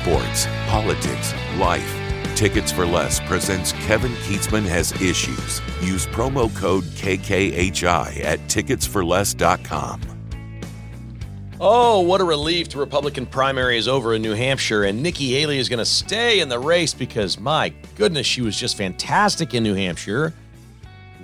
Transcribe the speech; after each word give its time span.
sports, 0.00 0.46
politics, 0.66 1.34
life. 1.58 1.96
Tickets 2.34 2.72
for 2.72 2.86
Less 2.86 3.20
presents 3.20 3.72
Kevin 3.72 4.12
Kietzman 4.12 4.64
Has 4.64 4.92
Issues. 5.02 5.60
Use 5.82 6.06
promo 6.06 6.54
code 6.56 6.84
KKHI 6.84 8.24
at 8.24 8.38
ticketsforless.com. 8.40 10.00
Oh, 11.62 12.00
what 12.00 12.22
a 12.22 12.24
relief 12.24 12.70
the 12.70 12.78
Republican 12.78 13.26
primary 13.26 13.76
is 13.76 13.86
over 13.86 14.14
in 14.14 14.22
New 14.22 14.32
Hampshire, 14.32 14.84
and 14.84 15.02
Nikki 15.02 15.34
Haley 15.34 15.58
is 15.58 15.68
going 15.68 15.78
to 15.78 15.84
stay 15.84 16.40
in 16.40 16.48
the 16.48 16.58
race 16.58 16.94
because, 16.94 17.38
my 17.38 17.68
goodness, 17.96 18.26
she 18.26 18.40
was 18.40 18.56
just 18.56 18.78
fantastic 18.78 19.52
in 19.52 19.62
New 19.62 19.74
Hampshire. 19.74 20.32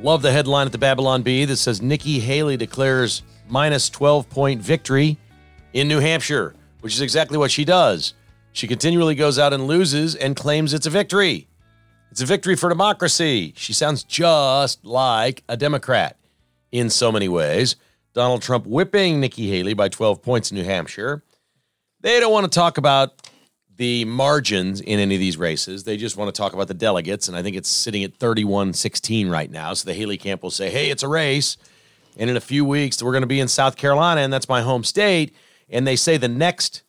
Love 0.03 0.21
the 0.21 0.31
headline 0.31 0.67
at 0.67 0.73
the 0.73 0.79
Babylon 0.79 1.23
Bee 1.23 1.47
that 1.47 1.57
says 1.57 1.81
Nikki 1.81 2.21
Haley 2.21 2.59
declares 2.59 3.23
minus 3.49 3.89
12 3.89 4.29
point 4.29 4.61
victory 4.61 5.17
in 5.73 5.89
New 5.89 6.01
Hampshire, 6.01 6.55
which 6.83 6.93
is 6.93 7.01
exactly 7.01 7.39
what 7.39 7.51
she 7.51 7.65
does. 7.65 8.13
She 8.57 8.67
continually 8.67 9.15
goes 9.15 9.39
out 9.39 9.53
and 9.53 9.67
loses 9.67 10.15
and 10.15 10.35
claims 10.35 10.73
it's 10.73 10.87
a 10.87 10.91
victory. 10.91 11.47
It's 12.11 12.23
a 12.23 12.25
victory 12.25 12.57
for 12.57 12.71
democracy. 12.71 13.53
She 13.55 13.75
sounds 13.75 14.03
just 14.03 14.83
like 14.83 15.45
a 15.47 15.59
Democrat 15.59 16.17
in 16.73 16.89
so 16.89 17.13
many 17.13 17.29
ways. 17.29 17.77
Donald 18.15 18.41
Trump 18.41 18.67
whipping 18.67 19.21
Nikki 19.21 19.51
Haley 19.51 19.75
by 19.75 19.91
12 19.91 20.23
points 20.23 20.51
in 20.51 20.57
New 20.57 20.65
Hampshire. 20.65 21.23
They 22.01 22.19
don't 22.19 22.33
want 22.33 22.51
to 22.51 22.59
talk 22.59 22.79
about 22.79 23.29
the 23.77 24.07
margins 24.07 24.81
in 24.81 25.01
any 25.01 25.17
of 25.17 25.21
these 25.21 25.37
races. 25.37 25.85
They 25.85 25.99
just 25.99 26.17
want 26.17 26.35
to 26.35 26.41
talk 26.41 26.55
about 26.55 26.69
the 26.69 26.73
delegates. 26.73 27.29
And 27.29 27.37
I 27.37 27.43
think 27.43 27.57
it's 27.57 27.69
sitting 27.69 28.05
at 28.05 28.15
31 28.15 28.73
16 28.73 29.29
right 29.29 29.51
now. 29.51 29.75
So 29.75 29.85
the 29.85 29.93
Haley 29.93 30.17
camp 30.17 30.43
will 30.43 30.51
say, 30.51 30.71
hey, 30.71 30.89
it's 30.89 31.03
a 31.03 31.09
race. 31.09 31.59
And 32.17 32.31
in 32.31 32.39
a 32.39 32.41
few 32.41 32.65
weeks, 32.65 33.03
we're 33.03 33.13
going 33.13 33.21
to 33.21 33.27
be 33.27 33.39
in 33.39 33.49
South 33.49 33.77
Carolina, 33.77 34.23
and 34.23 34.33
that's 34.33 34.49
my 34.49 34.63
home 34.63 34.83
state. 34.83 35.35
And 35.69 35.87
they 35.87 35.97
say 35.97 36.17
the 36.17 36.27
next 36.27 36.85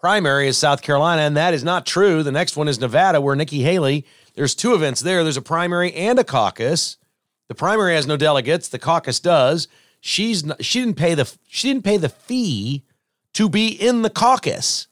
primary 0.00 0.48
is 0.48 0.58
South 0.58 0.82
Carolina, 0.82 1.22
and 1.22 1.36
that 1.36 1.54
is 1.54 1.62
not 1.62 1.86
true. 1.86 2.22
The 2.22 2.32
next 2.32 2.56
one 2.56 2.68
is 2.68 2.80
Nevada, 2.80 3.20
where 3.20 3.36
Nikki 3.36 3.62
Haley, 3.62 4.06
there's 4.34 4.54
two 4.54 4.74
events 4.74 5.00
there. 5.00 5.22
There's 5.22 5.36
a 5.36 5.42
primary 5.42 5.92
and 5.92 6.18
a 6.18 6.24
caucus. 6.24 6.96
The 7.48 7.54
primary 7.54 7.94
has 7.94 8.06
no 8.06 8.16
delegates, 8.16 8.68
the 8.68 8.78
caucus 8.78 9.20
does 9.20 9.68
she's 10.00 10.44
not, 10.44 10.64
she 10.64 10.80
didn't 10.80 10.96
pay 10.96 11.14
the 11.14 11.30
she 11.48 11.68
didn't 11.68 11.84
pay 11.84 11.96
the 11.96 12.08
fee 12.08 12.84
to 13.34 13.48
be 13.48 13.68
in 13.68 14.02
the 14.02 14.10
caucus. 14.10 14.88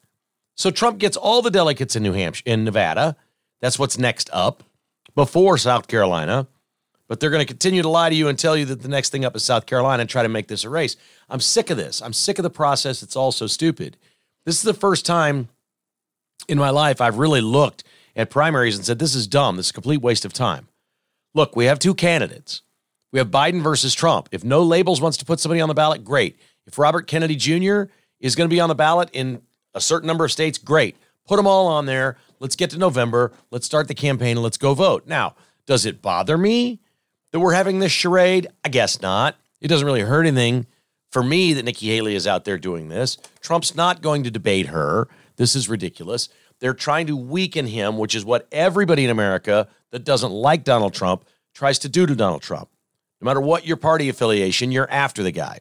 So 0.55 0.71
Trump 0.71 0.99
gets 0.99 1.17
all 1.17 1.41
the 1.41 1.51
delegates 1.51 1.95
in 1.95 2.03
New 2.03 2.13
Hampshire 2.13 2.43
in 2.45 2.63
Nevada. 2.63 3.15
That's 3.61 3.79
what's 3.79 3.97
next 3.97 4.29
up 4.31 4.63
before 5.15 5.57
South 5.57 5.87
Carolina. 5.87 6.47
But 7.07 7.19
they're 7.19 7.31
going 7.31 7.41
to 7.41 7.47
continue 7.51 7.81
to 7.81 7.89
lie 7.89 8.09
to 8.09 8.15
you 8.15 8.27
and 8.27 8.37
tell 8.37 8.55
you 8.55 8.65
that 8.65 8.83
the 8.83 8.87
next 8.87 9.09
thing 9.09 9.25
up 9.25 9.35
is 9.35 9.43
South 9.43 9.65
Carolina 9.65 10.01
and 10.01 10.09
try 10.09 10.21
to 10.21 10.29
make 10.29 10.47
this 10.47 10.63
a 10.63 10.69
race. 10.69 10.95
I'm 11.27 11.39
sick 11.39 11.71
of 11.71 11.77
this. 11.77 12.01
I'm 12.01 12.13
sick 12.13 12.37
of 12.37 12.43
the 12.43 12.51
process. 12.51 13.01
It's 13.01 13.15
all 13.15 13.31
so 13.31 13.47
stupid. 13.47 13.97
This 14.49 14.55
is 14.55 14.63
the 14.63 14.73
first 14.73 15.05
time 15.05 15.47
in 16.47 16.57
my 16.57 16.71
life 16.71 17.01
I've 17.01 17.19
really 17.19 17.39
looked 17.39 17.83
at 18.15 18.31
primaries 18.31 18.77
and 18.77 18.83
said, 18.83 18.97
this 18.97 19.13
is 19.13 19.27
dumb. 19.27 19.57
This 19.57 19.67
is 19.67 19.69
a 19.69 19.75
complete 19.75 20.01
waste 20.01 20.25
of 20.25 20.33
time. 20.33 20.69
Look, 21.35 21.55
we 21.55 21.65
have 21.65 21.77
two 21.77 21.93
candidates. 21.93 22.63
We 23.11 23.19
have 23.19 23.29
Biden 23.29 23.61
versus 23.61 23.93
Trump. 23.93 24.27
If 24.31 24.43
no 24.43 24.63
labels 24.63 25.01
wants 25.01 25.17
to 25.17 25.25
put 25.25 25.39
somebody 25.39 25.61
on 25.61 25.69
the 25.69 25.75
ballot, 25.75 26.03
great. 26.03 26.39
If 26.65 26.79
Robert 26.79 27.05
Kennedy 27.05 27.35
Jr. 27.35 27.91
is 28.19 28.35
going 28.35 28.49
to 28.49 28.51
be 28.51 28.59
on 28.59 28.69
the 28.69 28.73
ballot 28.73 29.11
in 29.13 29.43
a 29.75 29.79
certain 29.79 30.07
number 30.07 30.25
of 30.25 30.31
states, 30.31 30.57
great. 30.57 30.97
Put 31.27 31.35
them 31.35 31.45
all 31.45 31.67
on 31.67 31.85
there. 31.85 32.17
Let's 32.39 32.55
get 32.55 32.71
to 32.71 32.79
November. 32.79 33.31
Let's 33.51 33.67
start 33.67 33.87
the 33.87 33.93
campaign 33.93 34.31
and 34.31 34.41
let's 34.41 34.57
go 34.57 34.73
vote. 34.73 35.05
Now, 35.05 35.35
does 35.67 35.85
it 35.85 36.01
bother 36.01 36.39
me 36.39 36.79
that 37.33 37.39
we're 37.39 37.53
having 37.53 37.77
this 37.77 37.91
charade? 37.91 38.47
I 38.65 38.69
guess 38.69 38.99
not. 38.99 39.35
It 39.61 39.67
doesn't 39.67 39.85
really 39.85 40.01
hurt 40.01 40.25
anything 40.25 40.65
for 41.11 41.23
me 41.23 41.53
that 41.53 41.65
Nikki 41.65 41.87
Haley 41.87 42.15
is 42.15 42.27
out 42.27 42.45
there 42.45 42.57
doing 42.57 42.89
this. 42.89 43.17
Trump's 43.41 43.75
not 43.75 44.01
going 44.01 44.23
to 44.23 44.31
debate 44.31 44.67
her. 44.67 45.07
This 45.37 45.55
is 45.55 45.69
ridiculous. 45.69 46.29
They're 46.59 46.73
trying 46.73 47.07
to 47.07 47.15
weaken 47.15 47.67
him, 47.67 47.97
which 47.97 48.15
is 48.15 48.25
what 48.25 48.47
everybody 48.51 49.05
in 49.05 49.09
America 49.09 49.67
that 49.91 50.03
doesn't 50.03 50.31
like 50.31 50.63
Donald 50.63 50.93
Trump 50.93 51.25
tries 51.53 51.79
to 51.79 51.89
do 51.89 52.05
to 52.05 52.15
Donald 52.15 52.41
Trump. 52.41 52.69
No 53.21 53.25
matter 53.25 53.41
what 53.41 53.65
your 53.65 53.77
party 53.77 54.09
affiliation, 54.09 54.71
you're 54.71 54.89
after 54.89 55.23
the 55.23 55.31
guy. 55.31 55.59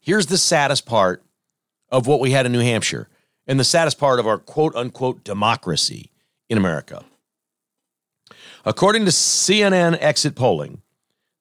Here's 0.00 0.26
the 0.26 0.38
saddest 0.38 0.84
part 0.84 1.22
of 1.90 2.06
what 2.06 2.20
we 2.20 2.32
had 2.32 2.46
in 2.46 2.52
New 2.52 2.60
Hampshire 2.60 3.08
and 3.46 3.58
the 3.58 3.64
saddest 3.64 3.98
part 3.98 4.18
of 4.18 4.26
our 4.26 4.38
quote 4.38 4.74
unquote 4.74 5.24
democracy 5.24 6.10
in 6.48 6.58
America. 6.58 7.04
According 8.64 9.04
to 9.04 9.10
CNN 9.10 9.96
exit 10.00 10.34
polling, 10.34 10.82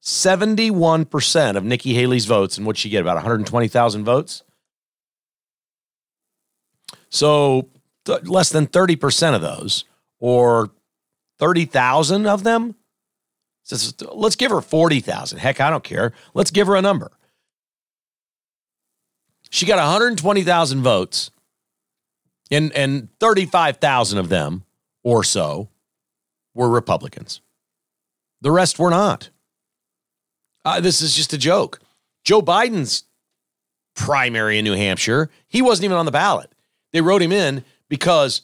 71% 0.02 1.56
of 1.56 1.64
Nikki 1.64 1.94
Haley's 1.94 2.26
votes, 2.26 2.58
and 2.58 2.66
what 2.66 2.78
she 2.78 2.90
get, 2.90 3.02
about 3.02 3.16
120,000 3.16 4.04
votes. 4.04 4.44
So 7.10 7.70
th- 8.06 8.24
less 8.24 8.50
than 8.50 8.68
30% 8.68 9.36
of 9.36 9.42
those, 9.42 9.86
or 10.20 10.72
30,000 11.40 12.26
of 12.26 12.44
them, 12.44 12.76
let's 14.14 14.36
give 14.36 14.52
her 14.52 14.62
40,000. 14.62 15.38
Heck, 15.38 15.62
I 15.62 15.70
don't 15.70 15.84
care. 15.84 16.14
Let's 16.34 16.52
give 16.52 16.68
her 16.68 16.76
a 16.76 16.82
number. 16.82 17.12
She 19.50 19.66
got 19.66 19.78
120,000 19.78 20.82
votes, 20.82 21.30
and, 22.50 22.72
and 22.74 23.10
35,000 23.20 24.18
of 24.18 24.30
them 24.30 24.64
or 25.04 25.24
so 25.24 25.70
were 26.54 26.70
Republicans. 26.70 27.42
The 28.42 28.52
rest 28.52 28.80
were 28.80 28.90
not. 28.90 29.30
Uh, 30.64 30.80
this 30.80 31.02
is 31.02 31.16
just 31.16 31.34
a 31.34 31.38
joke. 31.38 31.80
Joe 32.24 32.42
Biden's 32.42 33.04
primary 33.96 34.58
in 34.58 34.66
New 34.66 34.76
Hampshire, 34.76 35.30
he 35.48 35.62
wasn't 35.62 35.86
even 35.86 35.98
on 35.98 36.06
the 36.06 36.12
ballot. 36.12 36.52
They 36.94 37.02
wrote 37.02 37.22
him 37.22 37.32
in 37.32 37.64
because 37.90 38.42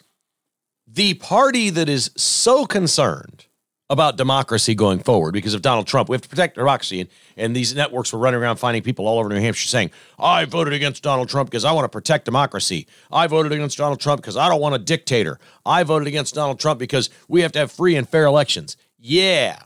the 0.87 1.13
party 1.15 1.69
that 1.69 1.89
is 1.89 2.11
so 2.15 2.65
concerned 2.65 3.45
about 3.89 4.17
democracy 4.17 4.75
going 4.75 4.99
forward 4.99 5.33
because 5.33 5.53
of 5.53 5.61
Donald 5.61 5.87
Trump. 5.87 6.09
We 6.09 6.15
have 6.15 6.21
to 6.21 6.29
protect 6.29 6.55
democracy. 6.55 7.01
And, 7.01 7.09
and 7.37 7.55
these 7.55 7.73
networks 7.73 8.11
were 8.11 8.19
running 8.19 8.39
around 8.39 8.57
finding 8.57 8.83
people 8.83 9.07
all 9.07 9.17
over 9.17 9.29
New 9.29 9.39
Hampshire 9.39 9.67
saying, 9.67 9.91
I 10.19 10.43
voted 10.45 10.73
against 10.73 11.03
Donald 11.03 11.29
Trump 11.29 11.49
because 11.49 11.63
I 11.63 11.71
want 11.71 11.85
to 11.85 11.89
protect 11.89 12.25
democracy. 12.25 12.87
I 13.11 13.27
voted 13.27 13.53
against 13.53 13.77
Donald 13.77 14.01
Trump 14.01 14.21
because 14.21 14.35
I 14.35 14.49
don't 14.49 14.59
want 14.59 14.75
a 14.75 14.79
dictator. 14.79 15.39
I 15.65 15.83
voted 15.83 16.07
against 16.07 16.35
Donald 16.35 16.59
Trump 16.59 16.79
because 16.79 17.09
we 17.29 17.41
have 17.41 17.53
to 17.53 17.59
have 17.59 17.71
free 17.71 17.95
and 17.95 18.07
fair 18.07 18.25
elections. 18.25 18.75
Yeah. 18.99 19.59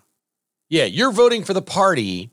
Yeah. 0.69 0.85
You're 0.85 1.11
voting 1.11 1.43
for 1.43 1.53
the 1.55 1.61
party 1.61 2.29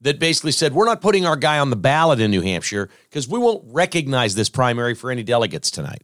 that 0.00 0.18
basically 0.18 0.52
said, 0.52 0.72
we're 0.72 0.86
not 0.86 1.00
putting 1.00 1.26
our 1.26 1.36
guy 1.36 1.58
on 1.58 1.70
the 1.70 1.76
ballot 1.76 2.20
in 2.20 2.30
New 2.30 2.40
Hampshire 2.40 2.88
because 3.04 3.28
we 3.28 3.38
won't 3.38 3.62
recognize 3.66 4.34
this 4.34 4.48
primary 4.48 4.94
for 4.94 5.10
any 5.10 5.22
delegates 5.22 5.70
tonight. 5.70 6.02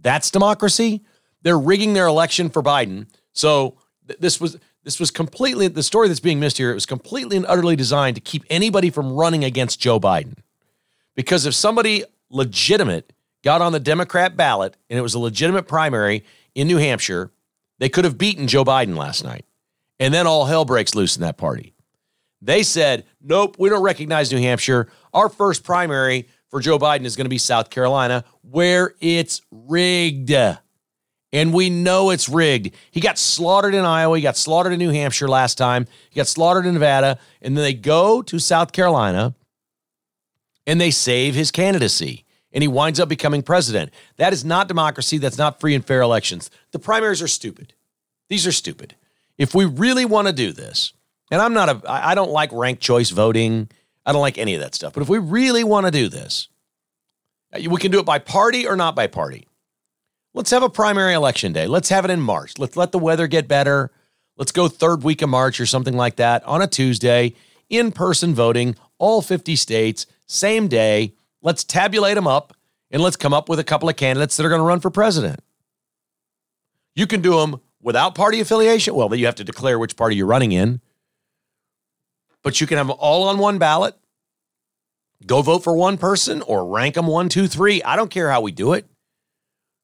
That's 0.00 0.30
democracy. 0.30 1.04
They're 1.42 1.58
rigging 1.58 1.92
their 1.92 2.06
election 2.06 2.50
for 2.50 2.62
Biden 2.62 3.06
so 3.32 3.76
th- 4.06 4.18
this 4.20 4.40
was 4.40 4.58
this 4.82 4.98
was 4.98 5.10
completely 5.10 5.68
the 5.68 5.82
story 5.82 6.08
that's 6.08 6.20
being 6.20 6.40
missed 6.40 6.58
here. 6.58 6.70
It 6.70 6.74
was 6.74 6.86
completely 6.86 7.36
and 7.36 7.46
utterly 7.46 7.76
designed 7.76 8.16
to 8.16 8.20
keep 8.20 8.44
anybody 8.48 8.90
from 8.90 9.12
running 9.12 9.44
against 9.44 9.78
Joe 9.78 10.00
Biden. 10.00 10.38
Because 11.14 11.44
if 11.44 11.54
somebody 11.54 12.04
legitimate 12.30 13.12
got 13.42 13.60
on 13.60 13.72
the 13.72 13.80
Democrat 13.80 14.36
ballot 14.36 14.76
and 14.88 14.98
it 14.98 15.02
was 15.02 15.14
a 15.14 15.18
legitimate 15.18 15.68
primary 15.68 16.24
in 16.54 16.66
New 16.66 16.78
Hampshire, 16.78 17.30
they 17.78 17.90
could 17.90 18.04
have 18.04 18.16
beaten 18.16 18.48
Joe 18.48 18.64
Biden 18.64 18.96
last 18.96 19.22
night. 19.22 19.44
And 19.98 20.14
then 20.14 20.26
all 20.26 20.46
hell 20.46 20.64
breaks 20.64 20.94
loose 20.94 21.14
in 21.14 21.22
that 21.22 21.36
party. 21.36 21.74
They 22.42 22.62
said, 22.62 23.04
nope, 23.20 23.56
we 23.58 23.68
don't 23.68 23.82
recognize 23.82 24.32
New 24.32 24.38
Hampshire. 24.38 24.88
Our 25.12 25.28
first 25.28 25.62
primary 25.62 26.28
for 26.48 26.60
Joe 26.60 26.78
Biden 26.78 27.04
is 27.04 27.16
going 27.16 27.26
to 27.26 27.30
be 27.30 27.38
South 27.38 27.70
Carolina, 27.70 28.24
where 28.42 28.94
it's 29.00 29.42
rigged. 29.50 30.32
And 31.32 31.54
we 31.54 31.70
know 31.70 32.10
it's 32.10 32.28
rigged. 32.28 32.74
He 32.90 33.00
got 33.00 33.18
slaughtered 33.18 33.74
in 33.74 33.84
Iowa. 33.84 34.16
He 34.16 34.22
got 34.22 34.36
slaughtered 34.36 34.72
in 34.72 34.78
New 34.80 34.90
Hampshire 34.90 35.28
last 35.28 35.56
time. 35.56 35.86
He 36.10 36.16
got 36.16 36.26
slaughtered 36.26 36.66
in 36.66 36.74
Nevada. 36.74 37.18
And 37.40 37.56
then 37.56 37.62
they 37.62 37.74
go 37.74 38.20
to 38.22 38.38
South 38.40 38.72
Carolina 38.72 39.34
and 40.66 40.80
they 40.80 40.90
save 40.90 41.36
his 41.36 41.52
candidacy. 41.52 42.24
And 42.52 42.62
he 42.62 42.68
winds 42.68 42.98
up 42.98 43.08
becoming 43.08 43.42
president. 43.42 43.92
That 44.16 44.32
is 44.32 44.44
not 44.44 44.66
democracy. 44.66 45.18
That's 45.18 45.38
not 45.38 45.60
free 45.60 45.76
and 45.76 45.84
fair 45.84 46.00
elections. 46.00 46.50
The 46.72 46.80
primaries 46.80 47.22
are 47.22 47.28
stupid. 47.28 47.74
These 48.28 48.44
are 48.44 48.52
stupid. 48.52 48.96
If 49.38 49.54
we 49.54 49.66
really 49.66 50.04
want 50.04 50.26
to 50.26 50.32
do 50.32 50.50
this, 50.52 50.92
and 51.30 51.40
I'm 51.40 51.52
not 51.52 51.68
a, 51.68 51.80
I 51.86 52.14
don't 52.14 52.30
like 52.30 52.50
ranked 52.52 52.82
choice 52.82 53.10
voting. 53.10 53.68
I 54.04 54.12
don't 54.12 54.20
like 54.20 54.38
any 54.38 54.54
of 54.54 54.60
that 54.60 54.74
stuff. 54.74 54.92
But 54.92 55.02
if 55.02 55.08
we 55.08 55.18
really 55.18 55.64
want 55.64 55.86
to 55.86 55.92
do 55.92 56.08
this, 56.08 56.48
uh, 57.52 57.60
we 57.68 57.80
can 57.80 57.90
do 57.90 58.00
it 58.00 58.06
by 58.06 58.18
party 58.18 58.66
or 58.66 58.76
not 58.76 58.94
by 58.94 59.06
party. 59.06 59.46
Let's 60.32 60.50
have 60.50 60.62
a 60.62 60.70
primary 60.70 61.14
election 61.14 61.52
day. 61.52 61.66
Let's 61.66 61.88
have 61.88 62.04
it 62.04 62.10
in 62.10 62.20
March. 62.20 62.58
Let's 62.58 62.76
let 62.76 62.92
the 62.92 62.98
weather 62.98 63.26
get 63.26 63.48
better. 63.48 63.90
Let's 64.36 64.52
go 64.52 64.68
third 64.68 65.02
week 65.02 65.22
of 65.22 65.28
March 65.28 65.60
or 65.60 65.66
something 65.66 65.96
like 65.96 66.16
that 66.16 66.44
on 66.44 66.62
a 66.62 66.66
Tuesday, 66.66 67.34
in 67.68 67.92
person 67.92 68.34
voting, 68.34 68.76
all 68.98 69.22
50 69.22 69.54
states, 69.56 70.06
same 70.26 70.68
day. 70.68 71.14
Let's 71.42 71.64
tabulate 71.64 72.14
them 72.14 72.26
up 72.26 72.54
and 72.90 73.02
let's 73.02 73.16
come 73.16 73.34
up 73.34 73.48
with 73.48 73.58
a 73.58 73.64
couple 73.64 73.88
of 73.88 73.96
candidates 73.96 74.36
that 74.36 74.46
are 74.46 74.48
going 74.48 74.60
to 74.60 74.66
run 74.66 74.80
for 74.80 74.90
president. 74.90 75.40
You 76.94 77.06
can 77.06 77.20
do 77.20 77.38
them 77.38 77.60
without 77.82 78.14
party 78.14 78.40
affiliation. 78.40 78.94
Well, 78.94 79.08
then 79.08 79.18
you 79.18 79.26
have 79.26 79.36
to 79.36 79.44
declare 79.44 79.78
which 79.78 79.96
party 79.96 80.16
you're 80.16 80.26
running 80.26 80.52
in. 80.52 80.80
But 82.42 82.60
you 82.60 82.66
can 82.66 82.78
have 82.78 82.88
them 82.88 82.96
all 82.98 83.28
on 83.28 83.38
one 83.38 83.58
ballot. 83.58 83.94
Go 85.26 85.42
vote 85.42 85.62
for 85.62 85.74
one 85.74 85.98
person 85.98 86.40
or 86.42 86.66
rank 86.66 86.94
them 86.94 87.06
one, 87.06 87.28
two, 87.28 87.46
three. 87.46 87.82
I 87.82 87.96
don't 87.96 88.10
care 88.10 88.30
how 88.30 88.40
we 88.40 88.52
do 88.52 88.72
it. 88.72 88.86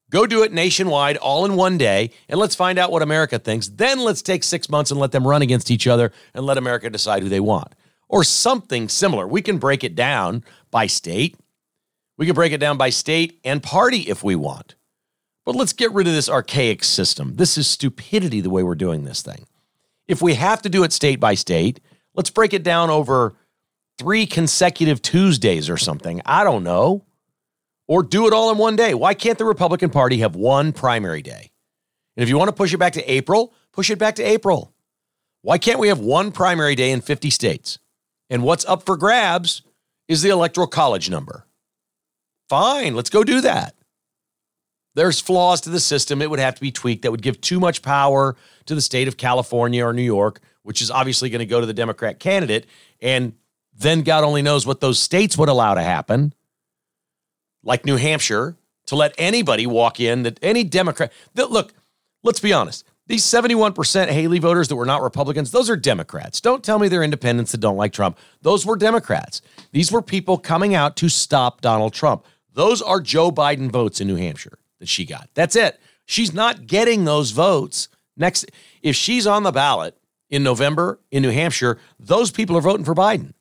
Go 0.09 0.25
do 0.25 0.43
it 0.43 0.53
nationwide 0.53 1.17
all 1.17 1.43
in 1.43 1.55
one 1.55 1.77
day, 1.77 2.11
and 2.29 2.39
let's 2.39 2.55
find 2.55 2.79
out 2.79 2.91
what 2.91 3.01
America 3.01 3.37
thinks. 3.37 3.67
Then 3.67 3.99
let's 3.99 4.21
take 4.21 4.43
six 4.43 4.69
months 4.69 4.89
and 4.89 4.99
let 4.99 5.11
them 5.11 5.27
run 5.27 5.41
against 5.41 5.69
each 5.69 5.85
other 5.85 6.13
and 6.33 6.45
let 6.45 6.57
America 6.57 6.89
decide 6.89 7.23
who 7.23 7.29
they 7.29 7.41
want. 7.41 7.75
Or 8.07 8.23
something 8.23 8.87
similar. 8.87 9.27
We 9.27 9.41
can 9.41 9.57
break 9.57 9.83
it 9.83 9.95
down 9.95 10.45
by 10.71 10.87
state. 10.87 11.37
We 12.17 12.25
can 12.25 12.35
break 12.35 12.53
it 12.53 12.59
down 12.59 12.77
by 12.77 12.89
state 12.89 13.39
and 13.43 13.61
party 13.61 13.99
if 13.99 14.23
we 14.23 14.35
want. 14.35 14.75
But 15.43 15.55
let's 15.55 15.73
get 15.73 15.91
rid 15.91 16.07
of 16.07 16.13
this 16.13 16.29
archaic 16.29 16.85
system. 16.85 17.35
This 17.35 17.57
is 17.57 17.67
stupidity 17.67 18.39
the 18.39 18.49
way 18.49 18.63
we're 18.63 18.75
doing 18.75 19.03
this 19.03 19.21
thing. 19.21 19.45
If 20.07 20.21
we 20.21 20.35
have 20.35 20.61
to 20.61 20.69
do 20.69 20.83
it 20.83 20.93
state 20.93 21.19
by 21.19 21.33
state, 21.35 21.81
let's 22.17 22.29
break 22.29 22.53
it 22.53 22.63
down 22.63 22.89
over 22.89 23.35
three 23.97 24.25
consecutive 24.25 25.01
Tuesdays 25.01 25.69
or 25.69 25.77
something. 25.77 26.21
I 26.25 26.43
don't 26.43 26.63
know 26.63 27.05
or 27.87 28.03
do 28.03 28.27
it 28.27 28.33
all 28.33 28.51
in 28.51 28.57
one 28.57 28.75
day. 28.75 28.93
Why 28.93 29.13
can't 29.13 29.37
the 29.37 29.45
Republican 29.45 29.89
Party 29.89 30.17
have 30.17 30.35
one 30.35 30.73
primary 30.73 31.21
day? 31.21 31.51
And 32.17 32.23
if 32.23 32.29
you 32.29 32.37
want 32.37 32.49
to 32.49 32.55
push 32.55 32.73
it 32.73 32.77
back 32.77 32.93
to 32.93 33.11
April, 33.11 33.53
push 33.71 33.89
it 33.89 33.99
back 33.99 34.15
to 34.15 34.23
April. 34.23 34.73
Why 35.41 35.57
can't 35.57 35.79
we 35.79 35.87
have 35.87 35.99
one 35.99 36.31
primary 36.31 36.75
day 36.75 36.91
in 36.91 36.99
50 36.99 37.29
states? 37.29 37.79
And 38.29 38.43
what's 38.43 38.65
up 38.65 38.83
for 38.83 38.97
grabs 38.97 39.61
is 40.07 40.21
the 40.21 40.29
electoral 40.29 40.67
college 40.67 41.09
number. 41.09 41.45
Fine, 42.49 42.95
let's 42.95 43.09
go 43.09 43.23
do 43.23 43.41
that. 43.41 43.75
There's 44.95 45.19
flaws 45.19 45.61
to 45.61 45.69
the 45.69 45.79
system. 45.79 46.21
It 46.21 46.29
would 46.29 46.39
have 46.39 46.55
to 46.55 46.61
be 46.61 46.71
tweaked. 46.71 47.03
That 47.03 47.11
would 47.11 47.21
give 47.21 47.39
too 47.39 47.59
much 47.59 47.83
power 47.83 48.35
to 48.65 48.73
the 48.73 48.81
state 48.81 49.07
of 49.07 49.15
California 49.15 49.85
or 49.85 49.93
New 49.93 50.01
York, 50.01 50.39
which 50.67 50.81
is 50.81 50.91
obviously 50.91 51.29
going 51.29 51.39
to 51.39 51.45
go 51.45 51.61
to 51.61 51.65
the 51.65 51.73
Democrat 51.73 52.19
candidate. 52.19 52.65
And 53.01 53.31
then 53.73 54.01
God 54.01 54.25
only 54.25 54.41
knows 54.41 54.65
what 54.65 54.81
those 54.81 54.99
states 54.99 55.37
would 55.37 55.47
allow 55.47 55.75
to 55.75 55.81
happen 55.81 56.33
like 57.63 57.85
New 57.85 57.95
Hampshire, 57.95 58.57
to 58.87 58.95
let 58.97 59.15
anybody 59.17 59.65
walk 59.65 60.01
in 60.01 60.23
that 60.23 60.37
any 60.41 60.65
Democrat 60.65 61.13
that 61.35 61.51
look, 61.51 61.73
let's 62.21 62.41
be 62.41 62.51
honest. 62.51 62.83
These 63.07 63.23
71% 63.23 64.09
Haley 64.09 64.39
voters 64.39 64.67
that 64.67 64.75
were 64.75 64.85
not 64.85 65.01
Republicans, 65.01 65.51
those 65.51 65.69
are 65.69 65.77
Democrats. 65.77 66.41
Don't 66.41 66.65
tell 66.65 66.79
me 66.79 66.89
they're 66.89 67.01
independents 67.01 67.53
that 67.53 67.61
don't 67.61 67.77
like 67.77 67.93
Trump. 67.93 68.17
Those 68.41 68.65
were 68.65 68.75
Democrats. 68.75 69.41
These 69.71 69.89
were 69.89 70.01
people 70.01 70.37
coming 70.37 70.75
out 70.75 70.97
to 70.97 71.07
stop 71.07 71.61
Donald 71.61 71.93
Trump. 71.93 72.25
Those 72.53 72.81
are 72.81 72.99
Joe 72.99 73.31
Biden 73.31 73.71
votes 73.71 74.01
in 74.01 74.07
New 74.09 74.17
Hampshire 74.17 74.59
that 74.79 74.89
she 74.89 75.05
got. 75.05 75.29
That's 75.33 75.55
it. 75.55 75.79
She's 76.03 76.33
not 76.33 76.67
getting 76.67 77.05
those 77.05 77.31
votes 77.31 77.87
next. 78.17 78.51
If 78.81 78.97
she's 78.97 79.25
on 79.25 79.43
the 79.43 79.53
ballot 79.53 79.97
in 80.29 80.43
November 80.43 80.99
in 81.11 81.23
New 81.23 81.31
Hampshire, 81.31 81.77
those 81.99 82.31
people 82.31 82.57
are 82.57 82.61
voting 82.61 82.85
for 82.85 82.95
Biden. 82.95 83.33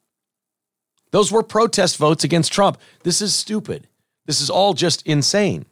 Those 1.11 1.33
were 1.33 1.43
protest 1.43 1.97
votes 1.97 2.25
against 2.25 2.53
Trump. 2.53 2.79
This 3.03 3.23
is 3.23 3.35
stupid. 3.35 3.88
This 4.27 4.41
is 4.41 4.50
all 4.50 4.75
just 4.75 5.06
insane. 5.06 5.67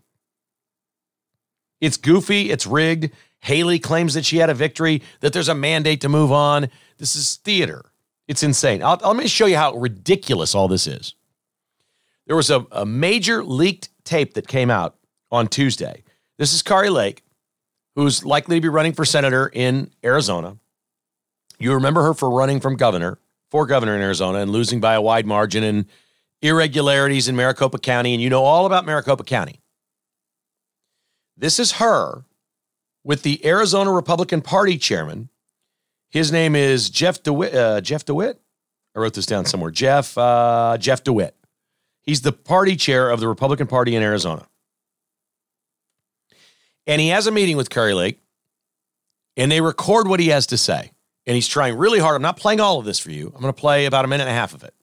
It's 1.81 1.97
goofy, 1.97 2.51
it's 2.51 2.67
rigged. 2.67 3.11
Haley 3.41 3.79
claims 3.79 4.15
that 4.15 4.25
she 4.25 4.39
had 4.39 4.49
a 4.49 4.55
victory, 4.55 5.03
that 5.21 5.33
there's 5.35 5.51
a 5.51 5.55
mandate 5.55 6.01
to 6.01 6.09
move 6.09 6.33
on. 6.33 6.69
This 6.97 7.15
is 7.15 7.37
theater. 7.37 7.85
It's 8.27 8.43
insane. 8.43 8.83
I'll, 8.83 8.99
let 9.05 9.17
me 9.17 9.27
show 9.27 9.47
you 9.47 9.57
how 9.57 9.75
ridiculous 9.75 10.55
all 10.55 10.67
this 10.67 10.87
is. 10.87 11.15
There 12.27 12.37
was 12.37 12.51
a, 12.51 12.67
a 12.73 12.87
major 12.87 13.45
leaked 13.45 13.91
tape 14.05 14.35
that 14.35 14.49
came 14.49 14.71
out 14.71 14.97
on 15.31 15.49
Tuesday. 15.49 16.05
This 16.39 16.55
is 16.55 16.63
Kari 16.63 16.89
Lake, 16.89 17.23
who's 17.97 18.25
likely 18.25 18.57
to 18.57 18.61
be 18.63 18.69
running 18.69 18.95
for 18.95 19.05
senator 19.05 19.51
in 19.53 19.91
Arizona. 20.03 20.57
You 21.65 21.73
remember 21.73 22.03
her 22.03 22.13
for 22.13 22.29
running 22.29 22.61
from 22.61 22.77
governor, 22.77 23.17
for 23.51 23.65
governor 23.65 23.97
in 23.97 24.03
Arizona, 24.03 24.41
and 24.41 24.51
losing 24.51 24.81
by 24.81 24.93
a 24.93 25.01
wide 25.01 25.25
margin 25.25 25.65
and 25.65 25.87
irregularities 26.43 27.27
in 27.27 27.37
Maricopa 27.37 27.79
County, 27.79 28.13
and 28.13 28.23
you 28.23 28.29
know 28.29 28.45
all 28.45 28.67
about 28.67 28.85
Maricopa 28.85 29.25
County. 29.25 29.63
This 31.39 31.59
is 31.59 31.73
her 31.73 32.27
with 33.03 33.23
the 33.23 33.47
Arizona 33.47 33.91
Republican 33.91 34.43
Party 34.43 34.77
chairman. 34.77 35.31
His 36.11 36.31
name 36.31 36.55
is 36.55 36.91
Jeff 36.91 37.23
DeWitt. 37.23 37.55
Uh, 37.55 37.81
Jeff 37.81 38.05
DeWitt. 38.05 38.39
I 38.95 38.99
wrote 38.99 39.15
this 39.15 39.25
down 39.25 39.47
somewhere. 39.47 39.71
Jeff 39.71 40.19
uh, 40.19 40.77
Jeff 40.79 41.03
DeWitt. 41.03 41.35
He's 42.03 42.21
the 42.21 42.33
party 42.33 42.77
chair 42.77 43.09
of 43.09 43.21
the 43.21 43.27
Republican 43.27 43.69
Party 43.69 43.97
in 43.97 44.03
Arizona. 44.03 44.47
And 46.87 47.01
he 47.01 47.09
has 47.09 47.27
a 47.27 47.33
meeting 47.33 47.57
with 47.57 47.71
Kari 47.71 47.95
Lake, 47.95 48.21
and 49.39 49.51
they 49.51 49.63
record 49.63 50.09
what 50.09 50.21
he 50.21 50.29
has 50.29 50.47
to 50.49 50.59
say. 50.59 50.91
And 51.27 51.35
he's 51.35 51.49
trying 51.49 51.77
really 51.77 51.99
hard. 51.99 52.17
I'm 52.17 52.23
not 52.23 52.37
playing 52.37 52.61
all 52.61 52.79
of 52.79 52.85
this 52.85 52.99
for 52.99 53.11
you. 53.11 53.27
I'm 53.35 53.41
going 53.41 53.53
to 53.53 53.61
play 53.61 53.87
about 53.87 54.05
a 54.05 54.09
minute 54.09 54.25
and 54.25 54.31
a 54.31 54.35
half 54.35 54.55
of 54.55 54.63
it. 54.63 54.75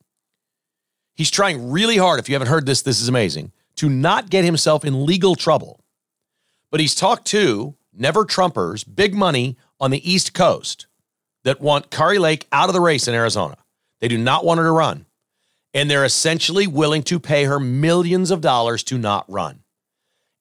He's 1.13 1.29
trying 1.29 1.71
really 1.71 1.97
hard. 1.97 2.19
If 2.19 2.29
you 2.29 2.35
haven't 2.35 2.47
heard 2.47 2.65
this, 2.65 2.81
this 2.81 3.01
is 3.01 3.07
amazing 3.07 3.51
to 3.75 3.89
not 3.89 4.29
get 4.29 4.43
himself 4.43 4.83
in 4.83 5.05
legal 5.05 5.35
trouble. 5.35 5.83
But 6.71 6.79
he's 6.79 6.95
talked 6.95 7.25
to 7.27 7.75
never 7.93 8.25
Trumpers, 8.25 8.85
big 8.85 9.13
money 9.13 9.57
on 9.79 9.91
the 9.91 10.09
East 10.09 10.33
Coast 10.33 10.87
that 11.43 11.61
want 11.61 11.91
Kari 11.91 12.19
Lake 12.19 12.47
out 12.51 12.69
of 12.69 12.73
the 12.73 12.81
race 12.81 13.07
in 13.07 13.13
Arizona. 13.13 13.57
They 13.99 14.07
do 14.07 14.17
not 14.17 14.45
want 14.45 14.59
her 14.59 14.65
to 14.65 14.71
run. 14.71 15.05
And 15.73 15.89
they're 15.89 16.05
essentially 16.05 16.67
willing 16.67 17.03
to 17.03 17.19
pay 17.19 17.45
her 17.45 17.59
millions 17.59 18.29
of 18.31 18.41
dollars 18.41 18.83
to 18.83 18.97
not 18.97 19.25
run. 19.29 19.59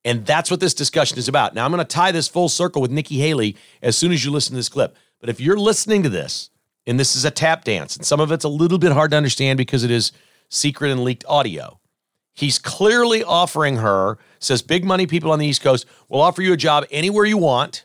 And 0.04 0.24
that's 0.26 0.50
what 0.50 0.60
this 0.60 0.74
discussion 0.74 1.18
is 1.18 1.28
about. 1.28 1.54
Now, 1.54 1.64
I'm 1.64 1.70
going 1.70 1.84
to 1.84 1.84
tie 1.84 2.10
this 2.10 2.26
full 2.26 2.48
circle 2.48 2.80
with 2.80 2.90
Nikki 2.90 3.18
Haley 3.18 3.56
as 3.82 3.96
soon 3.96 4.12
as 4.12 4.24
you 4.24 4.30
listen 4.30 4.52
to 4.52 4.56
this 4.56 4.68
clip. 4.68 4.96
But 5.20 5.28
if 5.28 5.40
you're 5.40 5.58
listening 5.58 6.02
to 6.02 6.08
this, 6.08 6.50
and 6.86 6.98
this 6.98 7.14
is 7.14 7.24
a 7.24 7.30
tap 7.30 7.64
dance, 7.64 7.96
and 7.96 8.04
some 8.04 8.20
of 8.20 8.32
it's 8.32 8.44
a 8.44 8.48
little 8.48 8.78
bit 8.78 8.92
hard 8.92 9.10
to 9.12 9.16
understand 9.16 9.58
because 9.58 9.84
it 9.84 9.90
is 9.90 10.12
secret 10.48 10.90
and 10.90 11.04
leaked 11.04 11.24
audio. 11.28 11.78
He's 12.32 12.58
clearly 12.58 13.22
offering 13.22 13.76
her, 13.76 14.18
says 14.38 14.62
big 14.62 14.84
money 14.84 15.06
people 15.06 15.30
on 15.30 15.38
the 15.38 15.46
East 15.46 15.62
Coast 15.62 15.84
will 16.08 16.20
offer 16.20 16.42
you 16.42 16.52
a 16.52 16.56
job 16.56 16.84
anywhere 16.90 17.26
you 17.26 17.36
want 17.36 17.84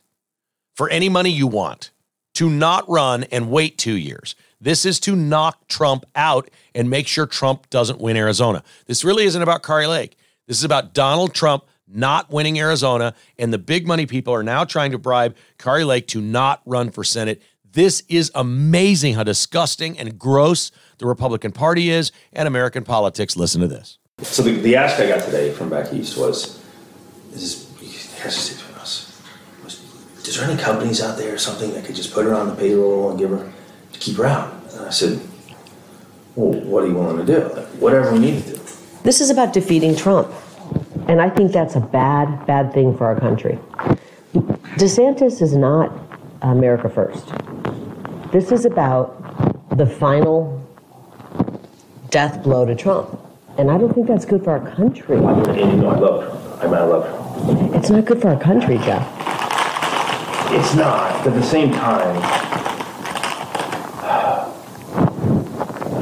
for 0.74 0.90
any 0.90 1.10
money 1.10 1.30
you 1.30 1.48
want 1.48 1.92
to 2.36 2.50
not 2.50 2.88
run 2.90 3.24
and 3.26 3.50
wait 3.50 3.78
two 3.78 3.98
years. 3.98 4.36
This 4.62 4.86
is 4.86 5.00
to 5.02 5.16
knock 5.16 5.68
Trump 5.68 6.06
out 6.16 6.50
and 6.74 6.90
make 6.90 7.08
sure 7.08 7.26
Trump 7.26 7.70
doesn't 7.70 8.00
win 8.00 8.18
Arizona. 8.18 8.64
This 8.86 9.04
really 9.04 9.26
isn't 9.26 9.42
about 9.42 9.64
Kari 9.64 9.88
Lake. 9.88 10.18
This 10.48 10.58
is 10.58 10.64
about 10.64 10.94
Donald 10.94 11.34
Trump 11.34 11.66
not 11.88 12.30
winning 12.32 12.60
Arizona, 12.60 13.14
and 13.38 13.54
the 13.54 13.58
big 13.58 13.88
money 13.88 14.06
people 14.06 14.34
are 14.34 14.44
now 14.44 14.64
trying 14.64 14.92
to 14.92 14.98
bribe 14.98 15.36
Kari 15.58 15.84
Lake 15.84 16.08
to 16.08 16.22
not 16.22 16.62
run 16.66 16.90
for 16.92 17.04
Senate. 17.04 17.42
This 17.72 18.04
is 18.08 18.32
amazing 18.36 19.16
how 19.16 19.24
disgusting 19.24 20.00
and 20.00 20.18
gross 20.18 20.72
the 20.98 21.06
Republican 21.06 21.52
Party 21.52 21.90
is, 21.90 22.12
and 22.32 22.48
American 22.48 22.84
politics. 22.84 23.36
Listen 23.36 23.62
to 23.62 23.68
this. 23.68 23.98
So 24.22 24.44
the, 24.44 24.52
the 24.52 24.78
ask 24.78 25.00
I 25.00 25.08
got 25.08 25.24
today 25.26 25.52
from 25.52 25.70
back 25.70 25.94
east 25.94 26.18
was, 26.18 26.64
is 27.34 27.68
this, 28.24 28.26
us, 28.26 29.22
is 30.26 30.38
there 30.38 30.50
any 30.50 30.60
companies 30.60 31.02
out 31.02 31.18
there 31.18 31.34
or 31.36 31.38
something 31.38 31.74
that 31.74 31.86
could 31.86 31.96
just 31.96 32.14
put 32.14 32.26
her 32.26 32.34
on 32.34 32.48
the 32.48 32.56
payroll 32.56 33.10
and 33.12 33.20
give 33.20 33.30
her, 33.30 33.52
to 33.92 34.00
keep 34.00 34.16
her 34.18 34.26
out? 34.26 34.54
And 34.72 34.86
I 34.86 34.90
said, 34.90 35.20
well, 36.36 36.60
what 36.62 36.84
are 36.84 36.88
you 36.88 36.94
willing 36.94 37.24
to 37.24 37.26
do? 37.26 37.54
Like, 37.54 37.68
whatever 37.82 38.14
we 38.14 38.20
need 38.20 38.44
to 38.46 38.52
do. 38.54 38.62
This 39.04 39.22
is 39.22 39.30
about 39.30 39.54
defeating 39.54 39.96
Trump. 39.96 40.32
And 41.08 41.22
I 41.22 41.30
think 41.30 41.52
that's 41.52 41.76
a 41.76 41.80
bad, 41.80 42.46
bad 42.48 42.74
thing 42.74 42.98
for 42.98 43.06
our 43.06 43.20
country. 43.20 43.60
DeSantis 44.34 45.42
is 45.42 45.56
not 45.56 45.92
America 46.42 46.90
First. 46.90 47.28
This 48.32 48.52
is 48.52 48.66
about 48.66 49.78
the 49.78 49.86
final 49.86 50.62
death 52.10 52.42
blow 52.44 52.66
to 52.66 52.76
Trump. 52.76 53.20
And 53.58 53.70
I 53.70 53.78
don't 53.78 53.94
think 53.94 54.08
that's 54.08 54.26
good 54.26 54.44
for 54.44 54.52
our 54.52 54.72
country. 54.76 55.18
Know 55.18 55.28
I 55.28 56.00
love 56.00 56.24
Trump. 56.24 56.62
I 56.62 56.66
mean, 56.66 56.74
I 56.74 56.82
love 56.82 57.06
Trump. 57.08 57.76
It's 57.76 57.90
not 57.90 58.06
good 58.06 58.22
for 58.22 58.30
our 58.30 58.40
country, 58.40 58.78
Jeff. 58.80 59.04
It's 60.52 60.74
not. 60.76 61.24
But 61.24 61.34
at 61.34 61.42
the 61.42 61.44
same 61.44 61.72
time, 61.72 62.16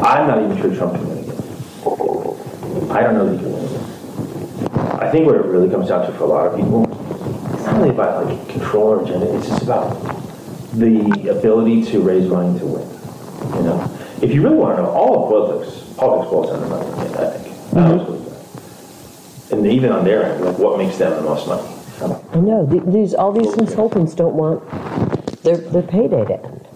I'm 0.03 0.27
not 0.27 0.41
even 0.43 0.57
sure 0.62 0.75
Trump 0.75 0.93
can 0.95 1.10
win 1.10 1.17
again. 1.19 2.91
I 2.91 3.01
don't 3.01 3.13
know 3.15 3.25
that 3.25 3.38
he 3.38 3.43
can 3.43 3.51
win. 3.51 3.62
I 3.62 3.62
think 5.13 5.27
what 5.27 5.36
it 5.36 5.46
really 5.46 5.70
comes 5.70 5.89
down 5.89 6.08
to 6.08 6.17
for 6.17 6.24
a 6.24 6.27
lot 6.27 6.48
of 6.48 6.55
people, 6.58 6.86
it's 7.53 7.65
not 7.65 7.77
really 7.77 7.89
about 7.91 8.25
like 8.25 8.50
control 8.50 8.88
or 8.88 9.03
agenda. 9.03 9.38
It's 9.38 9.48
just 9.48 9.62
about 9.62 9.93
the 10.74 11.29
ability 11.29 11.86
to 11.91 12.01
raise 12.01 12.27
money 12.27 12.58
to 12.58 12.65
win. 12.65 12.89
You 13.58 13.62
know, 13.62 14.00
if 14.24 14.34
you 14.34 14.41
really 14.41 14.55
want 14.55 14.77
to 14.77 14.84
know, 14.84 14.89
all 14.89 15.24
of 15.24 15.29
politics 15.29 15.93
politics 15.96 16.32
boils 16.32 16.50
down 16.50 16.62
to 16.62 16.67
money, 16.67 16.89
I 17.13 17.29
think. 17.38 17.55
Mm-hmm. 17.74 19.53
And 19.53 19.67
even 19.67 19.91
on 19.91 20.03
their 20.03 20.24
end, 20.24 20.43
like 20.43 20.58
what 20.58 20.79
makes 20.79 20.98
them 20.98 21.13
the 21.13 21.22
most 21.22 21.48
money? 21.48 21.70
I 22.34 22.39
know 22.39 22.65
these 22.65 23.13
all 23.13 23.32
these 23.32 23.53
consultants 23.53 24.15
don't 24.15 24.34
want 24.34 24.67
their 25.43 25.58
their 25.58 25.84
payday 25.84 26.25
to 26.25 26.43
end, 26.43 26.67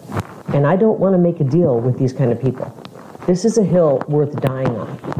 and 0.54 0.68
I 0.68 0.76
don't 0.76 1.00
want 1.00 1.16
to 1.16 1.18
make 1.18 1.40
a 1.40 1.44
deal 1.44 1.80
with 1.80 1.98
these 1.98 2.14
kind 2.14 2.32
of 2.32 2.40
people. 2.40 2.72
This 3.26 3.46
is 3.46 3.58
a 3.58 3.64
hill 3.64 4.04
worth 4.08 4.40
dying 4.40 4.78
on. 4.78 5.17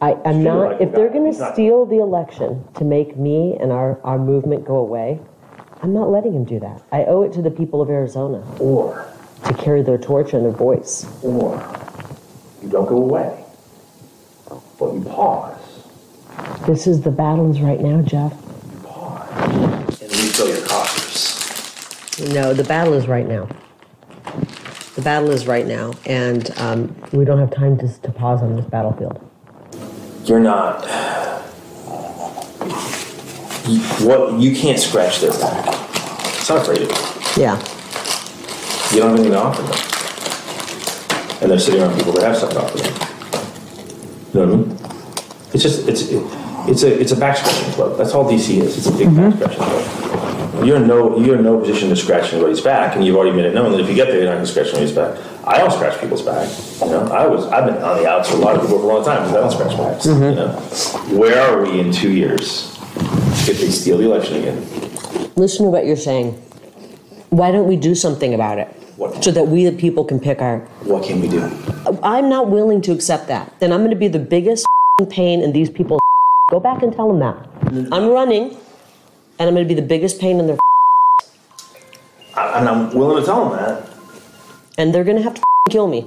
I, 0.00 0.12
am 0.24 0.42
not. 0.42 0.80
If 0.80 0.92
they're 0.92 1.08
going 1.08 1.32
to 1.32 1.52
steal 1.52 1.86
the 1.86 1.98
election 1.98 2.62
to 2.74 2.84
make 2.84 3.16
me 3.16 3.56
and 3.58 3.72
our, 3.72 4.00
our 4.02 4.18
movement 4.18 4.64
go 4.64 4.76
away, 4.76 5.20
I'm 5.82 5.92
not 5.92 6.10
letting 6.10 6.34
them 6.34 6.44
do 6.44 6.60
that. 6.60 6.82
I 6.92 7.04
owe 7.04 7.22
it 7.22 7.32
to 7.34 7.42
the 7.42 7.50
people 7.50 7.80
of 7.80 7.88
Arizona. 7.88 8.44
Or 8.60 9.06
to 9.44 9.54
carry 9.54 9.82
their 9.82 9.98
torch 9.98 10.32
and 10.32 10.44
their 10.44 10.52
voice. 10.52 11.06
Or 11.22 11.54
you 12.62 12.68
don't 12.68 12.88
go 12.88 12.96
away, 12.96 13.44
but 14.78 14.94
you 14.94 15.02
pause. 15.02 15.84
This 16.66 16.86
is 16.86 17.00
the 17.00 17.10
battles 17.10 17.60
right 17.60 17.80
now, 17.80 18.02
Jeff. 18.02 18.32
Pause, 18.82 20.02
and 20.02 20.10
refill 20.10 20.48
your 20.48 20.66
coffers. 20.66 22.32
No, 22.32 22.54
the 22.54 22.64
battle 22.64 22.94
is 22.94 23.06
right 23.06 23.26
now. 23.26 23.48
The 24.94 25.02
battle 25.02 25.30
is 25.30 25.46
right 25.46 25.66
now, 25.66 25.92
and 26.06 26.50
um, 26.58 26.96
we 27.12 27.24
don't 27.24 27.38
have 27.38 27.50
time 27.50 27.76
to, 27.78 28.00
to 28.00 28.12
pause 28.12 28.42
on 28.42 28.56
this 28.56 28.64
battlefield. 28.64 29.25
You're 30.26 30.40
not. 30.40 30.82
You, 33.68 33.78
what 34.04 34.40
you 34.40 34.56
can't 34.56 34.78
scratch 34.78 35.20
their 35.20 35.30
back. 35.30 35.66
It's 35.68 36.48
not 36.48 36.66
you. 36.66 36.88
Yeah. 37.40 37.56
You 38.92 39.02
don't 39.02 39.10
have 39.10 39.20
anything 39.20 39.32
to 39.32 39.38
offer 39.38 39.62
them, 39.62 41.42
and 41.42 41.50
they're 41.50 41.60
sitting 41.60 41.80
around 41.80 41.96
people 41.96 42.12
that 42.14 42.22
have 42.24 42.36
something 42.36 42.58
to 42.58 42.64
offer 42.64 42.78
them. 42.78 42.92
You 44.34 44.40
know 44.40 44.46
what 44.46 44.52
I 44.52 44.68
mean? 44.68 44.78
It's 45.54 45.62
just 45.62 45.86
it's 45.88 46.02
it, 46.10 46.22
it's 46.68 46.82
a 46.82 47.00
it's 47.00 47.12
a 47.12 47.16
back 47.16 47.36
scratching 47.36 47.72
club. 47.74 47.96
That's 47.96 48.12
all 48.12 48.28
DC 48.28 48.60
is. 48.62 48.78
It's 48.78 48.86
a 48.88 48.92
big 48.92 49.14
back 49.14 49.32
mm-hmm. 49.32 49.36
scratching 49.36 49.62
club. 49.62 50.05
You're 50.64 50.76
in 50.76 50.86
no 50.86 51.18
you're 51.18 51.36
in 51.36 51.44
no 51.44 51.58
position 51.58 51.88
to 51.90 51.96
scratch 51.96 52.32
anybody's 52.32 52.60
back, 52.60 52.96
and 52.96 53.04
you've 53.04 53.16
already 53.16 53.36
made 53.36 53.44
it 53.46 53.54
known 53.54 53.72
that 53.72 53.80
if 53.80 53.88
you 53.88 53.94
get 53.94 54.08
there, 54.08 54.16
you're 54.16 54.26
not 54.26 54.34
going 54.34 54.46
to 54.46 54.50
scratch 54.50 54.68
anybody's 54.68 54.92
back. 54.92 55.18
I 55.46 55.58
don't 55.58 55.70
scratch 55.70 56.00
people's 56.00 56.22
back. 56.22 56.48
You 56.80 56.86
know, 56.90 57.06
I 57.12 57.26
was 57.26 57.46
I've 57.46 57.66
been 57.66 57.82
on 57.82 57.98
the 57.98 58.08
outs 58.08 58.30
for 58.30 58.36
a 58.36 58.40
lot 58.40 58.56
of 58.56 58.62
people 58.62 58.78
for 58.78 58.84
a 58.84 58.94
long 58.94 59.04
time 59.04 59.22
because 59.22 59.36
I 59.36 59.40
don't 59.40 59.52
scratch 59.52 59.76
backs. 59.76 60.06
Mm-hmm. 60.06 60.22
You 60.22 60.34
know, 60.34 61.18
where 61.18 61.40
are 61.40 61.62
we 61.62 61.80
in 61.80 61.92
two 61.92 62.12
years 62.12 62.76
if 63.48 63.60
they 63.60 63.70
steal 63.70 63.98
the 63.98 64.04
election 64.04 64.36
again? 64.36 65.32
Listen 65.36 65.66
to 65.66 65.70
what 65.70 65.84
you're 65.86 65.96
saying. 65.96 66.32
Why 67.30 67.50
don't 67.50 67.68
we 67.68 67.76
do 67.76 67.94
something 67.94 68.32
about 68.34 68.58
it? 68.58 68.68
What? 68.96 69.22
So 69.22 69.30
that 69.30 69.48
we, 69.48 69.64
the 69.64 69.72
people, 69.76 70.04
can 70.04 70.18
pick 70.18 70.40
our. 70.40 70.60
What 70.84 71.04
can 71.04 71.20
we 71.20 71.28
do? 71.28 71.42
I'm 72.02 72.30
not 72.30 72.48
willing 72.48 72.80
to 72.82 72.92
accept 72.92 73.28
that. 73.28 73.52
Then 73.60 73.72
I'm 73.72 73.80
going 73.80 73.90
to 73.90 73.96
be 73.96 74.08
the 74.08 74.18
biggest 74.18 74.66
pain 75.10 75.42
in 75.42 75.52
these 75.52 75.68
people's. 75.68 76.00
Go 76.50 76.60
back 76.60 76.82
and 76.82 76.94
tell 76.94 77.08
them 77.08 77.18
that. 77.18 77.92
I'm 77.92 78.08
running, 78.08 78.56
and 79.38 79.48
I'm 79.48 79.54
going 79.54 79.66
to 79.66 79.74
be 79.74 79.78
the 79.78 79.86
biggest 79.86 80.20
pain 80.20 80.38
in 80.38 80.46
their. 80.46 80.56
I, 82.34 82.58
and 82.58 82.68
I'm 82.68 82.94
willing 82.94 83.22
to 83.22 83.26
tell 83.26 83.48
them 83.48 83.58
that. 83.58 83.88
And 84.78 84.94
they're 84.94 85.04
going 85.04 85.16
to 85.16 85.22
have 85.22 85.34
to 85.34 85.42
kill 85.70 85.88
me 85.88 86.06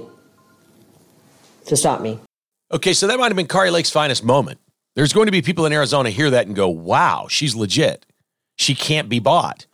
to 1.66 1.76
stop 1.76 2.00
me. 2.00 2.18
Okay, 2.72 2.92
so 2.92 3.06
that 3.06 3.18
might 3.18 3.28
have 3.28 3.36
been 3.36 3.48
Kari 3.48 3.70
Lake's 3.70 3.90
finest 3.90 4.24
moment. 4.24 4.60
There's 4.94 5.12
going 5.12 5.26
to 5.26 5.32
be 5.32 5.42
people 5.42 5.66
in 5.66 5.72
Arizona 5.72 6.10
hear 6.10 6.30
that 6.30 6.46
and 6.46 6.54
go, 6.54 6.68
wow, 6.68 7.26
she's 7.28 7.54
legit. 7.54 8.06
She 8.56 8.74
can't 8.74 9.08
be 9.08 9.18
bought. 9.18 9.66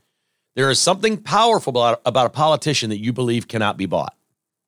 There 0.55 0.71
is 0.71 0.79
something 0.79 1.19
powerful 1.19 1.71
about, 1.71 2.01
about 2.07 2.27
a 2.27 2.31
politician 2.31 2.91
that 2.91 2.99
you 2.99 3.13
believe 3.13 3.49
cannot 3.49 3.77
be 3.77 3.87
bought. 3.87 4.15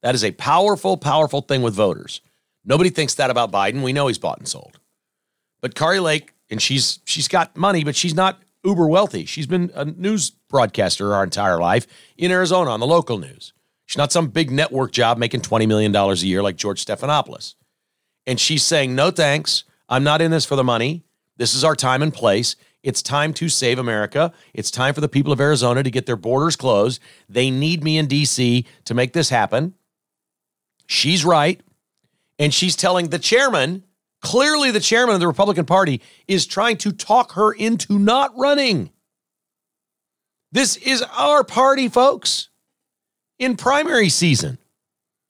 That 0.02 0.14
is 0.14 0.24
a 0.24 0.32
powerful, 0.32 0.96
powerful 0.96 1.40
thing 1.40 1.62
with 1.62 1.74
voters. 1.74 2.20
Nobody 2.64 2.90
thinks 2.90 3.14
that 3.14 3.30
about 3.30 3.50
Biden. 3.50 3.82
We 3.82 3.92
know 3.92 4.08
he's 4.08 4.18
bought 4.18 4.38
and 4.38 4.48
sold. 4.48 4.78
But 5.60 5.74
Kari 5.74 6.00
Lake, 6.00 6.34
and 6.50 6.60
she's 6.60 7.00
she's 7.04 7.28
got 7.28 7.56
money, 7.56 7.84
but 7.84 7.96
she's 7.96 8.14
not 8.14 8.38
uber 8.64 8.86
wealthy. 8.86 9.24
She's 9.24 9.46
been 9.46 9.70
a 9.74 9.84
news 9.84 10.30
broadcaster 10.30 11.14
our 11.14 11.24
entire 11.24 11.58
life 11.58 11.86
in 12.16 12.30
Arizona 12.30 12.70
on 12.70 12.80
the 12.80 12.86
local 12.86 13.18
news. 13.18 13.52
She's 13.86 13.98
not 13.98 14.12
some 14.12 14.28
big 14.28 14.50
network 14.50 14.92
job 14.92 15.16
making 15.18 15.40
$20 15.40 15.66
million 15.66 15.94
a 15.94 16.14
year 16.14 16.42
like 16.42 16.56
George 16.56 16.84
Stephanopoulos. 16.84 17.54
And 18.26 18.38
she's 18.38 18.62
saying, 18.62 18.94
no 18.94 19.10
thanks. 19.10 19.64
I'm 19.88 20.04
not 20.04 20.20
in 20.20 20.30
this 20.30 20.44
for 20.44 20.56
the 20.56 20.64
money. 20.64 21.04
This 21.38 21.54
is 21.54 21.64
our 21.64 21.74
time 21.74 22.02
and 22.02 22.12
place. 22.12 22.56
It's 22.82 23.00
time 23.00 23.32
to 23.34 23.48
save 23.48 23.78
America. 23.78 24.32
It's 24.52 24.70
time 24.70 24.92
for 24.92 25.00
the 25.00 25.08
people 25.08 25.32
of 25.32 25.40
Arizona 25.40 25.82
to 25.82 25.90
get 25.90 26.06
their 26.06 26.16
borders 26.16 26.56
closed. 26.56 27.00
They 27.28 27.50
need 27.50 27.82
me 27.82 27.96
in 27.96 28.06
DC 28.06 28.66
to 28.84 28.94
make 28.94 29.14
this 29.14 29.30
happen. 29.30 29.74
She's 30.86 31.24
right. 31.24 31.60
And 32.38 32.52
she's 32.52 32.76
telling 32.76 33.08
the 33.08 33.18
chairman, 33.18 33.84
clearly 34.20 34.70
the 34.70 34.80
chairman 34.80 35.14
of 35.14 35.20
the 35.20 35.26
Republican 35.26 35.64
Party, 35.64 36.00
is 36.26 36.46
trying 36.46 36.76
to 36.78 36.92
talk 36.92 37.32
her 37.32 37.52
into 37.52 37.98
not 37.98 38.36
running. 38.36 38.90
This 40.50 40.76
is 40.76 41.02
our 41.16 41.44
party, 41.44 41.88
folks. 41.88 42.48
In 43.38 43.56
primary 43.56 44.08
season, 44.08 44.58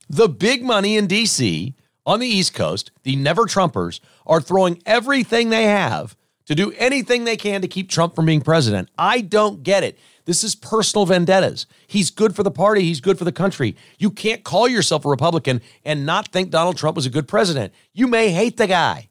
the 0.09 0.29
big 0.29 0.63
money 0.63 0.97
in 0.97 1.07
DC 1.07 1.75
on 2.07 2.21
the 2.21 2.27
East 2.27 2.55
Coast, 2.55 2.91
the 3.03 3.17
never 3.17 3.45
Trumpers, 3.45 4.01
are 4.27 4.41
throwing 4.41 4.83
everything 4.87 5.51
they 5.51 5.65
have 5.65 6.17
to 6.47 6.55
do 6.55 6.73
anything 6.79 7.25
they 7.25 7.37
can 7.37 7.61
to 7.61 7.69
keep 7.69 7.91
Trump 7.91 8.15
from 8.15 8.25
being 8.25 8.41
president. 8.41 8.89
I 8.97 9.21
don't 9.21 9.63
get 9.63 9.85
it. 9.85 9.99
This 10.29 10.45
is 10.45 10.55
personal 10.55 11.07
vendettas. 11.07 11.65
He's 11.87 12.11
good 12.11 12.37
for 12.37 12.43
the 12.43 12.51
party, 12.51 12.83
he's 12.83 13.01
good 13.01 13.17
for 13.17 13.25
the 13.25 13.33
country. 13.33 13.75
You 13.99 14.11
can't 14.11 14.45
call 14.45 14.69
yourself 14.69 15.07
a 15.07 15.09
Republican 15.09 15.63
and 15.87 16.05
not 16.05 16.29
think 16.29 16.51
Donald 16.51 16.77
Trump 16.77 16.97
was 16.97 17.07
a 17.07 17.11
good 17.11 17.27
president. 17.27 17.73
You 17.95 18.07
may 18.07 18.31
hate 18.31 18.59
the 18.59 18.67
guy. 18.67 19.09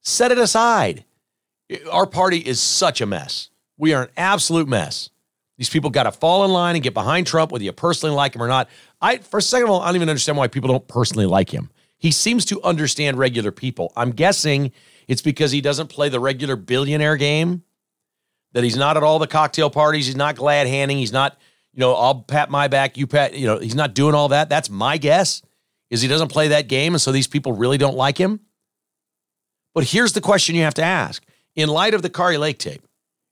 Set 0.00 0.32
it 0.32 0.38
aside. 0.38 1.04
Our 1.92 2.06
party 2.06 2.38
is 2.38 2.58
such 2.58 3.02
a 3.02 3.06
mess. 3.06 3.50
We 3.76 3.92
are 3.92 4.04
an 4.04 4.08
absolute 4.16 4.66
mess. 4.66 5.10
These 5.58 5.68
people 5.68 5.90
got 5.90 6.04
to 6.04 6.12
fall 6.12 6.42
in 6.46 6.50
line 6.50 6.74
and 6.74 6.82
get 6.82 6.94
behind 6.94 7.26
Trump, 7.26 7.52
whether 7.52 7.62
you 7.64 7.72
personally 7.72 8.16
like 8.16 8.34
him 8.34 8.42
or 8.42 8.48
not. 8.48 8.70
I, 9.02 9.18
for 9.18 9.36
a 9.36 9.42
second 9.42 9.64
of 9.64 9.72
all, 9.72 9.82
I 9.82 9.88
don't 9.88 9.96
even 9.96 10.08
understand 10.08 10.38
why 10.38 10.48
people 10.48 10.70
don't 10.70 10.88
personally 10.88 11.26
like 11.26 11.50
him. 11.50 11.68
He 11.98 12.10
seems 12.10 12.46
to 12.46 12.62
understand 12.62 13.18
regular 13.18 13.52
people. 13.52 13.92
I'm 13.94 14.12
guessing 14.12 14.72
it's 15.06 15.20
because 15.20 15.52
he 15.52 15.60
doesn't 15.60 15.88
play 15.88 16.08
the 16.08 16.18
regular 16.18 16.56
billionaire 16.56 17.18
game, 17.18 17.62
that 18.56 18.64
he's 18.64 18.76
not 18.78 18.96
at 18.96 19.02
all 19.02 19.18
the 19.18 19.26
cocktail 19.26 19.68
parties. 19.68 20.06
He's 20.06 20.16
not 20.16 20.34
glad 20.34 20.66
handing. 20.66 20.96
He's 20.96 21.12
not, 21.12 21.36
you 21.74 21.80
know, 21.80 21.92
I'll 21.92 22.22
pat 22.22 22.48
my 22.48 22.68
back, 22.68 22.96
you 22.96 23.06
pat, 23.06 23.34
you 23.34 23.46
know, 23.46 23.58
he's 23.58 23.74
not 23.74 23.92
doing 23.92 24.14
all 24.14 24.28
that. 24.28 24.48
That's 24.48 24.70
my 24.70 24.96
guess, 24.96 25.42
is 25.90 26.00
he 26.00 26.08
doesn't 26.08 26.28
play 26.28 26.48
that 26.48 26.66
game. 26.66 26.94
And 26.94 27.00
so 27.00 27.12
these 27.12 27.26
people 27.26 27.52
really 27.52 27.76
don't 27.76 27.98
like 27.98 28.16
him. 28.16 28.40
But 29.74 29.84
here's 29.84 30.14
the 30.14 30.22
question 30.22 30.54
you 30.54 30.62
have 30.62 30.72
to 30.72 30.82
ask 30.82 31.22
in 31.54 31.68
light 31.68 31.92
of 31.92 32.00
the 32.00 32.08
Kari 32.08 32.38
Lake 32.38 32.58
tape 32.58 32.82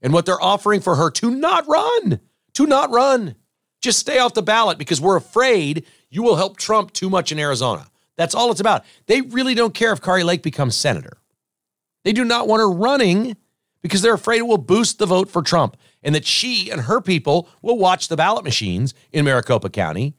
and 0.03 0.13
what 0.13 0.27
they're 0.27 0.43
offering 0.43 0.83
for 0.83 0.97
her 0.97 1.11
to 1.13 1.31
not 1.31 1.67
run, 1.67 2.21
to 2.53 2.67
not 2.67 2.91
run, 2.91 3.35
just 3.81 3.99
stay 3.99 4.19
off 4.19 4.35
the 4.35 4.43
ballot 4.43 4.77
because 4.77 5.01
we're 5.01 5.17
afraid 5.17 5.87
you 6.11 6.23
will 6.23 6.37
help 6.37 6.59
Trump 6.59 6.93
too 6.93 7.09
much 7.09 7.33
in 7.33 7.39
Arizona. 7.39 7.87
That's 8.19 8.35
all 8.35 8.51
it's 8.51 8.61
about. 8.61 8.85
They 9.07 9.23
really 9.23 9.55
don't 9.55 9.73
care 9.73 9.95
if 9.95 10.03
Kari 10.03 10.23
Lake 10.23 10.43
becomes 10.43 10.77
senator. 10.77 11.17
They 12.05 12.13
do 12.13 12.27
not 12.27 12.47
want 12.47 12.61
her 12.61 12.71
running 12.71 13.39
because 13.85 14.01
they're 14.01 14.15
afraid 14.15 14.39
it 14.39 14.47
will 14.47 14.57
boost 14.57 14.99
the 14.99 15.05
vote 15.05 15.29
for 15.29 15.43
Trump 15.43 15.77
and 16.03 16.15
that 16.15 16.25
she 16.25 16.71
and 16.71 16.81
her 16.81 17.03
people 17.03 17.51
will 17.61 17.77
watch 17.77 18.09
the 18.09 18.17
ballot 18.17 18.43
machines 18.43 18.95
in 19.13 19.27
Maricopa 19.27 19.69
County 19.69 20.15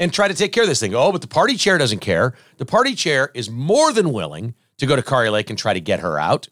and 0.00 0.12
try 0.12 0.26
to 0.26 0.34
take 0.34 0.50
care 0.50 0.64
of 0.64 0.68
this 0.68 0.80
thing. 0.80 0.92
Oh, 0.92 1.12
but 1.12 1.20
the 1.20 1.28
party 1.28 1.54
chair 1.54 1.78
doesn't 1.78 2.00
care. 2.00 2.34
The 2.56 2.66
party 2.66 2.96
chair 2.96 3.30
is 3.32 3.48
more 3.48 3.92
than 3.92 4.12
willing 4.12 4.56
to 4.78 4.86
go 4.86 4.96
to 4.96 5.04
Kari 5.04 5.30
Lake 5.30 5.50
and 5.50 5.58
try 5.58 5.72
to 5.72 5.80
get 5.80 6.00
her 6.00 6.18
out. 6.18 6.48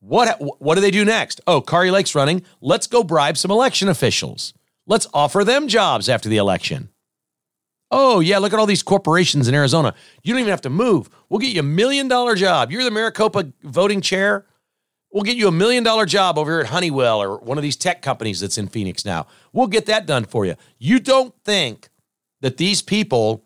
What, 0.00 0.38
what 0.60 0.74
do 0.74 0.82
they 0.82 0.90
do 0.90 1.02
next? 1.02 1.40
Oh, 1.46 1.62
Kari 1.62 1.90
Lake's 1.90 2.14
running. 2.14 2.42
Let's 2.60 2.86
go 2.86 3.02
bribe 3.02 3.38
some 3.38 3.50
election 3.50 3.88
officials. 3.88 4.52
Let's 4.86 5.06
offer 5.14 5.44
them 5.44 5.66
jobs 5.66 6.10
after 6.10 6.28
the 6.28 6.36
election. 6.36 6.90
Oh, 7.90 8.20
yeah, 8.20 8.36
look 8.36 8.52
at 8.52 8.58
all 8.58 8.66
these 8.66 8.82
corporations 8.82 9.48
in 9.48 9.54
Arizona. 9.54 9.94
You 10.22 10.34
don't 10.34 10.40
even 10.40 10.50
have 10.50 10.60
to 10.60 10.70
move. 10.70 11.08
We'll 11.30 11.40
get 11.40 11.54
you 11.54 11.60
a 11.60 11.62
million 11.62 12.06
dollar 12.06 12.34
job. 12.34 12.70
You're 12.70 12.84
the 12.84 12.90
Maricopa 12.90 13.50
voting 13.62 14.02
chair. 14.02 14.44
We'll 15.16 15.22
get 15.22 15.38
you 15.38 15.48
a 15.48 15.50
million 15.50 15.82
dollar 15.82 16.04
job 16.04 16.36
over 16.36 16.50
here 16.50 16.60
at 16.60 16.66
Honeywell 16.66 17.22
or 17.22 17.38
one 17.38 17.56
of 17.56 17.62
these 17.62 17.74
tech 17.74 18.02
companies 18.02 18.40
that's 18.40 18.58
in 18.58 18.68
Phoenix 18.68 19.02
now. 19.02 19.26
We'll 19.50 19.66
get 19.66 19.86
that 19.86 20.04
done 20.04 20.26
for 20.26 20.44
you. 20.44 20.56
You 20.78 21.00
don't 21.00 21.34
think 21.42 21.88
that 22.42 22.58
these 22.58 22.82
people 22.82 23.42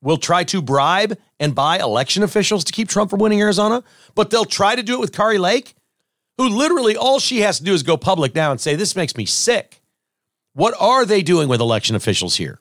will 0.00 0.16
try 0.16 0.42
to 0.44 0.62
bribe 0.62 1.18
and 1.38 1.54
buy 1.54 1.80
election 1.80 2.22
officials 2.22 2.64
to 2.64 2.72
keep 2.72 2.88
Trump 2.88 3.10
from 3.10 3.20
winning 3.20 3.42
Arizona, 3.42 3.84
but 4.14 4.30
they'll 4.30 4.46
try 4.46 4.74
to 4.74 4.82
do 4.82 4.94
it 4.94 5.00
with 5.00 5.12
Kari 5.12 5.36
Lake, 5.36 5.74
who 6.38 6.48
literally 6.48 6.96
all 6.96 7.18
she 7.18 7.40
has 7.42 7.58
to 7.58 7.64
do 7.64 7.74
is 7.74 7.82
go 7.82 7.98
public 7.98 8.34
now 8.34 8.50
and 8.50 8.58
say, 8.58 8.74
This 8.74 8.96
makes 8.96 9.18
me 9.18 9.26
sick. 9.26 9.82
What 10.54 10.72
are 10.80 11.04
they 11.04 11.20
doing 11.20 11.50
with 11.50 11.60
election 11.60 11.94
officials 11.94 12.36
here? 12.36 12.58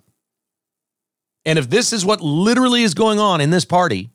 And 1.45 1.57
if 1.57 1.69
this 1.69 1.93
is 1.93 2.03
what 2.03 2.19
literally 2.19 2.83
is 2.83 2.93
going 2.93 3.17
on 3.17 3.39
in 3.39 3.49
this 3.49 3.63
party, 3.63 4.09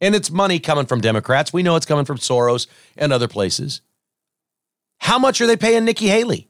and 0.00 0.14
it's 0.14 0.30
money 0.30 0.58
coming 0.58 0.86
from 0.86 1.00
Democrats, 1.00 1.52
we 1.52 1.62
know 1.62 1.76
it's 1.76 1.86
coming 1.86 2.04
from 2.04 2.18
Soros 2.18 2.66
and 2.96 3.12
other 3.12 3.28
places. 3.28 3.80
How 4.98 5.18
much 5.18 5.40
are 5.40 5.46
they 5.46 5.56
paying 5.56 5.84
Nikki 5.84 6.08
Haley? 6.08 6.48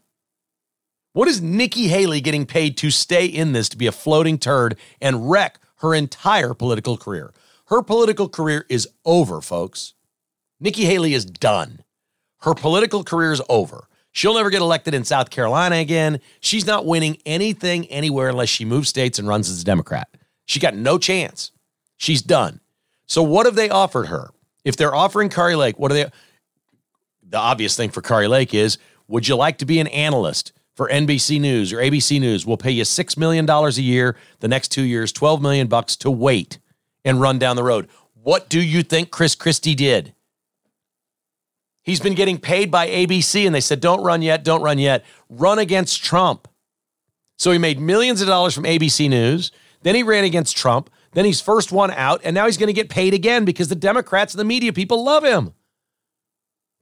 What 1.12 1.28
is 1.28 1.40
Nikki 1.40 1.88
Haley 1.88 2.20
getting 2.20 2.46
paid 2.46 2.76
to 2.78 2.90
stay 2.90 3.26
in 3.26 3.52
this 3.52 3.68
to 3.70 3.76
be 3.76 3.86
a 3.86 3.92
floating 3.92 4.38
turd 4.38 4.76
and 5.00 5.30
wreck 5.30 5.58
her 5.76 5.94
entire 5.94 6.54
political 6.54 6.96
career? 6.96 7.32
Her 7.66 7.82
political 7.82 8.28
career 8.28 8.64
is 8.68 8.88
over, 9.04 9.40
folks. 9.40 9.94
Nikki 10.60 10.84
Haley 10.84 11.14
is 11.14 11.24
done. 11.24 11.82
Her 12.40 12.54
political 12.54 13.04
career 13.04 13.32
is 13.32 13.42
over. 13.48 13.88
She'll 14.12 14.34
never 14.34 14.50
get 14.50 14.62
elected 14.62 14.94
in 14.94 15.04
South 15.04 15.30
Carolina 15.30 15.76
again. 15.76 16.20
She's 16.40 16.66
not 16.66 16.86
winning 16.86 17.18
anything 17.26 17.86
anywhere 17.86 18.28
unless 18.30 18.48
she 18.48 18.64
moves 18.64 18.88
states 18.88 19.18
and 19.18 19.28
runs 19.28 19.50
as 19.50 19.60
a 19.60 19.64
Democrat. 19.64 20.08
She 20.46 20.60
got 20.60 20.74
no 20.74 20.98
chance. 20.98 21.52
She's 21.96 22.22
done. 22.22 22.60
So 23.08 23.22
what 23.22 23.46
have 23.46 23.56
they 23.56 23.70
offered 23.70 24.06
her? 24.06 24.30
If 24.64 24.76
they're 24.76 24.94
offering 24.94 25.30
Kari 25.30 25.56
Lake, 25.56 25.78
what 25.78 25.90
are 25.90 25.94
they? 25.94 26.10
The 27.28 27.38
obvious 27.38 27.76
thing 27.76 27.90
for 27.90 28.02
Kari 28.02 28.28
Lake 28.28 28.54
is, 28.54 28.78
would 29.08 29.26
you 29.26 29.34
like 29.34 29.58
to 29.58 29.66
be 29.66 29.80
an 29.80 29.86
analyst 29.88 30.52
for 30.74 30.88
NBC 30.88 31.40
News 31.40 31.72
or 31.72 31.78
ABC 31.78 32.20
News? 32.20 32.46
We'll 32.46 32.56
pay 32.56 32.70
you 32.70 32.84
six 32.84 33.16
million 33.16 33.46
dollars 33.46 33.78
a 33.78 33.82
year. 33.82 34.16
The 34.40 34.48
next 34.48 34.68
two 34.68 34.82
years, 34.82 35.10
twelve 35.10 35.42
million 35.42 35.66
bucks 35.66 35.96
to 35.96 36.10
wait 36.10 36.58
and 37.04 37.20
run 37.20 37.38
down 37.38 37.56
the 37.56 37.64
road. 37.64 37.88
What 38.22 38.48
do 38.48 38.60
you 38.60 38.82
think 38.82 39.10
Chris 39.10 39.34
Christie 39.34 39.74
did? 39.74 40.14
He's 41.82 42.00
been 42.00 42.14
getting 42.14 42.36
paid 42.36 42.70
by 42.70 42.86
ABC, 42.86 43.46
and 43.46 43.54
they 43.54 43.62
said, 43.62 43.80
don't 43.80 44.02
run 44.02 44.20
yet, 44.20 44.44
don't 44.44 44.60
run 44.60 44.78
yet. 44.78 45.06
Run 45.30 45.58
against 45.58 46.04
Trump. 46.04 46.46
So 47.38 47.50
he 47.50 47.56
made 47.56 47.80
millions 47.80 48.20
of 48.20 48.28
dollars 48.28 48.54
from 48.54 48.64
ABC 48.64 49.08
News. 49.08 49.50
Then 49.82 49.94
he 49.94 50.02
ran 50.02 50.24
against 50.24 50.54
Trump. 50.54 50.90
Then 51.12 51.24
he's 51.24 51.40
first 51.40 51.72
one 51.72 51.90
out, 51.90 52.20
and 52.24 52.34
now 52.34 52.46
he's 52.46 52.58
going 52.58 52.68
to 52.68 52.72
get 52.72 52.88
paid 52.88 53.14
again 53.14 53.44
because 53.44 53.68
the 53.68 53.74
Democrats 53.74 54.34
and 54.34 54.40
the 54.40 54.44
media 54.44 54.72
people 54.72 55.04
love 55.04 55.24
him 55.24 55.54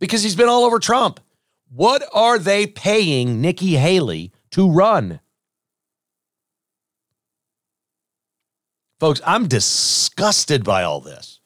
because 0.00 0.22
he's 0.22 0.36
been 0.36 0.48
all 0.48 0.64
over 0.64 0.78
Trump. 0.78 1.20
What 1.68 2.02
are 2.12 2.38
they 2.38 2.66
paying 2.66 3.40
Nikki 3.40 3.76
Haley 3.76 4.32
to 4.50 4.70
run? 4.70 5.20
Folks, 8.98 9.20
I'm 9.26 9.46
disgusted 9.46 10.64
by 10.64 10.82
all 10.82 11.00
this. 11.00 11.40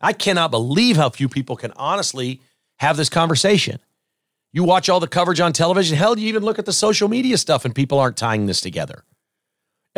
I 0.00 0.12
cannot 0.12 0.50
believe 0.50 0.96
how 0.96 1.10
few 1.10 1.28
people 1.28 1.56
can 1.56 1.72
honestly 1.76 2.40
have 2.76 2.96
this 2.96 3.10
conversation. 3.10 3.80
You 4.52 4.64
watch 4.64 4.88
all 4.88 5.00
the 5.00 5.08
coverage 5.08 5.40
on 5.40 5.52
television. 5.52 5.96
Hell, 5.96 6.18
you 6.18 6.28
even 6.28 6.42
look 6.42 6.58
at 6.58 6.64
the 6.64 6.72
social 6.72 7.08
media 7.08 7.36
stuff 7.36 7.64
and 7.64 7.74
people 7.74 7.98
aren't 7.98 8.16
tying 8.16 8.46
this 8.46 8.60
together. 8.60 9.04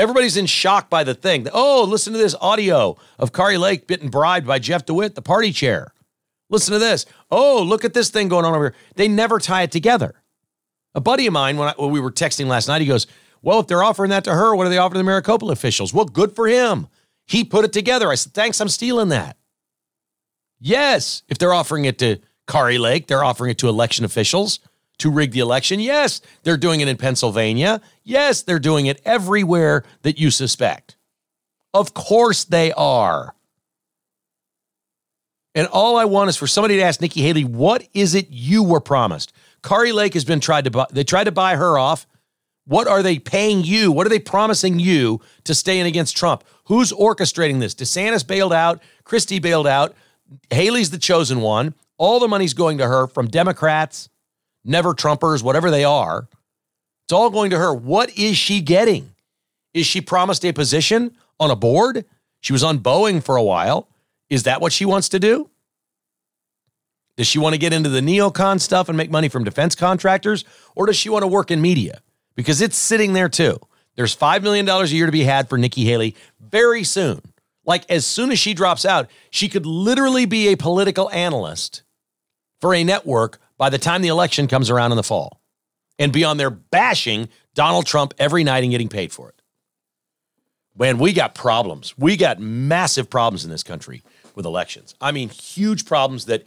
Everybody's 0.01 0.39
in 0.39 0.47
shock 0.47 0.89
by 0.89 1.05
the 1.05 1.15
thing. 1.15 1.47
Oh, 1.53 1.85
listen 1.87 2.15
to 2.15 2.19
this 2.19 2.35
audio 2.41 2.97
of 3.19 3.35
Kari 3.35 3.59
Lake 3.59 3.87
getting 3.87 4.09
bribed 4.09 4.47
by 4.47 4.59
Jeff 4.59 4.87
DeWitt, 4.87 5.15
the 5.15 5.21
party 5.21 5.53
chair. 5.53 5.93
Listen 6.49 6.73
to 6.73 6.79
this. 6.79 7.05
Oh, 7.31 7.63
look 7.63 7.85
at 7.85 7.93
this 7.93 8.09
thing 8.09 8.29
going 8.29 8.47
on 8.47 8.55
over 8.55 8.71
here. 8.71 8.75
They 8.97 9.09
never 9.09 9.39
tie 9.39 9.61
it 9.61 9.71
together. 9.71 10.15
A 10.95 11.03
buddy 11.03 11.27
of 11.27 11.35
mine, 11.35 11.59
when, 11.59 11.69
I, 11.69 11.75
when 11.77 11.91
we 11.91 12.01
were 12.01 12.11
texting 12.11 12.47
last 12.47 12.67
night, 12.67 12.81
he 12.81 12.87
goes, 12.87 13.07
Well, 13.43 13.61
if 13.61 13.67
they're 13.67 13.83
offering 13.83 14.09
that 14.09 14.25
to 14.25 14.33
her, 14.33 14.57
what 14.57 14.67
are 14.67 14.71
they 14.71 14.79
offering 14.79 15.01
the 15.01 15.05
Maricopa 15.05 15.45
officials? 15.49 15.93
Well, 15.93 16.07
good 16.07 16.35
for 16.35 16.49
him. 16.49 16.89
He 17.27 17.45
put 17.45 17.67
it 17.67 17.73
together. 17.75 18.11
I 18.11 18.15
said, 18.15 18.33
Thanks, 18.33 18.59
I'm 18.59 18.71
stealing 18.71 19.11
that. 19.11 19.37
Yes, 20.59 21.25
if 21.29 21.37
they're 21.37 21.53
offering 21.53 21.85
it 21.85 21.99
to 21.99 22.21
Kari 22.49 22.79
Lake, 22.79 23.07
they're 23.07 23.23
offering 23.23 23.51
it 23.51 23.59
to 23.59 23.69
election 23.69 24.07
officials 24.07 24.61
to 25.01 25.11
rig 25.11 25.33
the 25.33 25.41
election. 25.41 25.81
Yes, 25.81 26.21
they're 26.43 26.57
doing 26.57 26.81
it 26.81 26.89
in 26.89 26.97
Pennsylvania. 26.97 27.81
Yes, 28.05 28.43
they're 28.43 28.59
doing 28.59 28.87
it 28.87 29.01
everywhere 29.05 29.85
that 30.03 30.19
you 30.19 30.31
suspect. 30.31 30.97
Of 31.75 31.95
course 31.95 32.45
they 32.45 32.73
are. 32.73 33.35
And 35.55 35.67
all 35.69 35.97
I 35.97 36.05
want 36.05 36.31
is 36.31 36.37
for 36.37 36.47
somebody 36.47 36.77
to 36.77 36.83
ask 36.83 37.01
Nikki 37.01 37.23
Haley, 37.23 37.45
what 37.45 37.87
is 37.93 38.15
it 38.15 38.29
you 38.31 38.63
were 38.63 38.81
promised? 38.81 39.33
Kari 39.63 39.93
Lake 39.93 40.15
has 40.15 40.25
been 40.25 40.41
tried 40.41 40.65
to 40.65 40.71
buy, 40.71 40.87
they 40.91 41.05
tried 41.05 41.25
to 41.25 41.33
buy 41.33 41.57
her 41.57 41.79
off. 41.79 42.07
What 42.67 42.87
are 42.87 43.03
they 43.03 43.19
paying 43.19 43.65
you? 43.65 43.91
What 43.91 44.07
are 44.07 44.11
they 44.11 44.21
promising 44.21 44.79
you 44.79 45.21
to 45.45 45.55
stay 45.55 45.81
in 45.81 45.87
against 45.87 46.17
Trump? 46.17 46.45
Who's 46.67 46.93
orchestrating 46.93 47.59
this? 47.59 47.75
DeSantis 47.75 48.25
bailed 48.25 48.53
out, 48.53 48.81
Christie 49.03 49.41
bailed 49.41 49.67
out, 49.67 49.95
Haley's 50.51 50.91
the 50.91 50.99
chosen 50.99 51.41
one. 51.41 51.75
All 51.99 52.21
the 52.21 52.29
money's 52.29 52.55
going 52.55 52.79
to 52.79 52.87
her 52.87 53.09
from 53.09 53.27
Democrats, 53.29 54.09
never 54.65 54.95
Trumpers, 54.95 55.43
whatever 55.43 55.71
they 55.71 55.85
are. 55.85 56.29
It's 57.05 57.13
all 57.13 57.31
going 57.31 57.51
to 57.51 57.59
her. 57.59 57.75
What 57.75 58.17
is 58.17 58.37
she 58.37 58.61
getting? 58.61 59.11
Is 59.75 59.87
she 59.87 60.01
promised 60.01 60.45
a 60.45 60.53
position 60.53 61.17
on 61.39 61.51
a 61.51 61.57
board? 61.57 62.05
She 62.41 62.53
was 62.53 62.65
on 62.65 62.79
Boeing 62.79 63.23
for 63.23 63.37
a 63.37 63.43
while. 63.43 63.89
Is 64.29 64.45
that 64.45 64.61
what 64.61 64.73
she 64.73 64.85
wants 64.85 65.09
to 65.11 65.19
do? 65.19 65.51
Does 67.17 67.27
she 67.27 67.39
want 67.39 67.55
to 67.55 67.59
get 67.59 67.73
into 67.73 67.89
the 67.89 68.01
neocon 68.01 68.61
stuff 68.61 68.89
and 68.89 68.97
make 68.97 69.11
money 69.11 69.29
from 69.29 69.45
defense 69.45 69.75
contractors? 69.75 70.45
Or 70.75 70.87
does 70.87 70.97
she 70.97 71.09
want 71.09 71.23
to 71.23 71.29
work 71.29 71.51
in 71.51 71.61
media? 71.61 72.01
Because 72.35 72.61
it's 72.61 72.77
sitting 72.77 73.13
there 73.13 73.29
too. 73.29 73.59
There's 73.97 74.17
$5 74.17 74.43
million 74.43 74.69
a 74.69 74.85
year 74.85 75.07
to 75.07 75.13
be 75.13 75.25
had 75.25 75.49
for 75.49 75.59
Nikki 75.59 75.85
Haley 75.85 76.15
very 76.41 76.85
soon. 76.85 77.21
Like 77.67 77.91
as 77.91 78.07
soon 78.07 78.31
as 78.31 78.39
she 78.39 78.55
drops 78.55 78.85
out, 78.85 79.11
she 79.31 79.49
could 79.49 79.67
literally 79.67 80.27
be 80.27 80.49
a 80.49 80.57
political 80.57 81.11
analyst 81.11 81.83
for 82.61 82.75
a 82.75 82.85
network 82.85 83.40
by 83.61 83.69
the 83.69 83.77
time 83.77 84.01
the 84.01 84.09
election 84.09 84.47
comes 84.47 84.71
around 84.71 84.91
in 84.91 84.97
the 84.97 85.03
fall 85.03 85.39
and 85.99 86.15
be 86.15 86.25
on 86.25 86.39
there 86.39 86.49
bashing 86.49 87.29
Donald 87.55 87.85
Trump 87.85 88.15
every 88.19 88.43
night 88.43 88.65
and 88.65 88.71
getting 88.71 88.89
paid 88.89 89.13
for 89.13 89.29
it. 89.29 89.43
Man, 90.75 90.97
we 90.97 91.13
got 91.13 91.35
problems. 91.35 91.93
We 91.99 92.17
got 92.17 92.41
massive 92.41 93.11
problems 93.11 93.45
in 93.45 93.51
this 93.51 93.63
country 93.63 94.03
with 94.35 94.47
elections. 94.47 94.95
I 94.99 95.13
mean, 95.13 95.29
huge 95.29 95.85
problems 95.85 96.25
that 96.25 96.45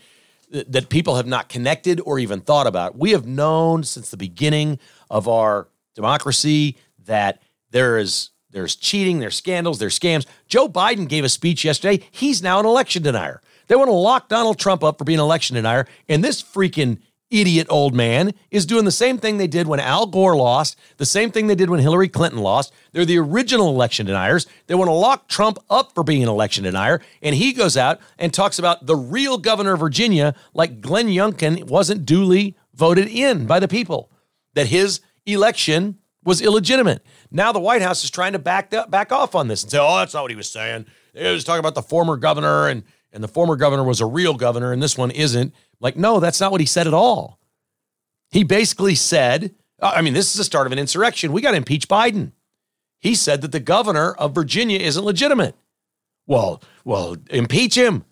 that 0.52 0.90
people 0.90 1.16
have 1.16 1.28
not 1.28 1.50
connected 1.50 2.02
or 2.04 2.18
even 2.18 2.42
thought 2.42 2.66
about. 2.66 2.98
We 2.98 3.12
have 3.12 3.28
known 3.28 3.84
since 3.84 4.10
the 4.10 4.18
beginning 4.18 4.80
of 5.10 5.28
our 5.28 5.68
democracy 5.94 6.78
that 7.06 7.44
there 7.70 8.00
is 8.00 8.32
there's 8.50 8.76
cheating, 8.76 9.20
there's 9.20 9.36
scandals, 9.36 9.78
there's 9.78 9.98
scams. 9.98 10.26
Joe 10.48 10.68
Biden 10.68 11.08
gave 11.08 11.24
a 11.24 11.30
speech 11.30 11.64
yesterday. 11.64 12.04
He's 12.10 12.42
now 12.42 12.60
an 12.60 12.66
election 12.66 13.04
denier. 13.04 13.42
They 13.68 13.76
want 13.76 13.88
to 13.88 13.94
lock 13.94 14.30
Donald 14.30 14.60
Trump 14.60 14.84
up 14.84 14.98
for 14.98 15.04
being 15.04 15.20
an 15.20 15.26
election 15.26 15.56
denier. 15.56 15.88
And 16.10 16.24
this 16.24 16.42
freaking 16.42 17.00
idiot 17.34 17.66
old 17.70 17.96
man 17.96 18.32
is 18.52 18.66
doing 18.66 18.86
the 18.86 18.92
same 18.92 19.18
thing 19.18 19.38
they 19.38 19.48
did 19.48 19.68
when 19.68 19.80
Al 19.80 20.06
Gore 20.06 20.36
lost, 20.36 20.78
the 20.98 21.06
same 21.06 21.32
thing 21.32 21.48
they 21.48 21.56
did 21.56 21.70
when 21.70 21.80
Hillary 21.80 22.08
Clinton 22.08 22.42
lost. 22.42 22.72
They're 22.92 23.06
the 23.06 23.18
original 23.18 23.70
election 23.70 24.06
deniers. 24.06 24.46
They 24.68 24.76
want 24.76 24.90
to 24.90 24.94
lock 24.94 25.28
Trump 25.28 25.58
up 25.70 25.94
for 25.96 26.04
being 26.04 26.22
an 26.22 26.30
election 26.30 26.64
denier. 26.64 27.02
And 27.24 27.36
he 27.36 27.52
goes 27.52 27.76
out 27.76 28.00
and 28.20 28.32
talks 28.32 28.60
about 28.60 28.86
the 28.86 28.96
real 28.96 29.40
governor 29.40 29.74
of 29.74 29.80
Virginia, 29.80 30.36
like 30.54 30.80
Glenn 30.80 31.08
Youngkin 31.08 31.64
wasn't 31.64 32.06
duly 32.06 32.56
voted 32.76 33.08
in 33.08 33.48
by 33.48 33.60
the 33.60 33.68
people, 33.68 34.12
that 34.54 34.68
his 34.68 35.02
election 35.26 35.98
was 36.24 36.42
illegitimate. 36.42 37.04
Now 37.32 37.52
the 37.52 37.60
White 37.60 37.82
House 37.82 38.04
is 38.04 38.12
trying 38.12 38.34
to 38.34 38.40
back, 38.40 38.72
back 38.90 39.12
off 39.12 39.34
on 39.34 39.48
this 39.48 39.64
and 39.64 39.72
say, 39.72 39.80
oh, 39.80 39.98
that's 39.98 40.14
not 40.14 40.22
what 40.22 40.32
he 40.32 40.38
was 40.38 40.50
saying. 40.50 40.86
He 41.14 41.28
was 41.28 41.44
talking 41.44 41.60
about 41.60 41.76
the 41.76 41.82
former 41.82 42.18
governor 42.18 42.68
and 42.68 42.84
and 43.14 43.24
the 43.24 43.28
former 43.28 43.56
governor 43.56 43.84
was 43.84 44.02
a 44.02 44.06
real 44.06 44.34
governor 44.34 44.74
and 44.74 44.82
this 44.82 44.98
one 44.98 45.12
isn't. 45.12 45.54
Like, 45.80 45.96
no, 45.96 46.20
that's 46.20 46.42
not 46.42 46.52
what 46.52 46.62
he 46.62 46.68
said 46.68 46.88
at 46.88 46.94
all. 46.94 47.40
He 48.32 48.44
basically 48.44 48.96
said, 48.96 49.54
uh, 49.82 49.94
I 49.96 50.02
mean, 50.02 50.14
this 50.14 50.32
is 50.32 50.34
the 50.34 50.44
start 50.44 50.66
of 50.66 50.74
an 50.74 50.80
insurrection. 50.80 51.32
We 51.32 51.42
got 51.42 51.52
to 51.52 51.58
impeach 51.58 51.88
Biden. 51.88 52.32
He 53.00 53.16
said 53.16 53.42
that 53.42 53.52
the 53.52 53.60
governor 53.60 54.14
of 54.14 54.34
Virginia 54.34 54.80
isn't 54.80 55.06
legitimate. 55.06 55.56
Well, 56.26 56.64
well, 56.84 57.18
impeach 57.30 57.76
him. 57.76 58.06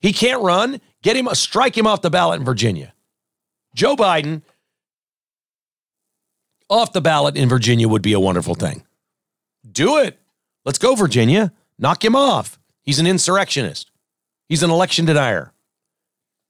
He 0.00 0.12
can't 0.12 0.42
run. 0.42 0.80
Get 1.02 1.16
him, 1.16 1.28
strike 1.34 1.76
him 1.76 1.86
off 1.86 2.02
the 2.02 2.10
ballot 2.10 2.40
in 2.40 2.44
Virginia. 2.46 2.94
Joe 3.74 3.96
Biden 3.96 4.42
off 6.70 6.92
the 6.92 7.00
ballot 7.00 7.36
in 7.36 7.48
Virginia 7.48 7.88
would 7.88 8.02
be 8.02 8.12
a 8.12 8.20
wonderful 8.20 8.54
thing. 8.54 8.84
Do 9.70 9.98
it. 9.98 10.18
Let's 10.64 10.78
go, 10.78 10.94
Virginia. 10.94 11.52
Knock 11.78 12.04
him 12.04 12.16
off. 12.16 12.58
He's 12.82 12.98
an 12.98 13.06
insurrectionist. 13.06 13.87
He's 14.48 14.62
an 14.62 14.70
election 14.70 15.04
denier. 15.04 15.52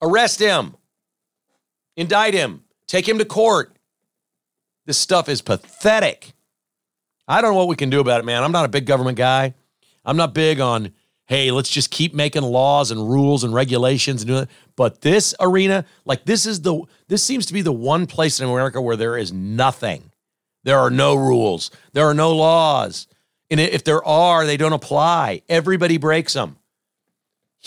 Arrest 0.00 0.38
him. 0.40 0.76
Indict 1.96 2.34
him. 2.34 2.64
Take 2.86 3.08
him 3.08 3.18
to 3.18 3.24
court. 3.24 3.76
This 4.86 4.98
stuff 4.98 5.28
is 5.28 5.42
pathetic. 5.42 6.32
I 7.26 7.42
don't 7.42 7.52
know 7.52 7.58
what 7.58 7.68
we 7.68 7.76
can 7.76 7.90
do 7.90 8.00
about 8.00 8.20
it, 8.20 8.24
man. 8.24 8.42
I'm 8.42 8.52
not 8.52 8.64
a 8.64 8.68
big 8.68 8.86
government 8.86 9.18
guy. 9.18 9.54
I'm 10.04 10.16
not 10.16 10.32
big 10.32 10.60
on, 10.60 10.94
hey, 11.26 11.50
let's 11.50 11.68
just 11.68 11.90
keep 11.90 12.14
making 12.14 12.42
laws 12.42 12.90
and 12.90 13.08
rules 13.08 13.44
and 13.44 13.52
regulations 13.52 14.22
and 14.22 14.28
do 14.28 14.34
that. 14.36 14.48
But 14.76 15.02
this 15.02 15.34
arena, 15.40 15.84
like 16.06 16.24
this 16.24 16.46
is 16.46 16.62
the 16.62 16.84
this 17.08 17.22
seems 17.22 17.46
to 17.46 17.52
be 17.52 17.62
the 17.62 17.72
one 17.72 18.06
place 18.06 18.40
in 18.40 18.48
America 18.48 18.80
where 18.80 18.96
there 18.96 19.18
is 19.18 19.32
nothing. 19.32 20.10
There 20.64 20.78
are 20.78 20.90
no 20.90 21.14
rules. 21.14 21.70
There 21.92 22.06
are 22.06 22.14
no 22.14 22.34
laws. 22.34 23.08
And 23.50 23.60
if 23.60 23.84
there 23.84 24.04
are, 24.04 24.46
they 24.46 24.56
don't 24.56 24.72
apply. 24.72 25.42
Everybody 25.48 25.96
breaks 25.98 26.34
them. 26.34 26.57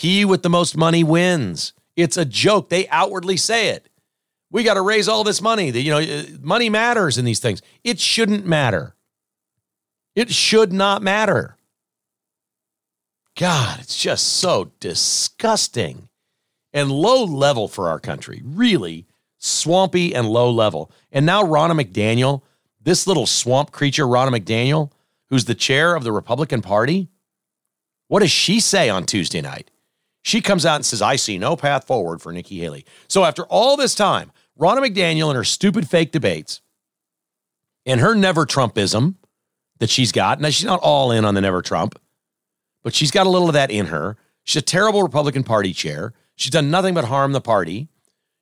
He 0.02 0.24
with 0.24 0.42
the 0.42 0.50
most 0.50 0.76
money 0.76 1.04
wins. 1.04 1.74
It's 1.94 2.16
a 2.16 2.24
joke. 2.24 2.70
They 2.70 2.88
outwardly 2.88 3.36
say 3.36 3.68
it. 3.68 3.88
We 4.50 4.64
got 4.64 4.74
to 4.74 4.80
raise 4.82 5.06
all 5.06 5.22
this 5.22 5.40
money. 5.40 5.70
You 5.70 5.92
know, 5.92 6.00
uh, 6.00 6.24
money 6.40 6.68
matters 6.68 7.18
in 7.18 7.24
these 7.24 7.38
things. 7.38 7.62
It 7.84 8.00
shouldn't 8.00 8.44
matter. 8.44 8.96
It 10.16 10.32
should 10.32 10.72
not 10.72 11.02
matter. 11.02 11.56
God, 13.38 13.78
it's 13.78 13.96
just 13.96 14.26
so 14.26 14.72
disgusting 14.80 16.08
and 16.72 16.90
low 16.90 17.22
level 17.22 17.68
for 17.68 17.88
our 17.88 18.00
country. 18.00 18.42
Really 18.44 19.06
swampy 19.38 20.16
and 20.16 20.28
low 20.28 20.50
level. 20.50 20.90
And 21.12 21.24
now 21.24 21.44
Ronna 21.44 21.80
McDaniel, 21.80 22.42
this 22.82 23.06
little 23.06 23.26
swamp 23.26 23.70
creature, 23.70 24.06
Ronna 24.06 24.36
McDaniel, 24.36 24.90
who's 25.30 25.44
the 25.44 25.54
chair 25.54 25.94
of 25.94 26.02
the 26.02 26.10
Republican 26.10 26.60
Party, 26.60 27.06
what 28.08 28.18
does 28.18 28.32
she 28.32 28.58
say 28.58 28.90
on 28.90 29.06
Tuesday 29.06 29.40
night? 29.40 29.70
She 30.22 30.40
comes 30.40 30.64
out 30.64 30.76
and 30.76 30.86
says, 30.86 31.02
I 31.02 31.16
see 31.16 31.36
no 31.36 31.56
path 31.56 31.86
forward 31.86 32.22
for 32.22 32.32
Nikki 32.32 32.60
Haley. 32.60 32.86
So 33.08 33.24
after 33.24 33.44
all 33.44 33.76
this 33.76 33.94
time, 33.94 34.30
Ronna 34.58 34.78
McDaniel 34.78 35.28
and 35.28 35.36
her 35.36 35.44
stupid 35.44 35.88
fake 35.88 36.12
debates 36.12 36.60
and 37.84 38.00
her 38.00 38.14
never 38.14 38.46
Trumpism 38.46 39.16
that 39.78 39.90
she's 39.90 40.12
got, 40.12 40.40
now 40.40 40.50
she's 40.50 40.64
not 40.64 40.80
all 40.80 41.10
in 41.10 41.24
on 41.24 41.34
the 41.34 41.40
never 41.40 41.60
Trump, 41.60 41.98
but 42.84 42.94
she's 42.94 43.10
got 43.10 43.26
a 43.26 43.30
little 43.30 43.48
of 43.48 43.54
that 43.54 43.70
in 43.70 43.86
her. 43.86 44.16
She's 44.44 44.62
a 44.62 44.64
terrible 44.64 45.02
Republican 45.02 45.42
Party 45.42 45.72
chair. 45.72 46.12
She's 46.36 46.50
done 46.50 46.70
nothing 46.70 46.94
but 46.94 47.04
harm 47.06 47.32
the 47.32 47.40
party. 47.40 47.88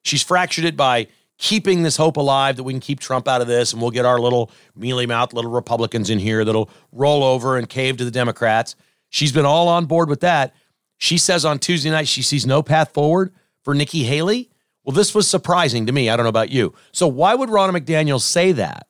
She's 0.03 0.23
fractured 0.23 0.65
it 0.65 0.77
by 0.77 1.07
keeping 1.39 1.83
this 1.83 1.97
hope 1.97 2.19
alive 2.19 2.57
that 2.57 2.65
we 2.65 2.73
can 2.73 2.81
keep 2.81 3.01
Trump 3.01 3.27
out 3.27 3.41
of 3.41 3.47
this 3.47 3.73
and 3.73 3.81
we'll 3.81 3.91
get 3.91 4.05
our 4.05 4.19
little 4.19 4.51
mealy 4.77 5.07
mouthed 5.07 5.33
little 5.33 5.51
Republicans 5.51 6.11
in 6.11 6.19
here 6.19 6.45
that'll 6.45 6.69
roll 6.93 7.25
over 7.25 7.57
and 7.57 7.67
cave 7.69 7.97
to 7.97 8.05
the 8.05 8.11
Democrats. 8.11 8.77
She's 9.09 9.33
been 9.33 9.47
all 9.47 9.69
on 9.69 9.87
board 9.87 10.11
with 10.11 10.21
that. 10.21 10.55
She 11.01 11.17
says 11.17 11.47
on 11.47 11.59
Tuesday 11.59 11.91
night 11.91 12.07
she 12.07 12.21
sees 12.21 12.47
no 12.47 12.63
path 12.63 12.93
forward 12.93 13.33
for 13.65 13.75
Nikki 13.75 14.05
Haley. 14.05 14.51
Well, 14.85 14.95
this 14.95 15.15
was 15.15 15.27
surprising 15.27 15.87
to 15.87 15.93
me. 15.93 16.11
I 16.11 16.17
don't 16.17 16.25
know 16.25 16.31
about 16.31 16.51
you. 16.51 16.75
So, 16.93 17.09
why 17.09 17.35
would 17.35 17.49
Ronna 17.49 17.77
McDaniel 17.77 18.21
say 18.21 18.53
that? 18.53 18.87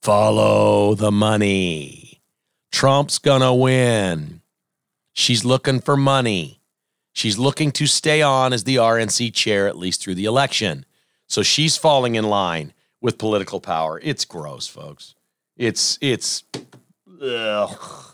Follow 0.00 0.94
the 0.94 1.10
money. 1.10 2.22
Trump's 2.70 3.18
going 3.18 3.40
to 3.40 3.52
win. 3.52 4.42
She's 5.12 5.44
looking 5.44 5.80
for 5.80 5.96
money. 5.96 6.60
She's 7.12 7.36
looking 7.36 7.72
to 7.72 7.86
stay 7.88 8.22
on 8.22 8.52
as 8.52 8.62
the 8.62 8.76
RNC 8.76 9.34
chair 9.34 9.66
at 9.66 9.76
least 9.76 10.00
through 10.00 10.14
the 10.14 10.26
election. 10.26 10.86
So 11.26 11.42
she's 11.42 11.76
falling 11.76 12.14
in 12.14 12.24
line 12.24 12.72
with 13.00 13.18
political 13.18 13.60
power. 13.60 14.00
It's 14.04 14.24
gross, 14.24 14.68
folks. 14.68 15.16
It's 15.56 15.98
it's 16.00 16.44
ugh. 17.20 18.07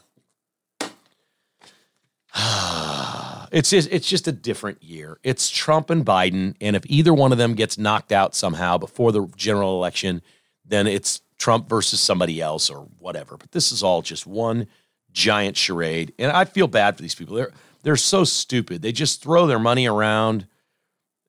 it's 3.52 3.70
just 3.70 3.88
it's 3.92 4.08
just 4.08 4.26
a 4.26 4.32
different 4.32 4.82
year. 4.82 5.18
It's 5.22 5.48
Trump 5.50 5.90
and 5.90 6.04
Biden, 6.04 6.54
and 6.60 6.74
if 6.74 6.84
either 6.86 7.14
one 7.14 7.32
of 7.32 7.38
them 7.38 7.54
gets 7.54 7.78
knocked 7.78 8.12
out 8.12 8.34
somehow 8.34 8.78
before 8.78 9.12
the 9.12 9.26
general 9.36 9.76
election, 9.76 10.22
then 10.64 10.86
it's 10.86 11.20
Trump 11.38 11.68
versus 11.68 12.00
somebody 12.00 12.40
else 12.40 12.70
or 12.70 12.88
whatever. 12.98 13.36
But 13.36 13.52
this 13.52 13.70
is 13.70 13.82
all 13.82 14.02
just 14.02 14.26
one 14.26 14.66
giant 15.12 15.56
charade, 15.56 16.12
and 16.18 16.32
I 16.32 16.44
feel 16.44 16.66
bad 16.66 16.96
for 16.96 17.02
these 17.02 17.14
people. 17.14 17.36
They're 17.36 17.52
they're 17.84 17.96
so 17.96 18.24
stupid. 18.24 18.82
They 18.82 18.92
just 18.92 19.22
throw 19.22 19.46
their 19.46 19.58
money 19.58 19.86
around. 19.86 20.46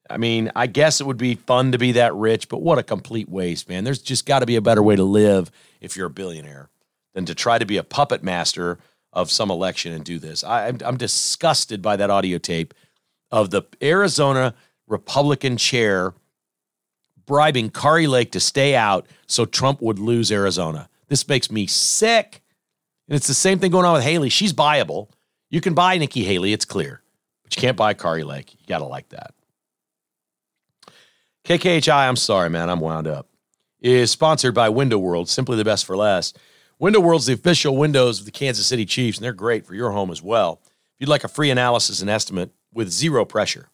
I 0.10 0.18
mean, 0.18 0.52
I 0.56 0.68
guess 0.68 1.02
it 1.02 1.08
would 1.08 1.18
be 1.18 1.36
fun 1.36 1.72
to 1.72 1.78
be 1.78 1.94
that 1.94 2.14
rich, 2.16 2.48
but 2.48 2.62
what 2.62 2.78
a 2.78 2.84
complete 2.84 3.28
waste, 3.28 3.68
man. 3.70 3.84
There's 3.84 4.02
just 4.02 4.26
got 4.26 4.40
to 4.40 4.46
be 4.46 4.56
a 4.56 4.62
better 4.62 4.82
way 4.82 4.96
to 4.96 5.04
live 5.04 5.52
if 5.82 5.98
you're 5.98 6.08
a 6.08 6.12
billionaire 6.12 6.70
than 7.14 7.26
to 7.26 7.36
try 7.36 7.58
to 7.58 7.66
be 7.66 7.78
a 7.78 7.84
puppet 7.84 8.24
master 8.24 8.78
of 9.16 9.32
some 9.32 9.50
election 9.50 9.94
and 9.94 10.04
do 10.04 10.20
this. 10.20 10.44
I, 10.44 10.68
am 10.68 10.78
I'm 10.86 10.98
disgusted 10.98 11.82
by 11.82 11.96
that 11.96 12.10
audio 12.10 12.38
tape 12.38 12.74
of 13.32 13.50
the 13.50 13.64
Arizona 13.82 14.54
Republican 14.88 15.58
chair 15.58 16.14
bribing 17.26 17.70
Kari 17.72 18.08
Lake 18.08 18.32
to 18.34 18.40
stay 18.40 18.76
out 18.76 19.08
so 19.26 19.46
Trump 19.46 19.82
would 19.82 19.98
lose 19.98 20.32
Arizona. 20.32 20.90
This 21.08 21.28
makes 21.28 21.50
me 21.50 21.66
sick. 21.66 22.42
And 23.08 23.16
it's 23.16 23.28
the 23.28 23.34
same 23.34 23.58
thing 23.60 23.72
going 23.72 23.86
on 23.86 23.94
with 23.94 24.04
Haley. 24.04 24.30
She's 24.30 24.54
buyable. 24.54 25.10
You 25.50 25.62
can 25.62 25.74
buy 25.74 25.98
Nikki 25.98 26.24
Haley, 26.24 26.54
it's 26.54 26.66
clear, 26.66 27.02
but 27.44 27.56
you 27.56 27.62
can't 27.62 27.78
buy 27.78 27.94
Kari 27.94 28.24
Lake. 28.24 28.54
You 28.54 28.66
got 28.68 28.80
to 28.80 28.86
like 28.86 29.10
that. 29.10 29.34
KKHI, 31.46 32.08
I'm 32.08 32.16
sorry, 32.16 32.50
man, 32.50 32.70
I'm 32.70 32.80
wound 32.80 33.08
up, 33.08 33.30
is 33.80 34.10
sponsored 34.10 34.56
by 34.56 34.70
Window 34.70 34.98
World, 34.98 35.30
simply 35.30 35.56
the 35.56 35.64
best 35.64 35.86
for 35.86 35.96
less. 35.96 36.34
Window 36.78 37.00
World's 37.00 37.28
the 37.28 37.34
official 37.34 37.78
windows 37.78 38.20
of 38.20 38.26
the 38.26 38.32
Kansas 38.32 38.68
City 38.68 38.86
Chiefs, 38.86 39.18
and 39.18 39.24
they're 39.24 39.32
great 39.32 39.66
for 39.66 39.76
your 39.76 39.92
home 39.92 40.12
as 40.12 40.22
well. 40.22 40.60
If 40.64 40.72
you'd 41.00 41.10
like 41.10 41.24
a 41.24 41.30
free 41.30 41.50
analysis 41.50 42.02
and 42.02 42.10
estimate 42.10 42.52
with 42.74 42.92
zero 42.92 43.24
pressure, 43.24 43.70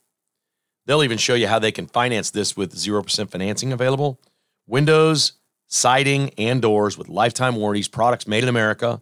they'll 0.86 1.04
even 1.04 1.18
show 1.18 1.34
you 1.34 1.48
how 1.48 1.58
they 1.58 1.72
can 1.72 1.88
finance 1.88 2.30
this 2.30 2.56
with 2.56 2.76
0% 2.76 3.32
financing 3.32 3.74
available. 3.74 4.22
Windows, 4.68 5.34
siding, 5.68 6.30
and 6.38 6.62
doors 6.62 6.96
with 6.96 7.10
lifetime 7.10 7.56
warranties, 7.56 7.88
products 7.88 8.28
made 8.28 8.44
in 8.44 8.50
America, 8.50 9.02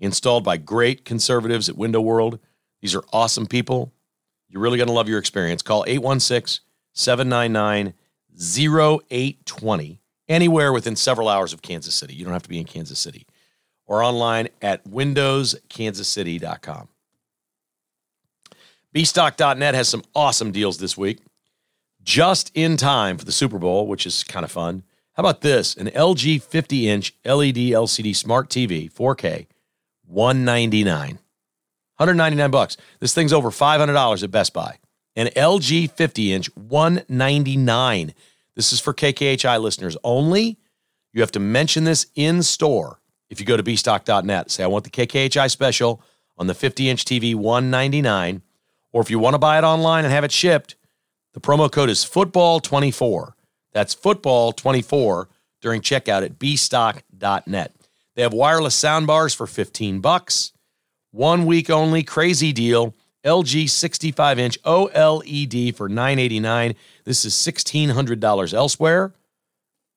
installed 0.00 0.42
by 0.42 0.56
great 0.56 1.04
conservatives 1.04 1.68
at 1.68 1.76
Window 1.76 2.00
World. 2.00 2.40
These 2.82 2.96
are 2.96 3.04
awesome 3.12 3.46
people. 3.46 3.92
You're 4.48 4.62
really 4.62 4.76
going 4.76 4.88
to 4.88 4.92
love 4.92 5.08
your 5.08 5.20
experience. 5.20 5.62
Call 5.62 5.84
816 5.86 6.64
799 6.94 7.94
0820 8.34 10.00
anywhere 10.28 10.72
within 10.72 10.96
several 10.96 11.28
hours 11.28 11.52
of 11.52 11.62
Kansas 11.62 11.94
City. 11.94 12.12
You 12.14 12.24
don't 12.24 12.32
have 12.32 12.42
to 12.42 12.48
be 12.48 12.58
in 12.58 12.64
Kansas 12.64 12.98
City 12.98 13.24
or 13.86 14.02
online 14.02 14.48
at 14.60 14.84
windowskansascity.com. 14.84 16.88
Bstock.net 18.94 19.74
has 19.74 19.88
some 19.88 20.04
awesome 20.14 20.52
deals 20.52 20.78
this 20.78 20.96
week, 20.96 21.18
just 22.02 22.50
in 22.54 22.76
time 22.76 23.18
for 23.18 23.24
the 23.24 23.32
Super 23.32 23.58
Bowl, 23.58 23.86
which 23.86 24.06
is 24.06 24.24
kind 24.24 24.44
of 24.44 24.50
fun. 24.50 24.82
How 25.14 25.20
about 25.20 25.42
this? 25.42 25.76
An 25.76 25.86
LG 25.88 26.42
50 26.42 26.88
inch 26.88 27.14
LED 27.24 27.56
LCD 27.56 28.16
smart 28.16 28.48
TV, 28.48 28.92
4K, 28.92 29.46
199 30.06 31.18
199 31.98 32.50
bucks. 32.50 32.76
This 33.00 33.14
thing's 33.14 33.32
over 33.32 33.50
$500 33.50 34.22
at 34.22 34.30
Best 34.30 34.52
Buy. 34.52 34.78
An 35.14 35.28
LG 35.28 35.90
50 35.92 36.32
inch, 36.32 36.54
199 36.54 38.14
This 38.54 38.72
is 38.72 38.80
for 38.80 38.92
KKHI 38.92 39.60
listeners 39.60 39.96
only. 40.04 40.58
You 41.14 41.22
have 41.22 41.32
to 41.32 41.40
mention 41.40 41.84
this 41.84 42.06
in 42.14 42.42
store 42.42 43.00
if 43.28 43.40
you 43.40 43.46
go 43.46 43.56
to 43.56 43.62
bstock.net, 43.62 44.50
say, 44.50 44.64
I 44.64 44.66
want 44.66 44.84
the 44.84 44.90
KKHI 44.90 45.50
special 45.50 46.02
on 46.38 46.46
the 46.46 46.54
50 46.54 46.88
inch 46.88 47.04
TV 47.04 47.34
199 47.34 48.42
or 48.92 49.02
if 49.02 49.10
you 49.10 49.18
want 49.18 49.34
to 49.34 49.38
buy 49.38 49.58
it 49.58 49.64
online 49.64 50.04
and 50.04 50.12
have 50.12 50.24
it 50.24 50.32
shipped, 50.32 50.74
the 51.34 51.40
promo 51.40 51.70
code 51.70 51.90
is 51.90 51.98
football24. 51.98 53.32
That's 53.72 53.94
football24 53.94 55.26
during 55.60 55.82
checkout 55.82 56.24
at 56.24 56.38
bstock.net. 56.38 57.74
They 58.14 58.22
have 58.22 58.32
wireless 58.32 58.82
soundbars 58.82 59.36
for 59.36 59.46
15 59.46 60.00
bucks. 60.00 60.52
One 61.10 61.44
week 61.44 61.68
only, 61.68 62.02
crazy 62.02 62.52
deal. 62.52 62.94
LG 63.22 63.68
65 63.68 64.38
inch 64.38 64.62
OLED 64.62 65.74
for 65.74 65.90
989. 65.90 66.74
This 67.04 67.26
is 67.26 67.34
$1,600 67.34 68.54
elsewhere. 68.54 69.12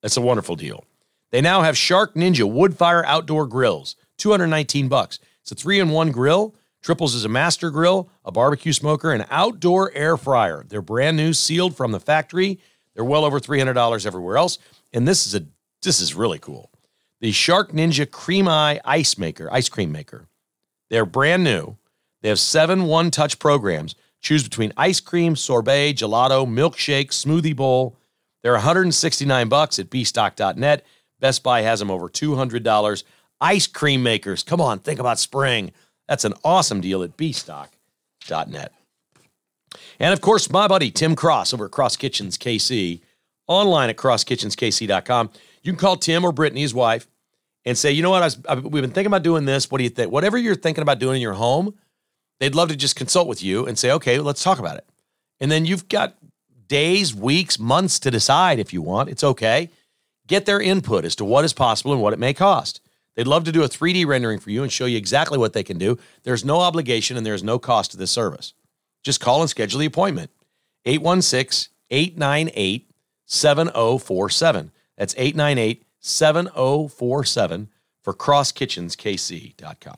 That's 0.02 0.18
a 0.18 0.22
wonderful 0.22 0.58
deal. 0.58 0.84
They 1.32 1.42
now 1.42 1.62
have 1.62 1.78
Shark 1.78 2.16
Ninja 2.16 2.50
Woodfire 2.50 3.04
Outdoor 3.06 3.46
Grills, 3.46 3.96
219 4.18 4.88
bucks. 4.88 5.20
It's 5.42 5.52
a 5.52 5.56
three-in-one 5.56 6.12
grill, 6.12 6.56
triples 6.82 7.16
as 7.16 7.26
a 7.26 7.30
master 7.30 7.70
grill, 7.70 8.10
a 8.26 8.32
barbecue 8.32 8.74
smoker, 8.74 9.12
and 9.12 9.26
outdoor 9.30 9.92
air 9.94 10.18
fryer. 10.18 10.66
They're 10.68 10.82
brand 10.82 11.18
new, 11.18 11.34
sealed 11.34 11.76
from 11.78 11.92
the 11.92 12.00
factory. 12.00 12.60
They're 12.96 13.06
well 13.06 13.26
over 13.26 13.40
$300 13.40 14.06
everywhere 14.06 14.38
else. 14.38 14.58
And 14.94 15.08
this 15.08 15.26
is 15.28 15.36
a 15.36 15.46
this 15.82 16.02
is 16.02 16.14
really 16.14 16.40
cool. 16.40 16.72
The 17.22 17.32
Shark 17.32 17.72
Ninja 17.72 18.06
Creami 18.06 18.82
Ice 18.84 19.18
Maker, 19.18 19.48
ice 19.52 19.70
cream 19.70 19.92
maker. 19.94 20.28
They're 20.90 21.06
brand 21.06 21.44
new. 21.44 21.78
They 22.22 22.30
have 22.30 22.40
seven 22.40 22.84
one-touch 22.84 23.40
programs. 23.40 23.96
Choose 24.22 24.44
between 24.44 24.74
ice 24.76 25.00
cream, 25.00 25.38
sorbet, 25.38 25.94
gelato, 25.94 26.46
milkshake, 26.46 27.10
smoothie 27.10 27.56
bowl. 27.56 27.98
They're 28.44 28.54
169 28.54 29.48
bucks 29.48 29.80
at 29.80 29.90
bstock.net. 29.90 30.86
Best 31.20 31.44
Buy 31.44 31.62
has 31.62 31.80
them 31.80 31.92
over 31.92 32.10
$200. 32.10 33.04
Ice 33.42 33.68
cream 33.68 34.04
makers. 34.04 34.44
Come 34.44 34.62
on, 34.62 34.80
think 34.80 35.00
about 35.00 35.20
spring. 35.20 35.72
That's 36.08 36.26
an 36.26 36.34
awesome 36.44 36.82
deal 36.82 37.04
at 37.04 37.16
bstock.net. 37.18 38.74
And 40.00 40.14
of 40.14 40.22
course, 40.22 40.50
my 40.50 40.68
buddy 40.68 40.92
Tim 40.92 41.16
Cross 41.16 41.54
over 41.54 41.66
at 41.66 41.72
Cross 41.72 41.98
Kitchens 41.98 42.38
KC, 42.38 43.02
online 43.48 43.90
at 43.90 43.98
crosskitchenskc.com. 43.98 45.30
You 45.62 45.72
can 45.72 45.80
call 45.80 45.98
Tim 45.98 46.24
or 46.24 46.32
Brittany, 46.32 46.62
his 46.62 46.74
wife, 46.74 47.08
and 47.66 47.78
say, 47.78 47.92
you 47.92 48.02
know 48.02 48.10
what, 48.10 48.24
I 48.24 48.26
was, 48.26 48.38
I, 48.48 48.56
we've 48.56 48.82
been 48.82 48.92
thinking 48.92 49.08
about 49.08 49.24
doing 49.24 49.46
this. 49.46 49.70
What 49.70 49.78
do 49.78 49.84
you 49.84 49.90
think? 49.90 50.12
Whatever 50.12 50.38
you're 50.38 50.56
thinking 50.56 50.82
about 50.82 51.00
doing 51.00 51.18
in 51.18 51.22
your 51.22 51.34
home, 51.34 51.76
they'd 52.40 52.56
love 52.56 52.70
to 52.70 52.76
just 52.76 52.96
consult 52.96 53.28
with 53.28 53.44
you 53.44 53.66
and 53.66 53.78
say, 53.78 53.92
okay, 53.92 54.20
let's 54.20 54.44
talk 54.44 54.60
about 54.60 54.78
it. 54.78 54.86
And 55.40 55.52
then 55.52 55.66
you've 55.66 55.88
got 55.88 56.16
days, 56.68 57.14
weeks, 57.14 57.60
months 57.60 58.00
to 58.00 58.12
decide 58.12 58.60
if 58.60 58.74
you 58.74 58.82
want. 58.82 59.10
It's 59.10 59.24
okay 59.24 59.70
get 60.30 60.46
their 60.46 60.62
input 60.62 61.04
as 61.04 61.16
to 61.18 61.26
what 61.26 61.44
is 61.44 61.52
possible 61.52 61.92
and 61.92 62.02
what 62.02 62.14
it 62.14 62.20
may 62.20 62.34
cost. 62.34 62.80
They'd 63.16 63.28
love 63.28 63.44
to 63.44 63.52
do 63.52 63.64
a 63.64 63.68
3D 63.68 64.06
rendering 64.06 64.40
for 64.40 64.52
you 64.52 64.64
and 64.64 64.72
show 64.72 64.86
you 64.86 64.96
exactly 64.96 65.38
what 65.38 65.52
they 65.52 65.64
can 65.64 65.78
do. 65.78 65.98
There's 66.24 66.46
no 66.46 66.62
obligation 66.62 67.18
and 67.18 67.26
there's 67.26 67.44
no 67.44 67.60
cost 67.60 67.92
to 67.92 67.98
this 67.98 68.12
service. 68.12 68.54
Just 69.04 69.20
call 69.20 69.42
and 69.42 69.50
schedule 69.50 69.80
the 69.82 69.86
appointment. 69.86 70.32
816 70.86 71.74
898 71.90 72.90
7047. 73.26 74.72
That's 74.98 75.16
898 75.18 75.84
7047 76.00 77.70
for 78.02 78.14
crosskitchenskc.com. 78.14 79.96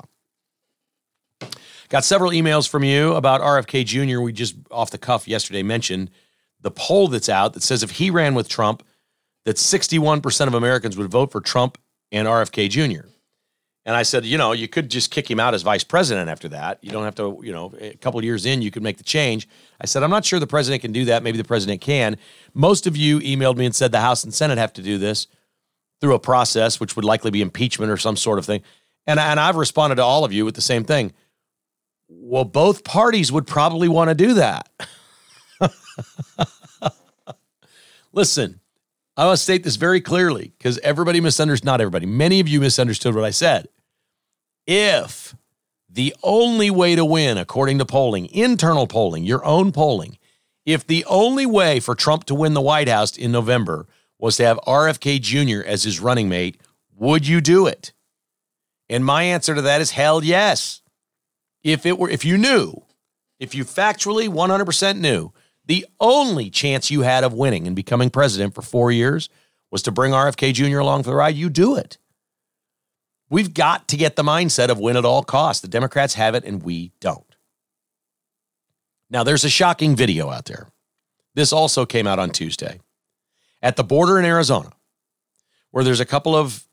Got 1.90 2.06
several 2.06 2.32
emails 2.32 2.70
from 2.70 2.84
you 2.84 3.14
about 3.14 3.42
RFK 3.42 3.86
Jr. 3.86 4.22
We 4.22 4.32
just 4.32 4.56
off 4.72 4.92
the 4.92 4.98
cuff 4.98 5.28
yesterday 5.28 5.62
mentioned 5.62 6.10
the 6.62 6.72
poll 6.72 7.08
that's 7.08 7.30
out 7.30 7.54
that 7.54 7.64
says 7.64 7.84
if 7.84 7.92
he 7.92 8.10
ran 8.10 8.34
with 8.34 8.48
Trump, 8.48 8.84
that 9.46 9.58
61% 9.58 10.48
of 10.48 10.54
Americans 10.54 10.98
would 10.98 11.10
vote 11.10 11.32
for 11.32 11.42
Trump 11.42 11.78
and 12.12 12.28
RFK 12.28 12.70
Jr. 12.70 13.08
And 13.84 13.96
I 13.96 14.04
said, 14.04 14.26
you 14.26 14.38
know, 14.38 14.52
you 14.52 14.68
could 14.68 14.92
just 14.92 15.10
kick 15.10 15.30
him 15.30 15.40
out 15.40 15.56
as 15.56 15.64
vice 15.64 15.84
president 15.84 16.30
after 16.30 16.48
that. 16.50 16.78
You 16.84 16.92
don't 16.92 17.04
have 17.04 17.16
to, 17.16 17.40
you 17.44 17.52
know, 17.52 17.74
a 17.80 17.96
couple 17.96 18.20
of 18.20 18.24
years 18.24 18.46
in, 18.46 18.62
you 18.62 18.70
could 18.70 18.84
make 18.84 18.98
the 18.98 19.04
change. 19.04 19.48
I 19.80 19.88
said, 19.88 20.04
I'm 20.04 20.12
not 20.12 20.24
sure 20.24 20.40
the 20.40 20.46
president 20.46 20.84
can 20.84 20.92
do 20.92 21.06
that. 21.06 21.24
Maybe 21.24 21.40
the 21.40 21.44
president 21.44 21.82
can. 21.82 22.18
Most 22.54 22.86
of 22.86 22.96
you 22.96 23.20
emailed 23.22 23.58
me 23.58 23.66
and 23.66 23.74
said 23.74 23.92
the 23.92 24.00
House 24.00 24.24
and 24.24 24.32
Senate 24.34 24.60
have 24.60 24.74
to 24.74 24.84
do 24.84 25.00
this 25.00 25.26
through 26.00 26.14
a 26.14 26.20
process, 26.20 26.80
which 26.80 26.96
would 26.96 27.06
likely 27.06 27.32
be 27.32 27.42
impeachment 27.42 27.92
or 27.92 27.98
some 27.98 28.16
sort 28.16 28.38
of 28.38 28.46
thing. 28.46 28.62
And, 29.08 29.20
and 29.20 29.40
I've 29.40 29.56
responded 29.56 29.96
to 29.96 30.04
all 30.04 30.24
of 30.26 30.32
you 30.32 30.46
with 30.46 30.54
the 30.54 30.62
same 30.62 30.84
thing. 30.84 31.12
Well, 32.08 32.44
both 32.44 32.84
parties 32.84 33.32
would 33.32 33.48
probably 33.48 33.88
want 33.88 34.10
to 34.10 34.16
do 34.16 34.36
that. 34.36 34.70
Listen, 38.14 38.60
I 39.18 39.26
want 39.26 39.38
to 39.38 39.44
state 39.44 39.64
this 39.64 39.76
very 39.76 40.02
clearly 40.02 40.54
because 40.58 40.78
everybody 40.80 41.20
misunderstood, 41.22 41.66
not 41.66 41.82
everybody, 41.82 42.06
many 42.06 42.40
of 42.40 42.48
you 42.48 42.62
misunderstood 42.62 43.14
what 43.14 43.26
I 43.26 43.32
said. 43.32 43.68
If 44.66 45.36
the 45.90 46.16
only 46.24 46.72
way 46.72 46.96
to 46.96 47.04
win, 47.04 47.38
according 47.38 47.78
to 47.80 47.86
polling, 47.86 48.28
internal 48.28 48.88
polling, 48.88 49.24
your 49.26 49.44
own 49.44 49.72
polling, 49.72 50.18
If 50.66 50.86
the 50.86 51.04
only 51.06 51.46
way 51.46 51.80
for 51.80 51.96
Trump 51.96 52.26
to 52.26 52.36
win 52.36 52.54
the 52.54 52.62
White 52.62 52.88
House 52.88 53.18
in 53.18 53.32
November 53.32 53.88
was 54.20 54.38
to 54.38 54.46
have 54.46 54.60
RFK 54.68 55.20
Jr. 55.20 55.68
as 55.68 55.84
his 55.84 56.00
running 56.00 56.30
mate, 56.30 56.62
would 56.96 57.28
you 57.28 57.42
do 57.42 57.66
it? 57.66 57.94
And 58.88 59.04
my 59.04 59.24
answer 59.24 59.56
to 59.56 59.62
that 59.64 59.82
is 59.82 59.92
hell 59.92 60.24
yes. 60.24 60.82
If 61.64 61.86
it 61.86 61.98
were 61.98 62.10
if 62.10 62.26
you 62.26 62.38
knew, 62.38 62.84
if 63.40 63.56
you 63.56 63.66
factually 63.66 64.30
100% 64.30 65.00
knew 65.00 65.32
the 65.66 65.86
only 66.00 66.50
chance 66.50 66.92
you 66.92 67.02
had 67.02 67.24
of 67.24 67.34
winning 67.34 67.68
and 67.68 67.76
becoming 67.76 68.10
president 68.10 68.56
for 68.56 68.62
4 68.62 68.92
years 68.92 69.30
was 69.70 69.84
to 69.84 69.92
bring 69.92 70.12
RFK 70.12 70.54
Jr. 70.54 70.80
along 70.80 71.04
for 71.04 71.12
the 71.12 71.16
ride, 71.16 71.36
you 71.36 71.50
do 71.50 71.76
it. 71.76 71.98
We've 73.30 73.54
got 73.54 73.88
to 73.90 73.98
get 73.98 74.18
the 74.18 74.24
mindset 74.24 74.70
of 74.70 74.80
win 74.80 74.98
at 74.98 75.06
all 75.06 75.24
costs. 75.24 75.62
The 75.62 75.70
Democrats 75.70 76.16
have 76.16 76.36
it 76.36 76.44
and 76.44 76.62
we 76.62 76.92
don't. 77.00 77.24
Now, 79.10 79.24
there's 79.24 79.46
a 79.46 79.50
shocking 79.50 79.96
video 79.96 80.30
out 80.30 80.46
there. 80.46 80.68
This 81.34 81.54
also 81.54 81.86
came 81.86 82.08
out 82.08 82.20
on 82.20 82.32
Tuesday 82.32 82.80
at 83.62 83.78
the 83.78 83.84
border 83.84 84.20
in 84.20 84.26
Arizona, 84.26 84.72
where 85.70 85.84
there's 85.84 86.02
a 86.02 86.06
couple 86.06 86.36
of 86.36 86.66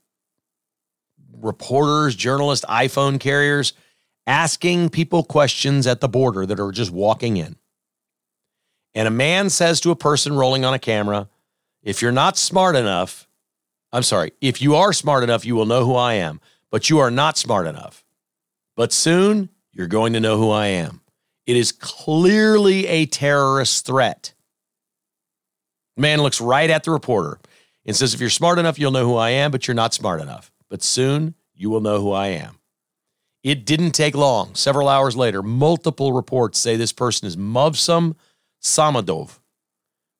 reporters, 1.41 2.17
journalists, 2.17 2.65
iPhone 2.67 3.21
carriers 3.21 3.73
asking 4.27 4.89
people 4.89 5.23
questions 5.23 5.87
at 5.87 6.01
the 6.01 6.09
border 6.09 6.45
that 6.45 6.59
are 6.59 6.73
just 6.73 6.91
walking 6.91 7.37
in. 7.37 7.55
And 8.99 9.07
a 9.07 9.13
man 9.13 9.49
says 9.49 9.81
to 9.83 9.93
a 9.93 9.97
person 9.97 10.35
rolling 10.35 10.65
on 10.65 10.75
a 10.75 10.79
camera, 10.81 11.29
If 11.85 12.03
you're 12.03 12.11
not 12.11 12.37
smart 12.37 12.75
enough, 12.75 13.29
I'm 13.93 14.03
sorry, 14.03 14.33
if 14.41 14.61
you 14.61 14.75
are 14.75 14.93
smart 14.93 15.23
enough, 15.23 15.45
you 15.45 15.55
will 15.55 15.67
know 15.67 15.85
who 15.85 15.95
I 15.95 16.15
am, 16.15 16.41
but 16.73 16.91
you 16.91 16.99
are 16.99 17.11
not 17.11 17.39
smart 17.39 17.69
enough. 17.69 18.05
But 18.77 18.93
soon 18.93 19.51
you're 19.73 19.87
going 19.87 20.15
to 20.15 20.21
know 20.21 20.37
who 20.37 20.51
I 20.51 20.67
am. 20.67 21.03
It 21.47 21.57
is 21.57 21.71
clearly 21.71 22.89
a 22.89 23.07
terrorist 23.07 23.87
threat. 23.87 24.35
Man 25.97 26.21
looks 26.21 26.41
right 26.41 26.69
at 26.69 26.83
the 26.83 26.91
reporter 26.91 27.39
and 27.87 27.95
says, 27.95 28.15
If 28.15 28.21
you're 28.21 28.31
smart 28.31 28.59
enough, 28.59 28.81
you'll 28.81 28.91
know 28.91 29.07
who 29.07 29.15
I 29.15 29.31
am, 29.31 29.53
but 29.53 29.69
you're 29.69 29.77
not 29.77 29.95
smart 29.95 30.21
enough. 30.21 30.51
But 30.69 30.83
soon 30.83 31.37
you 31.55 31.71
will 31.71 31.81
know 31.81 32.01
who 32.01 32.11
I 32.11 32.27
am. 32.31 32.59
It 33.45 33.65
didn't 33.65 33.93
take 33.93 34.17
long. 34.17 34.57
Several 34.57 34.89
hours 34.89 35.17
later, 35.17 35.41
multiple 35.41 36.13
reports 36.13 36.59
say 36.59 36.75
this 36.75 36.93
person 36.93 37.29
is 37.29 37.37
Movsum 37.37 38.17
Samadov. 38.61 39.39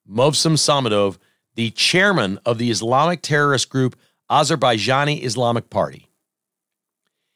Movsum 0.09 0.55
Samadov 0.55 1.19
the 1.59 1.71
chairman 1.73 2.39
of 2.47 2.57
the 2.57 2.71
Islamic 2.71 3.21
terrorist 3.21 3.69
group 3.69 3.99
Azerbaijani 4.31 5.25
Islamic 5.25 5.69
Party. 5.71 6.09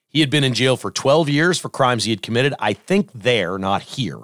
He 0.07 0.21
had 0.21 0.31
been 0.31 0.45
in 0.45 0.55
jail 0.55 0.77
for 0.77 0.93
12 0.93 1.29
years 1.29 1.59
for 1.59 1.69
crimes 1.69 2.05
he 2.05 2.13
had 2.13 2.23
committed, 2.23 2.55
I 2.61 2.73
think 2.73 3.11
there, 3.13 3.59
not 3.59 3.83
here. 3.83 4.21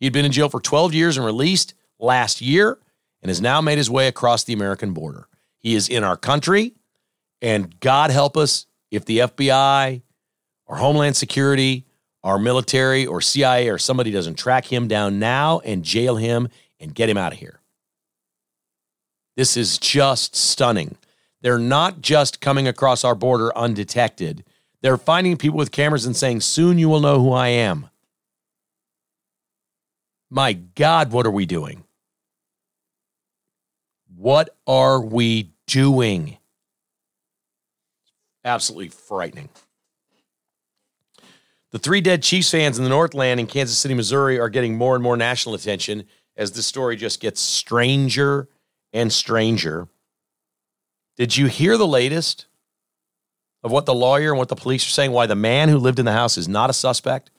He 0.00 0.06
had 0.06 0.12
been 0.12 0.24
in 0.24 0.32
jail 0.32 0.48
for 0.48 0.58
12 0.58 0.92
years 0.92 1.16
and 1.16 1.24
released 1.24 1.74
last 2.00 2.40
year 2.40 2.78
and 3.22 3.30
has 3.30 3.40
now 3.40 3.60
made 3.60 3.78
his 3.78 3.88
way 3.88 4.08
across 4.08 4.42
the 4.42 4.54
American 4.54 4.92
border. 4.92 5.28
He 5.60 5.76
is 5.76 5.88
in 5.88 6.02
our 6.02 6.16
country, 6.16 6.74
and 7.40 7.78
God 7.78 8.10
help 8.10 8.36
us 8.36 8.66
if 8.90 9.04
the 9.04 9.18
FBI 9.18 10.02
or 10.66 10.76
Homeland 10.78 11.14
Security, 11.14 11.86
our 12.24 12.38
military 12.38 13.06
or 13.06 13.20
CIA 13.20 13.68
or 13.68 13.78
somebody 13.78 14.10
doesn't 14.10 14.38
track 14.38 14.64
him 14.64 14.88
down 14.88 15.18
now 15.18 15.60
and 15.60 15.84
jail 15.84 16.16
him 16.16 16.48
and 16.80 16.94
get 16.94 17.10
him 17.10 17.18
out 17.18 17.34
of 17.34 17.38
here. 17.38 17.60
This 19.36 19.56
is 19.56 19.78
just 19.78 20.34
stunning. 20.34 20.96
They're 21.42 21.58
not 21.58 22.00
just 22.00 22.40
coming 22.40 22.66
across 22.66 23.04
our 23.04 23.14
border 23.14 23.56
undetected, 23.56 24.42
they're 24.80 24.96
finding 24.98 25.36
people 25.36 25.56
with 25.56 25.70
cameras 25.70 26.04
and 26.04 26.16
saying, 26.16 26.40
Soon 26.40 26.78
you 26.78 26.88
will 26.88 27.00
know 27.00 27.18
who 27.18 27.32
I 27.32 27.48
am. 27.48 27.88
My 30.30 30.52
God, 30.52 31.12
what 31.12 31.26
are 31.26 31.30
we 31.30 31.46
doing? 31.46 31.84
What 34.14 34.50
are 34.66 35.00
we 35.00 35.52
doing? 35.66 36.36
Absolutely 38.44 38.88
frightening. 38.88 39.48
The 41.74 41.80
three 41.80 42.00
dead 42.00 42.22
Chiefs 42.22 42.52
fans 42.52 42.78
in 42.78 42.84
the 42.84 42.88
Northland 42.88 43.40
in 43.40 43.48
Kansas 43.48 43.76
City, 43.76 43.94
Missouri 43.94 44.38
are 44.38 44.48
getting 44.48 44.78
more 44.78 44.94
and 44.94 45.02
more 45.02 45.16
national 45.16 45.56
attention 45.56 46.04
as 46.36 46.52
the 46.52 46.62
story 46.62 46.94
just 46.94 47.18
gets 47.18 47.40
stranger 47.40 48.48
and 48.92 49.12
stranger. 49.12 49.88
Did 51.16 51.36
you 51.36 51.48
hear 51.48 51.76
the 51.76 51.84
latest 51.84 52.46
of 53.64 53.72
what 53.72 53.86
the 53.86 53.94
lawyer 53.94 54.30
and 54.30 54.38
what 54.38 54.50
the 54.50 54.54
police 54.54 54.86
are 54.86 54.90
saying? 54.90 55.10
Why 55.10 55.26
the 55.26 55.34
man 55.34 55.68
who 55.68 55.78
lived 55.78 55.98
in 55.98 56.04
the 56.04 56.12
house 56.12 56.38
is 56.38 56.46
not 56.46 56.70
a 56.70 56.72
suspect 56.72 57.32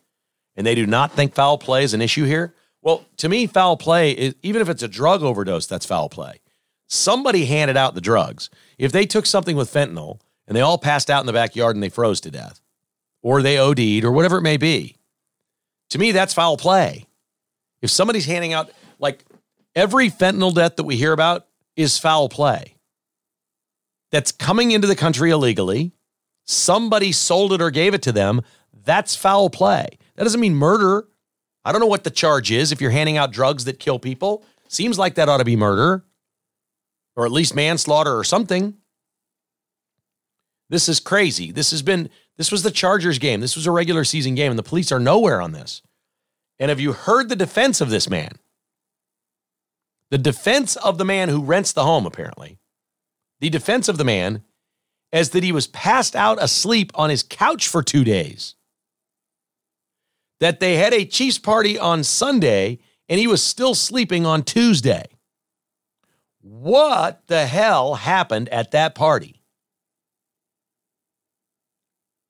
and 0.58 0.68
they 0.68 0.76
do 0.76 0.86
not 0.86 1.14
think 1.14 1.34
foul 1.34 1.58
play 1.58 1.86
is 1.86 1.94
an 1.94 2.02
issue 2.02 2.26
here? 2.26 2.54
Well, 2.82 3.06
to 3.16 3.30
me, 3.30 3.48
foul 3.48 3.78
play 3.78 4.12
is 4.12 4.36
even 4.44 4.62
if 4.62 4.68
it's 4.68 4.84
a 4.84 4.90
drug 4.90 5.24
overdose, 5.24 5.66
that's 5.66 5.86
foul 5.86 6.10
play. 6.10 6.42
Somebody 6.88 7.46
handed 7.46 7.78
out 7.78 7.96
the 7.96 8.02
drugs. 8.02 8.50
If 8.78 8.92
they 8.92 9.06
took 9.06 9.28
something 9.28 9.56
with 9.56 9.74
fentanyl 9.74 10.20
and 10.46 10.58
they 10.58 10.62
all 10.62 10.78
passed 10.78 11.10
out 11.10 11.22
in 11.22 11.26
the 11.26 11.32
backyard 11.32 11.78
and 11.78 11.82
they 11.82 11.88
froze 11.88 12.20
to 12.20 12.32
death, 12.32 12.60
or 13.26 13.42
they 13.42 13.58
OD'd, 13.58 14.06
or 14.06 14.12
whatever 14.12 14.38
it 14.38 14.44
may 14.44 14.58
be, 14.58 14.96
to 15.90 15.98
me, 15.98 16.12
that's 16.12 16.34
foul 16.34 16.58
play. 16.58 17.08
If 17.82 17.90
somebody's 17.90 18.26
handing 18.26 18.54
out, 18.54 18.70
like, 19.00 19.26
Every 19.76 20.10
fentanyl 20.10 20.56
death 20.56 20.78
that 20.78 20.86
we 20.86 20.96
hear 20.96 21.12
about 21.12 21.48
is 21.76 22.00
foul 22.00 22.30
play. 22.30 22.76
That's 24.12 24.32
coming 24.32 24.72
into 24.72 24.88
the 24.88 24.96
country 24.96 25.32
illegally. 25.32 25.92
Somebody 26.46 27.12
sold 27.12 27.52
it 27.52 27.62
or 27.62 27.72
gave 27.72 27.94
it 27.94 28.02
to 28.04 28.14
them. 28.14 28.42
That's 28.86 29.16
foul 29.16 29.50
play. 29.50 29.98
That 30.16 30.24
doesn't 30.24 30.40
mean 30.40 30.56
murder. 30.56 31.08
I 31.66 31.72
don't 31.72 31.82
know 31.82 31.88
what 31.88 32.06
the 32.06 32.12
charge 32.12 32.52
is 32.52 32.72
if 32.72 32.80
you're 32.80 32.92
handing 32.92 33.18
out 33.18 33.34
drugs 33.34 33.66
that 33.66 33.80
kill 33.80 34.00
people. 34.00 34.46
Seems 34.70 34.98
like 34.98 35.16
that 35.16 35.28
ought 35.28 35.40
to 35.40 35.46
be 35.46 35.58
murder 35.58 36.06
or 37.18 37.26
at 37.26 37.32
least 37.32 37.56
manslaughter 37.56 38.16
or 38.16 38.24
something. 38.24 38.76
This 40.70 40.88
is 40.88 41.00
crazy. 41.00 41.52
This 41.52 41.72
has 41.72 41.82
been, 41.82 42.10
this 42.38 42.52
was 42.52 42.64
the 42.64 42.72
Chargers 42.72 43.20
game. 43.20 43.42
This 43.42 43.56
was 43.56 43.66
a 43.66 43.72
regular 43.72 44.04
season 44.04 44.36
game, 44.36 44.52
and 44.52 44.60
the 44.60 44.64
police 44.64 44.92
are 44.92 45.00
nowhere 45.00 45.42
on 45.42 45.52
this. 45.52 45.82
And 46.60 46.70
have 46.70 46.80
you 46.80 46.94
heard 46.94 47.30
the 47.30 47.36
defense 47.36 47.82
of 47.82 47.90
this 47.90 48.10
man? 48.10 48.34
The 50.12 50.18
defense 50.18 50.76
of 50.78 50.98
the 50.98 51.06
man 51.06 51.30
who 51.30 51.44
rents 51.44 51.72
the 51.72 51.84
home, 51.84 52.06
apparently, 52.06 52.58
the 53.40 53.50
defense 53.50 53.90
of 53.90 53.98
the 53.98 54.04
man 54.04 54.44
is 55.12 55.32
that 55.32 55.44
he 55.44 55.52
was 55.52 55.68
passed 55.68 56.16
out 56.16 56.42
asleep 56.42 56.92
on 56.96 57.10
his 57.10 57.24
couch 57.24 57.68
for 57.68 57.82
two 57.82 58.04
days. 58.04 58.56
That 60.40 60.60
they 60.60 60.76
had 60.76 60.94
a 60.94 61.06
Chiefs 61.06 61.38
party 61.38 61.80
on 61.80 62.04
Sunday 62.04 62.80
and 63.08 63.20
he 63.20 63.28
was 63.28 63.42
still 63.42 63.76
sleeping 63.76 64.26
on 64.26 64.44
Tuesday. 64.44 65.06
What 66.42 67.28
the 67.28 67.46
hell 67.46 67.96
happened 67.96 68.50
at 68.50 68.72
that 68.72 68.96
party? 68.96 69.42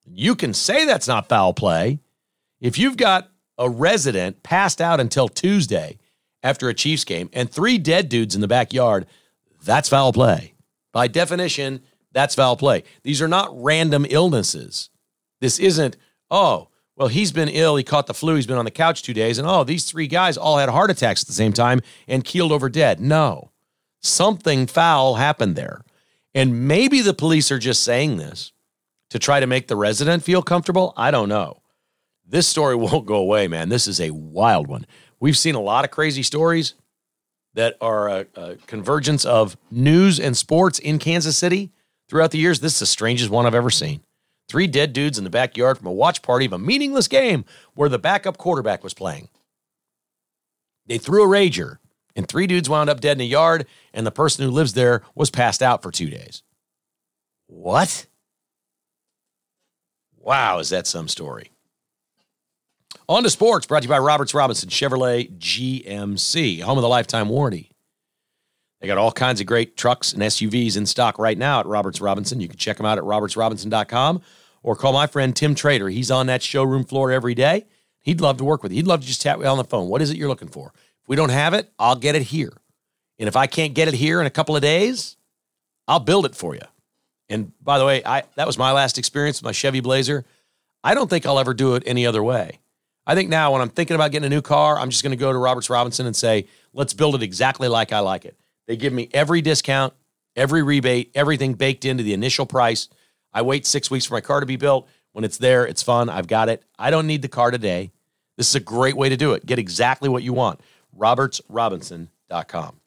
You 0.05 0.35
can 0.35 0.53
say 0.53 0.85
that's 0.85 1.07
not 1.07 1.29
foul 1.29 1.53
play. 1.53 1.99
If 2.59 2.77
you've 2.77 2.97
got 2.97 3.29
a 3.57 3.69
resident 3.69 4.43
passed 4.43 4.81
out 4.81 4.99
until 4.99 5.27
Tuesday 5.27 5.97
after 6.43 6.69
a 6.69 6.73
Chiefs 6.73 7.03
game 7.03 7.29
and 7.33 7.49
three 7.49 7.77
dead 7.77 8.09
dudes 8.09 8.35
in 8.35 8.41
the 8.41 8.47
backyard, 8.47 9.07
that's 9.63 9.89
foul 9.89 10.13
play. 10.13 10.53
By 10.91 11.07
definition, 11.07 11.81
that's 12.11 12.35
foul 12.35 12.55
play. 12.55 12.83
These 13.03 13.21
are 13.21 13.27
not 13.27 13.49
random 13.51 14.05
illnesses. 14.09 14.89
This 15.41 15.59
isn't, 15.59 15.97
oh, 16.31 16.69
well, 16.95 17.09
he's 17.09 17.33
been 17.33 17.49
ill. 17.49 17.75
He 17.75 17.83
caught 17.83 18.07
the 18.07 18.13
flu. 18.13 18.35
He's 18.35 18.47
been 18.47 18.57
on 18.57 18.65
the 18.65 18.71
couch 18.71 19.03
two 19.03 19.13
days. 19.13 19.37
And 19.37 19.47
oh, 19.47 19.63
these 19.63 19.85
three 19.85 20.07
guys 20.07 20.37
all 20.37 20.57
had 20.57 20.69
heart 20.69 20.91
attacks 20.91 21.23
at 21.23 21.27
the 21.27 21.33
same 21.33 21.51
time 21.51 21.81
and 22.07 22.23
keeled 22.23 22.53
over 22.53 22.69
dead. 22.69 23.01
No, 23.01 23.51
something 24.01 24.65
foul 24.67 25.15
happened 25.15 25.55
there. 25.55 25.81
And 26.33 26.67
maybe 26.67 27.01
the 27.01 27.13
police 27.13 27.51
are 27.51 27.59
just 27.59 27.83
saying 27.83 28.17
this 28.17 28.53
to 29.15 29.19
try 29.19 29.39
to 29.39 29.47
make 29.47 29.67
the 29.67 29.77
resident 29.77 30.23
feel 30.23 30.41
comfortable. 30.41 30.93
I 30.97 31.09
don't 31.09 31.29
know. 31.29 31.61
This 32.27 32.49
story 32.49 32.75
won't 32.75 33.05
go 33.05 33.15
away, 33.15 33.47
man. 33.47 33.69
This 33.69 33.87
is 33.87 34.01
a 34.01 34.11
wild 34.11 34.67
one. 34.67 34.85
We've 35.21 35.37
seen 35.37 35.55
a 35.55 35.61
lot 35.61 35.85
of 35.85 35.91
crazy 35.91 36.21
stories 36.21 36.73
that 37.53 37.77
are 37.79 38.09
a, 38.09 38.25
a, 38.35 38.55
convergence 38.67 39.23
of 39.23 39.55
news 39.71 40.19
and 40.19 40.35
sports 40.35 40.79
in 40.79 40.99
Kansas 40.99 41.37
City 41.37 41.71
throughout 42.09 42.31
the 42.31 42.37
years. 42.37 42.59
This 42.59 42.73
is 42.73 42.79
the 42.79 42.85
strangest 42.85 43.29
one 43.29 43.45
I've 43.45 43.55
ever 43.55 43.69
seen. 43.69 44.01
Three 44.49 44.67
dead 44.67 44.91
dudes 44.91 45.17
in 45.17 45.23
the 45.23 45.29
backyard 45.29 45.77
from 45.77 45.87
a 45.87 45.93
watch 45.93 46.21
party 46.21 46.45
of 46.45 46.51
a 46.51 46.59
meaningless 46.59 47.07
game 47.07 47.45
where 47.73 47.87
the 47.87 47.97
backup 47.97 48.37
quarterback 48.37 48.83
was 48.83 48.93
playing. 48.93 49.29
They 50.87 50.97
threw 50.97 51.23
a 51.23 51.27
rager, 51.27 51.77
and 52.17 52.27
three 52.27 52.47
dudes 52.47 52.69
wound 52.69 52.89
up 52.89 52.99
dead 52.99 53.15
in 53.15 53.21
a 53.21 53.23
yard, 53.23 53.65
and 53.93 54.05
the 54.05 54.11
person 54.11 54.43
who 54.43 54.51
lives 54.51 54.73
there 54.73 55.03
was 55.15 55.31
passed 55.31 55.63
out 55.63 55.81
for 55.81 55.89
two 55.89 56.09
days. 56.09 56.43
What? 57.47 58.07
Wow, 60.25 60.57
is 60.57 60.69
that 60.69 60.87
some 60.87 61.07
story? 61.07 61.51
On 63.07 63.21
to 63.21 63.29
sports, 63.29 63.67
brought 63.67 63.83
to 63.83 63.85
you 63.85 63.89
by 63.89 63.99
Roberts 63.99 64.33
Robinson 64.33 64.69
Chevrolet 64.69 65.37
GMC, 65.37 66.61
home 66.63 66.79
of 66.79 66.81
the 66.81 66.89
lifetime 66.89 67.29
warranty. 67.29 67.69
They 68.81 68.87
got 68.87 68.97
all 68.97 69.11
kinds 69.11 69.39
of 69.39 69.45
great 69.45 69.77
trucks 69.77 70.13
and 70.13 70.23
SUVs 70.23 70.77
in 70.77 70.87
stock 70.87 71.19
right 71.19 71.37
now 71.37 71.59
at 71.59 71.67
Roberts 71.67 72.01
Robinson. 72.01 72.39
You 72.39 72.47
can 72.47 72.57
check 72.57 72.77
them 72.77 72.87
out 72.87 72.97
at 72.97 73.03
robertsrobinson.com 73.03 74.21
or 74.63 74.75
call 74.75 74.93
my 74.93 75.05
friend 75.05 75.35
Tim 75.35 75.53
Trader. 75.53 75.89
He's 75.89 76.09
on 76.09 76.25
that 76.25 76.41
showroom 76.41 76.85
floor 76.85 77.11
every 77.11 77.35
day. 77.35 77.67
He'd 78.01 78.19
love 78.19 78.37
to 78.37 78.43
work 78.43 78.63
with 78.63 78.71
you. 78.71 78.77
He'd 78.77 78.87
love 78.87 79.01
to 79.01 79.07
just 79.07 79.21
chat 79.21 79.37
with 79.37 79.45
you 79.45 79.51
on 79.51 79.59
the 79.59 79.63
phone. 79.63 79.89
What 79.89 80.01
is 80.01 80.09
it 80.09 80.17
you're 80.17 80.27
looking 80.27 80.47
for? 80.47 80.73
If 81.03 81.07
we 81.07 81.15
don't 81.15 81.29
have 81.29 81.53
it, 81.53 81.71
I'll 81.77 81.95
get 81.95 82.15
it 82.15 82.23
here. 82.23 82.53
And 83.19 83.27
if 83.27 83.35
I 83.35 83.45
can't 83.45 83.75
get 83.75 83.87
it 83.87 83.93
here 83.93 84.19
in 84.21 84.25
a 84.25 84.31
couple 84.31 84.55
of 84.55 84.63
days, 84.63 85.17
I'll 85.87 85.99
build 85.99 86.25
it 86.25 86.35
for 86.35 86.55
you. 86.55 86.61
And 87.29 87.51
by 87.63 87.79
the 87.79 87.85
way, 87.85 88.03
I 88.05 88.23
that 88.35 88.47
was 88.47 88.57
my 88.57 88.71
last 88.71 88.97
experience 88.97 89.39
with 89.39 89.45
my 89.45 89.51
Chevy 89.51 89.79
Blazer. 89.79 90.25
I 90.83 90.93
don't 90.93 91.09
think 91.09 91.25
I'll 91.25 91.39
ever 91.39 91.53
do 91.53 91.75
it 91.75 91.83
any 91.85 92.05
other 92.05 92.23
way. 92.23 92.59
I 93.07 93.15
think 93.15 93.29
now 93.29 93.53
when 93.53 93.61
I'm 93.61 93.69
thinking 93.69 93.95
about 93.95 94.11
getting 94.11 94.25
a 94.25 94.29
new 94.29 94.41
car, 94.41 94.77
I'm 94.77 94.89
just 94.89 95.03
going 95.03 95.11
to 95.11 95.17
go 95.17 95.31
to 95.31 95.37
Roberts 95.37 95.69
Robinson 95.69 96.05
and 96.05 96.15
say, 96.15 96.47
let's 96.73 96.93
build 96.93 97.15
it 97.15 97.23
exactly 97.23 97.67
like 97.67 97.91
I 97.91 97.99
like 97.99 98.25
it. 98.25 98.35
They 98.67 98.75
give 98.75 98.93
me 98.93 99.09
every 99.13 99.41
discount, 99.41 99.93
every 100.35 100.63
rebate, 100.63 101.11
everything 101.13 101.53
baked 101.53 101.85
into 101.85 102.03
the 102.03 102.13
initial 102.13 102.45
price. 102.45 102.87
I 103.33 103.43
wait 103.43 103.65
six 103.65 103.91
weeks 103.91 104.05
for 104.05 104.15
my 104.15 104.21
car 104.21 104.39
to 104.39 104.45
be 104.45 104.55
built. 104.55 104.87
When 105.11 105.23
it's 105.23 105.37
there, 105.37 105.65
it's 105.65 105.83
fun. 105.83 106.09
I've 106.09 106.27
got 106.27 106.49
it. 106.49 106.63
I 106.77 106.89
don't 106.89 107.07
need 107.07 107.21
the 107.21 107.27
car 107.27 107.51
today. 107.51 107.91
This 108.37 108.49
is 108.49 108.55
a 108.55 108.59
great 108.59 108.97
way 108.97 109.09
to 109.09 109.17
do 109.17 109.33
it. 109.33 109.45
Get 109.45 109.59
exactly 109.59 110.09
what 110.09 110.23
you 110.23 110.33
want. 110.33 110.59
RobertsRobinson.com. 110.97 112.79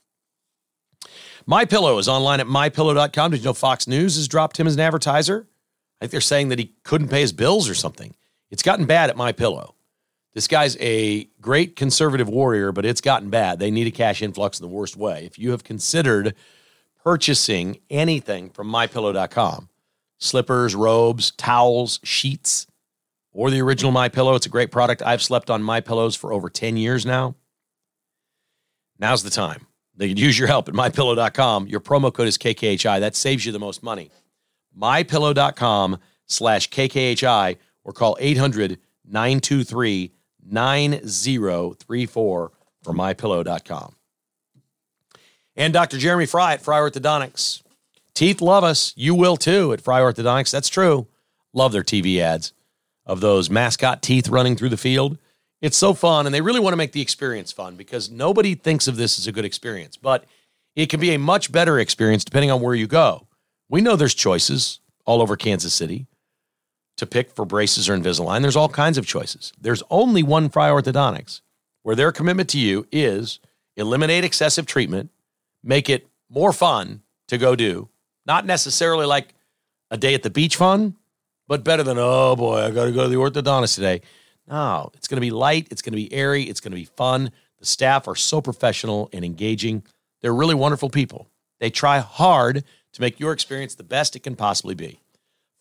My 1.50 1.64
Pillow 1.64 1.96
is 1.96 2.08
online 2.08 2.40
at 2.40 2.46
mypillow.com. 2.46 3.30
Did 3.30 3.40
you 3.40 3.46
know 3.46 3.54
Fox 3.54 3.88
News 3.88 4.16
has 4.16 4.28
dropped 4.28 4.60
him 4.60 4.66
as 4.66 4.74
an 4.74 4.80
advertiser? 4.80 5.48
I 5.98 6.04
think 6.04 6.12
they're 6.12 6.20
saying 6.20 6.50
that 6.50 6.58
he 6.58 6.74
couldn't 6.84 7.08
pay 7.08 7.22
his 7.22 7.32
bills 7.32 7.70
or 7.70 7.74
something. 7.74 8.14
It's 8.50 8.62
gotten 8.62 8.84
bad 8.84 9.08
at 9.08 9.16
My 9.16 9.32
Pillow. 9.32 9.74
This 10.34 10.46
guy's 10.46 10.76
a 10.78 11.24
great 11.40 11.74
conservative 11.74 12.28
warrior, 12.28 12.70
but 12.70 12.84
it's 12.84 13.00
gotten 13.00 13.30
bad. 13.30 13.60
They 13.60 13.70
need 13.70 13.86
a 13.86 13.90
cash 13.90 14.20
influx 14.20 14.60
in 14.60 14.68
the 14.68 14.74
worst 14.74 14.94
way. 14.94 15.24
If 15.24 15.38
you 15.38 15.52
have 15.52 15.64
considered 15.64 16.34
purchasing 17.02 17.80
anything 17.88 18.50
from 18.50 18.70
mypillow.com, 18.70 19.70
slippers, 20.18 20.74
robes, 20.74 21.30
towels, 21.30 21.98
sheets, 22.04 22.66
or 23.32 23.50
the 23.50 23.62
original 23.62 23.90
My 23.90 24.10
Pillow, 24.10 24.34
it's 24.34 24.44
a 24.44 24.50
great 24.50 24.70
product. 24.70 25.00
I've 25.00 25.22
slept 25.22 25.48
on 25.48 25.62
My 25.62 25.80
Pillows 25.80 26.14
for 26.14 26.30
over 26.30 26.50
10 26.50 26.76
years 26.76 27.06
now. 27.06 27.36
Now's 28.98 29.22
the 29.22 29.30
time. 29.30 29.67
They 29.98 30.08
could 30.08 30.18
use 30.18 30.38
your 30.38 30.48
help 30.48 30.68
at 30.68 30.74
mypillow.com. 30.74 31.66
Your 31.66 31.80
promo 31.80 32.14
code 32.14 32.28
is 32.28 32.38
KKHI. 32.38 33.00
That 33.00 33.16
saves 33.16 33.44
you 33.44 33.52
the 33.52 33.58
most 33.58 33.82
money. 33.82 34.10
mypillow.com 34.80 35.98
slash 36.26 36.70
KKHI 36.70 37.56
or 37.84 37.92
call 37.92 38.16
800 38.20 38.78
923 39.04 40.12
9034 40.50 42.52
for 42.82 42.94
mypillow.com. 42.94 43.94
And 45.56 45.72
Dr. 45.72 45.98
Jeremy 45.98 46.26
Fry 46.26 46.52
at 46.54 46.62
Fry 46.62 46.78
Orthodontics. 46.78 47.62
Teeth 48.14 48.40
love 48.40 48.62
us. 48.62 48.92
You 48.96 49.16
will 49.16 49.36
too 49.36 49.72
at 49.72 49.80
Fry 49.80 50.00
Orthodontics. 50.00 50.52
That's 50.52 50.68
true. 50.68 51.08
Love 51.52 51.72
their 51.72 51.82
TV 51.82 52.20
ads 52.20 52.52
of 53.04 53.20
those 53.20 53.50
mascot 53.50 54.00
teeth 54.00 54.28
running 54.28 54.54
through 54.54 54.68
the 54.68 54.76
field. 54.76 55.18
It's 55.60 55.76
so 55.76 55.92
fun, 55.92 56.26
and 56.26 56.34
they 56.34 56.40
really 56.40 56.60
want 56.60 56.72
to 56.72 56.78
make 56.78 56.92
the 56.92 57.00
experience 57.00 57.50
fun 57.50 57.74
because 57.74 58.10
nobody 58.10 58.54
thinks 58.54 58.86
of 58.86 58.96
this 58.96 59.18
as 59.18 59.26
a 59.26 59.32
good 59.32 59.44
experience, 59.44 59.96
but 59.96 60.24
it 60.76 60.86
can 60.86 61.00
be 61.00 61.10
a 61.10 61.18
much 61.18 61.50
better 61.50 61.78
experience 61.78 62.24
depending 62.24 62.50
on 62.50 62.60
where 62.60 62.74
you 62.74 62.86
go. 62.86 63.26
We 63.68 63.80
know 63.80 63.96
there's 63.96 64.14
choices 64.14 64.80
all 65.04 65.20
over 65.20 65.36
Kansas 65.36 65.74
City 65.74 66.06
to 66.96 67.06
pick 67.06 67.32
for 67.32 67.44
braces 67.44 67.88
or 67.88 67.96
Invisalign. 67.96 68.42
There's 68.42 68.56
all 68.56 68.68
kinds 68.68 68.98
of 68.98 69.06
choices. 69.06 69.52
There's 69.60 69.82
only 69.90 70.22
one 70.22 70.48
Fry 70.48 70.68
Orthodontics 70.68 71.40
where 71.82 71.96
their 71.96 72.12
commitment 72.12 72.48
to 72.50 72.58
you 72.58 72.86
is 72.92 73.40
eliminate 73.76 74.24
excessive 74.24 74.66
treatment, 74.66 75.10
make 75.62 75.88
it 75.88 76.06
more 76.28 76.52
fun 76.52 77.02
to 77.28 77.38
go 77.38 77.56
do, 77.56 77.88
not 78.26 78.44
necessarily 78.44 79.06
like 79.06 79.34
a 79.90 79.96
day 79.96 80.14
at 80.14 80.22
the 80.22 80.30
beach 80.30 80.56
fun, 80.56 80.96
but 81.46 81.64
better 81.64 81.82
than, 81.82 81.96
oh 81.98 82.36
boy, 82.36 82.58
I 82.60 82.70
got 82.70 82.84
to 82.84 82.92
go 82.92 83.04
to 83.04 83.08
the 83.08 83.16
orthodontist 83.16 83.74
today. 83.74 84.02
No, 84.48 84.90
it's 84.94 85.06
going 85.08 85.16
to 85.18 85.20
be 85.20 85.30
light, 85.30 85.68
it's 85.70 85.82
going 85.82 85.92
to 85.92 85.96
be 85.96 86.12
airy, 86.12 86.44
it's 86.44 86.60
going 86.60 86.72
to 86.72 86.76
be 86.76 86.84
fun. 86.84 87.30
The 87.58 87.66
staff 87.66 88.08
are 88.08 88.16
so 88.16 88.40
professional 88.40 89.10
and 89.12 89.24
engaging. 89.24 89.82
They're 90.22 90.34
really 90.34 90.54
wonderful 90.54 90.88
people. 90.88 91.28
They 91.60 91.70
try 91.70 91.98
hard 91.98 92.64
to 92.92 93.00
make 93.00 93.20
your 93.20 93.32
experience 93.32 93.74
the 93.74 93.82
best 93.82 94.16
it 94.16 94.20
can 94.20 94.36
possibly 94.36 94.74
be. 94.74 95.00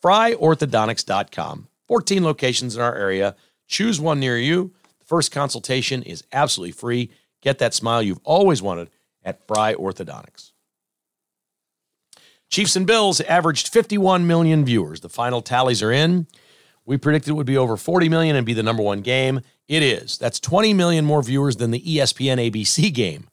FryOrthodontics.com. 0.03 1.67
14 1.87 2.23
locations 2.23 2.75
in 2.75 2.81
our 2.81 2.95
area. 2.95 3.35
Choose 3.67 3.99
one 3.99 4.19
near 4.19 4.37
you. 4.37 4.73
The 4.99 5.05
first 5.05 5.31
consultation 5.31 6.03
is 6.03 6.23
absolutely 6.31 6.71
free. 6.71 7.09
Get 7.41 7.59
that 7.59 7.73
smile 7.73 8.01
you've 8.01 8.19
always 8.23 8.61
wanted 8.61 8.89
at 9.23 9.45
Fry 9.47 9.73
Orthodontics. 9.73 10.51
Chiefs 12.49 12.75
and 12.75 12.87
Bills 12.87 13.19
averaged 13.21 13.67
51 13.67 14.25
million 14.25 14.63
viewers. 14.63 15.01
The 15.01 15.09
final 15.09 15.41
tallies 15.41 15.83
are 15.83 15.91
in. 15.91 16.27
We 16.87 16.97
predicted 16.97 17.31
it 17.31 17.33
would 17.33 17.45
be 17.45 17.57
over 17.57 17.75
40 17.75 18.07
million 18.07 18.37
and 18.37 18.45
be 18.45 18.53
the 18.53 18.63
number 18.63 18.81
one 18.81 19.01
game. 19.01 19.41
It 19.67 19.83
is. 19.83 20.17
That's 20.17 20.39
20 20.39 20.73
million 20.73 21.03
more 21.03 21.21
viewers 21.21 21.57
than 21.57 21.71
the 21.71 21.81
ESPN 21.81 22.49
ABC 22.49 22.93
game, 22.93 23.27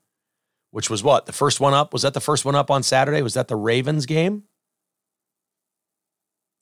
which 0.72 0.90
was 0.90 1.04
what? 1.04 1.26
The 1.26 1.32
first 1.32 1.60
one 1.60 1.72
up? 1.72 1.92
Was 1.92 2.02
that 2.02 2.14
the 2.14 2.20
first 2.20 2.44
one 2.44 2.56
up 2.56 2.68
on 2.68 2.82
Saturday? 2.82 3.22
Was 3.22 3.34
that 3.34 3.46
the 3.46 3.54
Ravens 3.54 4.06
game? 4.06 4.42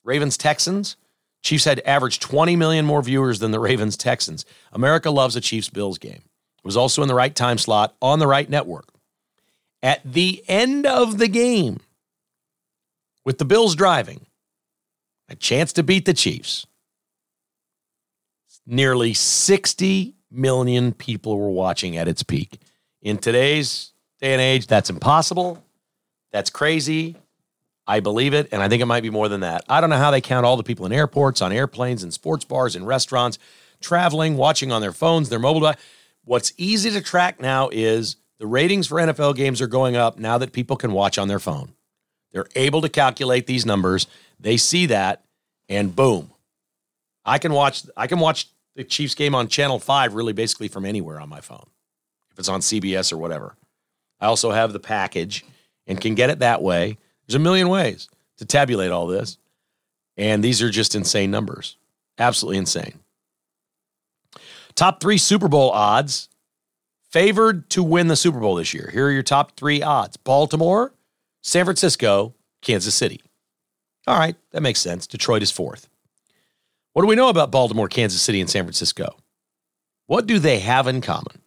Ravens 0.03 0.37
Texans? 0.37 0.95
Chiefs 1.41 1.65
had 1.65 1.79
averaged 1.83 2.21
20 2.21 2.55
million 2.55 2.85
more 2.85 3.01
viewers 3.01 3.39
than 3.39 3.49
the 3.49 3.59
Ravens 3.59 3.97
Texans. 3.97 4.45
America 4.71 5.09
loves 5.09 5.35
a 5.35 5.41
Chiefs 5.41 5.71
Bills 5.71 5.97
game. 5.97 6.21
It 6.21 6.65
was 6.65 6.77
also 6.77 7.01
in 7.01 7.07
the 7.07 7.15
right 7.15 7.35
time 7.35 7.57
slot 7.57 7.95
on 8.03 8.19
the 8.19 8.27
right 8.27 8.47
network. 8.47 8.87
At 9.81 10.01
the 10.05 10.43
end 10.47 10.85
of 10.85 11.17
the 11.17 11.27
game, 11.27 11.79
with 13.25 13.39
the 13.39 13.45
Bills 13.45 13.73
driving, 13.75 14.27
a 15.27 15.35
chance 15.35 15.73
to 15.73 15.81
beat 15.81 16.05
the 16.05 16.13
Chiefs 16.13 16.67
nearly 18.65 19.13
60 19.13 20.15
million 20.31 20.93
people 20.93 21.37
were 21.37 21.49
watching 21.49 21.97
at 21.97 22.07
its 22.07 22.23
peak. 22.23 22.59
In 23.01 23.17
today's 23.17 23.91
day 24.19 24.33
and 24.33 24.41
age, 24.41 24.67
that's 24.67 24.89
impossible. 24.89 25.63
That's 26.31 26.49
crazy. 26.49 27.17
I 27.85 27.99
believe 27.99 28.33
it, 28.33 28.47
and 28.51 28.61
I 28.61 28.69
think 28.69 28.81
it 28.81 28.85
might 28.85 29.03
be 29.03 29.09
more 29.09 29.27
than 29.27 29.41
that. 29.41 29.65
I 29.67 29.81
don't 29.81 29.89
know 29.89 29.97
how 29.97 30.11
they 30.11 30.21
count 30.21 30.45
all 30.45 30.55
the 30.55 30.63
people 30.63 30.85
in 30.85 30.93
airports, 30.93 31.41
on 31.41 31.51
airplanes, 31.51 32.01
in 32.03 32.11
sports 32.11 32.45
bars, 32.45 32.77
in 32.77 32.85
restaurants, 32.85 33.37
traveling, 33.81 34.37
watching 34.37 34.71
on 34.71 34.81
their 34.81 34.93
phones, 34.93 35.27
their 35.27 35.39
mobile 35.39 35.59
device. 35.59 35.77
What's 36.23 36.53
easy 36.55 36.91
to 36.91 37.01
track 37.01 37.41
now 37.41 37.69
is 37.73 38.15
the 38.39 38.47
ratings 38.47 38.87
for 38.87 38.97
NFL 38.99 39.35
games 39.35 39.61
are 39.61 39.67
going 39.67 39.97
up 39.97 40.17
now 40.17 40.37
that 40.37 40.53
people 40.53 40.77
can 40.77 40.93
watch 40.93 41.17
on 41.17 41.27
their 41.27 41.39
phone. 41.39 41.73
They're 42.31 42.47
able 42.55 42.81
to 42.81 42.89
calculate 42.89 43.47
these 43.47 43.65
numbers. 43.65 44.07
They 44.39 44.55
see 44.55 44.85
that, 44.85 45.25
and 45.67 45.93
boom, 45.93 46.31
I 47.25 47.37
can 47.37 47.51
watch. 47.51 47.85
I 47.97 48.07
can 48.07 48.19
watch 48.19 48.47
the 48.75 48.83
Chiefs 48.83 49.15
game 49.15 49.35
on 49.35 49.47
Channel 49.47 49.79
5 49.79 50.13
really 50.13 50.33
basically 50.33 50.67
from 50.67 50.85
anywhere 50.85 51.19
on 51.19 51.29
my 51.29 51.41
phone, 51.41 51.69
if 52.31 52.39
it's 52.39 52.49
on 52.49 52.61
CBS 52.61 53.13
or 53.13 53.17
whatever. 53.17 53.55
I 54.19 54.27
also 54.27 54.51
have 54.51 54.73
the 54.73 54.79
package 54.79 55.45
and 55.85 55.99
can 55.99 56.15
get 56.15 56.29
it 56.29 56.39
that 56.39 56.61
way. 56.61 56.97
There's 57.27 57.35
a 57.35 57.39
million 57.39 57.69
ways 57.69 58.09
to 58.37 58.45
tabulate 58.45 58.91
all 58.91 59.07
this. 59.07 59.37
And 60.15 60.43
these 60.43 60.61
are 60.61 60.69
just 60.69 60.95
insane 60.95 61.31
numbers. 61.31 61.77
Absolutely 62.17 62.57
insane. 62.57 62.99
Top 64.75 65.01
three 65.01 65.17
Super 65.17 65.47
Bowl 65.47 65.71
odds 65.71 66.29
favored 67.09 67.69
to 67.71 67.83
win 67.83 68.07
the 68.07 68.15
Super 68.15 68.39
Bowl 68.39 68.55
this 68.55 68.73
year. 68.73 68.89
Here 68.91 69.07
are 69.07 69.11
your 69.11 69.23
top 69.23 69.55
three 69.55 69.81
odds 69.81 70.17
Baltimore, 70.17 70.93
San 71.41 71.65
Francisco, 71.65 72.33
Kansas 72.61 72.95
City. 72.95 73.21
All 74.07 74.17
right, 74.17 74.35
that 74.51 74.61
makes 74.61 74.81
sense. 74.81 75.07
Detroit 75.07 75.43
is 75.43 75.51
fourth. 75.51 75.87
What 76.93 77.01
do 77.01 77.07
we 77.07 77.15
know 77.15 77.29
about 77.29 77.51
Baltimore, 77.51 77.87
Kansas 77.87 78.21
City, 78.21 78.39
and 78.39 78.49
San 78.49 78.63
Francisco? 78.63 79.17
What 80.05 80.27
do 80.27 80.39
they 80.39 80.59
have 80.59 80.87
in 80.87 81.01
common? 81.01 81.41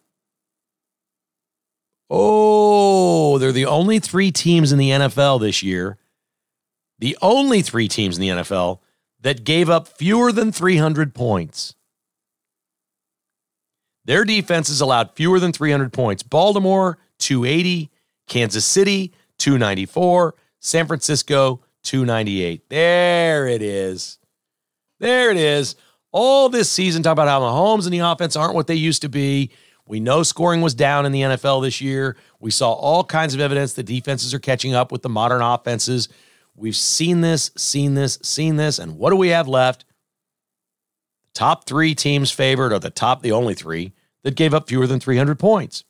Oh, 2.09 3.37
they're 3.37 3.51
the 3.51 3.65
only 3.65 3.99
three 3.99 4.31
teams 4.31 4.71
in 4.71 4.77
the 4.77 4.91
NFL 4.91 5.41
this 5.41 5.61
year, 5.61 5.97
the 6.99 7.17
only 7.21 7.61
three 7.61 7.87
teams 7.87 8.17
in 8.17 8.21
the 8.21 8.29
NFL 8.29 8.79
that 9.21 9.43
gave 9.43 9.69
up 9.69 9.87
fewer 9.87 10.31
than 10.31 10.51
300 10.51 11.13
points. 11.13 11.75
Their 14.05 14.23
defenses 14.23 14.79
allowed 14.79 15.15
fewer 15.15 15.39
than 15.39 15.51
300 15.51 15.91
points. 15.91 16.23
Baltimore, 16.23 16.97
280. 17.19 17.91
Kansas 18.27 18.65
City, 18.65 19.13
294. 19.37 20.35
San 20.59 20.87
Francisco, 20.87 21.61
298. 21.83 22.69
There 22.69 23.47
it 23.47 23.61
is. 23.61 24.17
There 24.99 25.31
it 25.31 25.37
is. 25.37 25.75
All 26.11 26.49
this 26.49 26.69
season, 26.69 27.03
talk 27.03 27.13
about 27.13 27.27
how 27.27 27.41
Mahomes 27.41 27.85
and 27.85 27.93
the 27.93 27.99
offense 27.99 28.35
aren't 28.35 28.55
what 28.55 28.67
they 28.67 28.75
used 28.75 29.01
to 29.03 29.09
be. 29.09 29.51
We 29.87 29.99
know 29.99 30.23
scoring 30.23 30.61
was 30.61 30.73
down 30.73 31.05
in 31.05 31.11
the 31.11 31.21
NFL 31.21 31.61
this 31.63 31.79
year. 31.79 32.17
We 32.39 32.51
saw 32.51 32.73
all 32.73 33.03
kinds 33.03 33.33
of 33.33 33.39
evidence 33.39 33.73
that 33.73 33.83
defenses 33.83 34.33
are 34.33 34.39
catching 34.39 34.73
up 34.73 34.91
with 34.91 35.01
the 35.01 35.09
modern 35.09 35.41
offenses. 35.41 36.09
We've 36.55 36.75
seen 36.75 37.21
this, 37.21 37.51
seen 37.55 37.93
this, 37.93 38.19
seen 38.21 38.57
this. 38.57 38.79
And 38.79 38.97
what 38.97 39.11
do 39.11 39.15
we 39.15 39.29
have 39.29 39.47
left? 39.47 39.85
The 41.33 41.39
Top 41.39 41.65
three 41.65 41.93
teams 41.95 42.31
favored 42.31 42.73
are 42.73 42.79
the 42.79 42.89
top, 42.89 43.21
the 43.21 43.31
only 43.31 43.53
three 43.53 43.93
that 44.23 44.35
gave 44.35 44.53
up 44.53 44.67
fewer 44.67 44.87
than 44.87 44.99
300 44.99 45.37
points. 45.39 45.83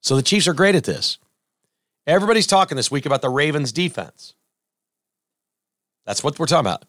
So 0.00 0.16
the 0.16 0.22
Chiefs 0.22 0.48
are 0.48 0.54
great 0.54 0.74
at 0.74 0.84
this. 0.84 1.18
Everybody's 2.06 2.46
talking 2.46 2.76
this 2.76 2.90
week 2.90 3.06
about 3.06 3.22
the 3.22 3.28
Ravens 3.28 3.72
defense. 3.72 4.34
That's 6.06 6.24
what 6.24 6.38
we're 6.38 6.46
talking 6.46 6.60
about. 6.66 6.84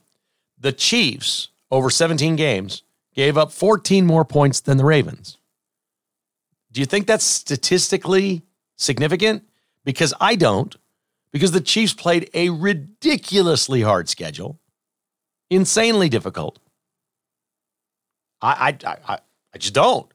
The 0.59 0.71
Chiefs, 0.71 1.49
over 1.71 1.89
17 1.89 2.35
games, 2.35 2.83
gave 3.13 3.37
up 3.37 3.51
14 3.51 4.05
more 4.05 4.25
points 4.25 4.59
than 4.59 4.77
the 4.77 4.85
Ravens. 4.85 5.37
Do 6.71 6.79
you 6.79 6.85
think 6.85 7.07
that's 7.07 7.23
statistically 7.23 8.43
significant? 8.75 9.43
Because 9.83 10.13
I 10.19 10.35
don't, 10.35 10.75
because 11.31 11.51
the 11.51 11.61
Chiefs 11.61 11.93
played 11.93 12.29
a 12.33 12.49
ridiculously 12.49 13.81
hard 13.81 14.09
schedule, 14.09 14.59
insanely 15.49 16.09
difficult. 16.09 16.59
I, 18.41 18.77
I, 18.85 18.91
I, 18.91 19.19
I 19.53 19.57
just 19.57 19.73
don't. 19.73 20.11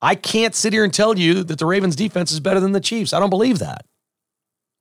I 0.00 0.14
can't 0.14 0.54
sit 0.54 0.72
here 0.72 0.84
and 0.84 0.94
tell 0.94 1.18
you 1.18 1.42
that 1.44 1.58
the 1.58 1.66
Ravens 1.66 1.96
defense 1.96 2.30
is 2.32 2.40
better 2.40 2.60
than 2.60 2.72
the 2.72 2.80
Chiefs. 2.80 3.12
I 3.12 3.20
don't 3.20 3.30
believe 3.30 3.58
that. 3.58 3.84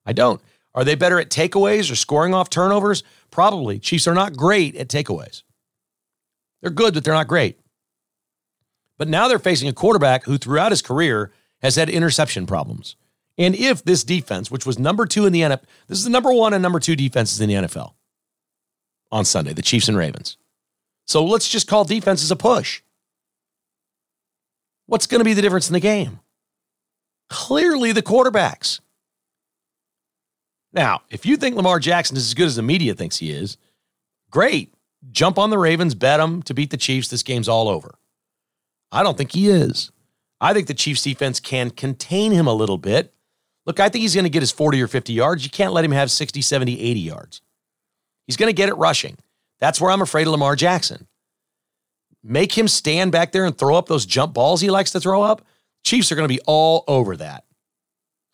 I 0.06 0.14
don't. 0.14 0.42
Are 0.78 0.84
they 0.84 0.94
better 0.94 1.20
at 1.20 1.32
takeaways 1.32 1.92
or 1.92 1.96
scoring 1.96 2.36
off 2.36 2.52
turnovers? 2.52 3.02
Probably. 3.32 3.80
Chiefs 3.80 4.08
are 4.08 4.14
not 4.14 4.38
great 4.38 4.76
at 4.76 4.90
takeaways. 4.90 5.42
They're 6.62 6.70
good, 6.70 6.94
but 6.94 7.04
they're 7.04 7.16
not 7.16 7.28
great. 7.28 7.60
But 9.00 9.08
now 9.08 9.28
they're 9.28 9.40
facing 9.40 9.68
a 9.68 9.74
quarterback 9.74 10.26
who, 10.26 10.38
throughout 10.38 10.72
his 10.72 10.84
career, 10.84 11.32
has 11.64 11.78
had 11.78 11.90
interception 11.90 12.46
problems. 12.46 12.96
And 13.40 13.56
if 13.56 13.84
this 13.84 14.04
defense, 14.04 14.52
which 14.52 14.68
was 14.68 14.78
number 14.78 15.08
two 15.08 15.26
in 15.26 15.34
the 15.34 15.42
NFL, 15.42 15.64
this 15.88 15.98
is 15.98 16.04
the 16.04 16.12
number 16.12 16.32
one 16.32 16.54
and 16.54 16.62
number 16.62 16.80
two 16.80 16.96
defenses 16.96 17.42
in 17.42 17.50
the 17.50 17.56
NFL 17.56 17.94
on 19.12 19.26
Sunday, 19.26 19.54
the 19.54 19.64
Chiefs 19.64 19.88
and 19.88 19.98
Ravens. 19.98 20.38
So 21.08 21.26
let's 21.26 21.50
just 21.50 21.68
call 21.68 21.86
defenses 21.86 22.30
a 22.30 22.36
push. 22.36 22.84
What's 24.86 25.08
going 25.08 25.22
to 25.22 25.26
be 25.26 25.34
the 25.34 25.42
difference 25.42 25.70
in 25.70 25.74
the 25.74 25.80
game? 25.80 26.20
Clearly, 27.32 27.94
the 27.94 28.04
quarterbacks. 28.04 28.80
Now, 30.78 31.02
if 31.10 31.26
you 31.26 31.38
think 31.38 31.56
Lamar 31.56 31.80
Jackson 31.80 32.16
is 32.18 32.28
as 32.28 32.36
good 32.36 32.46
as 32.46 32.56
the 32.56 32.62
media 32.62 32.94
thinks 32.94 33.18
he 33.18 33.32
is, 33.32 33.58
great. 34.30 34.76
Jump 35.10 35.40
on 35.40 35.50
the 35.50 35.58
Ravens, 35.58 35.96
bet 35.96 36.20
them 36.20 36.44
to 36.44 36.54
beat 36.54 36.70
the 36.70 36.78
Chiefs. 36.78 37.08
This 37.08 37.24
game's 37.24 37.50
all 37.50 37.68
over. 37.68 37.96
I 38.92 39.02
don't 39.02 39.18
think 39.18 39.32
he 39.32 39.50
is. 39.50 39.92
I 40.40 40.54
think 40.54 40.68
the 40.68 40.76
Chiefs 40.76 41.02
defense 41.02 41.40
can 41.40 41.72
contain 41.72 42.32
him 42.32 42.46
a 42.46 42.54
little 42.54 42.78
bit. 42.78 43.12
Look, 43.66 43.80
I 43.80 43.90
think 43.90 44.04
he's 44.04 44.14
going 44.14 44.26
to 44.26 44.30
get 44.30 44.44
his 44.44 44.52
40 44.52 44.80
or 44.80 44.88
50 44.88 45.14
yards. 45.14 45.44
You 45.44 45.50
can't 45.50 45.74
let 45.74 45.84
him 45.84 45.94
have 45.94 46.12
60, 46.12 46.44
70, 46.44 46.80
80 46.80 47.00
yards. 47.00 47.42
He's 48.28 48.38
going 48.38 48.50
to 48.50 48.54
get 48.54 48.70
it 48.70 48.76
rushing. 48.76 49.18
That's 49.58 49.82
where 49.82 49.90
I'm 49.90 50.04
afraid 50.04 50.28
of 50.28 50.32
Lamar 50.32 50.56
Jackson. 50.56 51.08
Make 52.24 52.56
him 52.56 52.68
stand 52.68 53.12
back 53.12 53.32
there 53.32 53.46
and 53.46 53.58
throw 53.58 53.76
up 53.78 53.88
those 53.88 54.06
jump 54.06 54.36
balls 54.36 54.62
he 54.62 54.70
likes 54.70 54.92
to 54.92 55.00
throw 55.00 55.24
up. 55.24 55.42
Chiefs 55.84 56.12
are 56.12 56.16
going 56.16 56.30
to 56.30 56.36
be 56.36 56.42
all 56.46 56.84
over 56.88 57.18
that. 57.18 57.46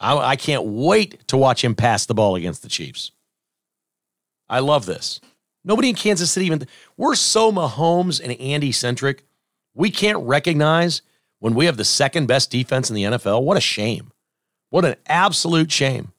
I, 0.03 0.17
I 0.17 0.35
can't 0.35 0.65
wait 0.65 1.27
to 1.29 1.37
watch 1.37 1.63
him 1.63 1.75
pass 1.75 2.05
the 2.05 2.13
ball 2.13 2.35
against 2.35 2.61
the 2.61 2.69
Chiefs. 2.69 3.11
I 4.49 4.59
love 4.59 4.85
this. 4.85 5.21
Nobody 5.63 5.89
in 5.89 5.95
Kansas 5.95 6.29
City 6.29 6.45
even, 6.45 6.67
we're 6.97 7.15
so 7.15 7.51
Mahomes 7.51 8.21
and 8.21 8.39
Andy 8.39 8.73
centric. 8.73 9.23
We 9.73 9.89
can't 9.89 10.19
recognize 10.19 11.01
when 11.39 11.55
we 11.55 11.65
have 11.65 11.77
the 11.77 11.85
second 11.85 12.27
best 12.27 12.51
defense 12.51 12.89
in 12.89 12.95
the 12.95 13.03
NFL. 13.03 13.43
What 13.43 13.57
a 13.57 13.61
shame. 13.61 14.11
What 14.69 14.83
an 14.83 14.95
absolute 15.07 15.71
shame. 15.71 16.11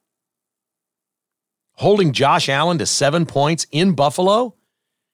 Holding 1.74 2.12
Josh 2.12 2.48
Allen 2.48 2.78
to 2.78 2.86
seven 2.86 3.26
points 3.26 3.66
in 3.70 3.92
Buffalo 3.92 4.54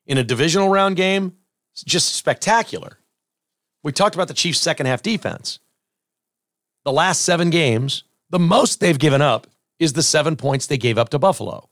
in 0.07 0.17
a 0.17 0.25
divisional 0.25 0.69
round 0.69 0.97
game 0.97 1.35
just 1.85 2.15
spectacular. 2.15 2.99
We 3.83 3.93
talked 3.93 4.15
about 4.15 4.29
the 4.29 4.35
Chiefs' 4.35 4.61
second 4.61 4.87
half 4.87 5.03
defense. 5.03 5.59
The 6.85 6.93
last 6.93 7.23
seven 7.23 7.51
games, 7.51 8.05
the 8.31 8.39
most 8.39 8.81
they've 8.81 8.99
given 8.99 9.21
up 9.21 9.47
is 9.79 9.93
the 9.93 10.03
seven 10.03 10.37
points 10.37 10.67
they 10.67 10.79
gave 10.79 10.99
up 10.99 11.11
to 11.11 11.19
Buffalo. 11.19 11.69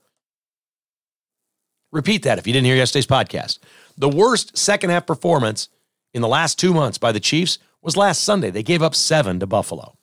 Repeat 1.90 2.24
that 2.24 2.38
if 2.38 2.46
you 2.46 2.52
didn't 2.52 2.66
hear 2.66 2.76
yesterday's 2.76 3.06
podcast. 3.06 3.58
The 3.96 4.08
worst 4.08 4.56
second 4.58 4.90
half 4.90 5.06
performance 5.06 5.68
in 6.12 6.22
the 6.22 6.28
last 6.28 6.58
two 6.58 6.74
months 6.74 6.98
by 6.98 7.12
the 7.12 7.20
Chiefs 7.20 7.58
was 7.80 7.96
last 7.96 8.22
Sunday. 8.22 8.50
They 8.50 8.62
gave 8.62 8.82
up 8.82 8.94
seven 8.94 9.40
to 9.40 9.46
Buffalo, 9.46 9.96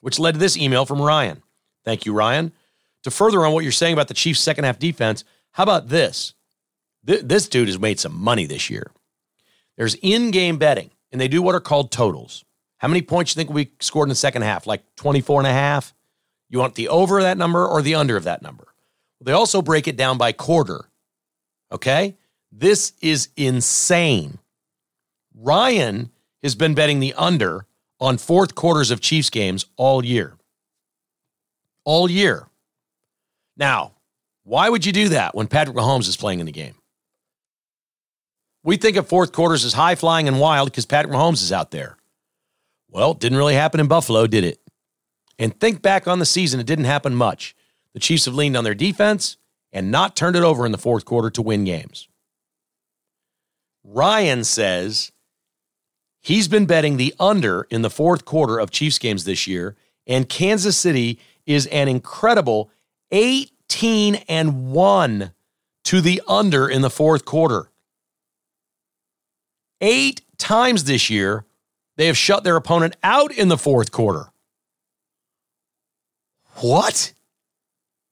which 0.00 0.18
led 0.18 0.32
to 0.32 0.38
this 0.38 0.56
email 0.56 0.86
from 0.86 1.02
Ryan. 1.02 1.42
Thank 1.84 2.06
you, 2.06 2.12
Ryan. 2.12 2.52
To 3.02 3.10
further 3.10 3.44
on 3.44 3.52
what 3.52 3.64
you're 3.64 3.72
saying 3.72 3.92
about 3.92 4.08
the 4.08 4.14
Chiefs' 4.14 4.40
second 4.40 4.64
half 4.64 4.78
defense, 4.78 5.24
how 5.52 5.62
about 5.62 5.88
this? 5.88 6.34
Th- 7.06 7.22
this 7.22 7.48
dude 7.48 7.68
has 7.68 7.78
made 7.78 8.00
some 8.00 8.18
money 8.18 8.46
this 8.46 8.70
year. 8.70 8.90
There's 9.76 9.94
in 9.96 10.30
game 10.30 10.56
betting, 10.56 10.90
and 11.12 11.20
they 11.20 11.28
do 11.28 11.42
what 11.42 11.54
are 11.54 11.60
called 11.60 11.92
totals. 11.92 12.44
How 12.86 12.88
many 12.88 13.02
points 13.02 13.34
you 13.34 13.40
think 13.40 13.50
we 13.50 13.72
scored 13.80 14.06
in 14.06 14.10
the 14.10 14.14
second 14.14 14.42
half? 14.42 14.64
Like 14.64 14.84
24 14.94 15.40
and 15.40 15.48
a 15.48 15.52
half? 15.52 15.92
You 16.48 16.60
want 16.60 16.76
the 16.76 16.86
over 16.86 17.18
of 17.18 17.24
that 17.24 17.36
number 17.36 17.66
or 17.66 17.82
the 17.82 17.96
under 17.96 18.16
of 18.16 18.22
that 18.22 18.42
number? 18.42 18.68
They 19.20 19.32
also 19.32 19.60
break 19.60 19.88
it 19.88 19.96
down 19.96 20.18
by 20.18 20.30
quarter. 20.30 20.84
Okay? 21.72 22.14
This 22.52 22.92
is 23.02 23.30
insane. 23.36 24.38
Ryan 25.34 26.12
has 26.44 26.54
been 26.54 26.74
betting 26.74 27.00
the 27.00 27.12
under 27.14 27.66
on 27.98 28.18
fourth 28.18 28.54
quarters 28.54 28.92
of 28.92 29.00
Chiefs 29.00 29.30
games 29.30 29.66
all 29.76 30.04
year. 30.04 30.36
All 31.82 32.08
year. 32.08 32.46
Now, 33.56 33.94
why 34.44 34.68
would 34.68 34.86
you 34.86 34.92
do 34.92 35.08
that 35.08 35.34
when 35.34 35.48
Patrick 35.48 35.76
Mahomes 35.76 36.06
is 36.06 36.16
playing 36.16 36.38
in 36.38 36.46
the 36.46 36.52
game? 36.52 36.76
We 38.62 38.76
think 38.76 38.96
of 38.96 39.08
fourth 39.08 39.32
quarters 39.32 39.64
as 39.64 39.72
high 39.72 39.96
flying 39.96 40.28
and 40.28 40.38
wild 40.38 40.70
because 40.70 40.86
Patrick 40.86 41.12
Mahomes 41.12 41.42
is 41.42 41.50
out 41.50 41.72
there. 41.72 41.96
Well, 42.96 43.10
it 43.10 43.18
didn't 43.18 43.36
really 43.36 43.52
happen 43.52 43.78
in 43.78 43.88
Buffalo, 43.88 44.26
did 44.26 44.42
it? 44.42 44.58
And 45.38 45.60
think 45.60 45.82
back 45.82 46.08
on 46.08 46.18
the 46.18 46.24
season, 46.24 46.60
it 46.60 46.66
didn't 46.66 46.86
happen 46.86 47.14
much. 47.14 47.54
The 47.92 48.00
Chiefs 48.00 48.24
have 48.24 48.34
leaned 48.34 48.56
on 48.56 48.64
their 48.64 48.74
defense 48.74 49.36
and 49.70 49.90
not 49.90 50.16
turned 50.16 50.34
it 50.34 50.42
over 50.42 50.64
in 50.64 50.72
the 50.72 50.78
fourth 50.78 51.04
quarter 51.04 51.28
to 51.28 51.42
win 51.42 51.64
games. 51.64 52.08
Ryan 53.84 54.44
says 54.44 55.12
he's 56.22 56.48
been 56.48 56.64
betting 56.64 56.96
the 56.96 57.14
under 57.20 57.66
in 57.68 57.82
the 57.82 57.90
fourth 57.90 58.24
quarter 58.24 58.58
of 58.58 58.70
Chiefs 58.70 58.98
games 58.98 59.24
this 59.24 59.46
year, 59.46 59.76
and 60.06 60.26
Kansas 60.26 60.78
City 60.78 61.20
is 61.44 61.66
an 61.66 61.88
incredible 61.88 62.70
18 63.10 64.14
and 64.26 64.72
1 64.72 65.32
to 65.84 66.00
the 66.00 66.22
under 66.26 66.66
in 66.66 66.80
the 66.80 66.88
fourth 66.88 67.26
quarter. 67.26 67.70
Eight 69.82 70.22
times 70.38 70.84
this 70.84 71.10
year, 71.10 71.45
they 71.96 72.06
have 72.06 72.16
shut 72.16 72.44
their 72.44 72.56
opponent 72.56 72.96
out 73.02 73.32
in 73.32 73.48
the 73.48 73.58
fourth 73.58 73.90
quarter. 73.90 74.30
What? 76.60 77.12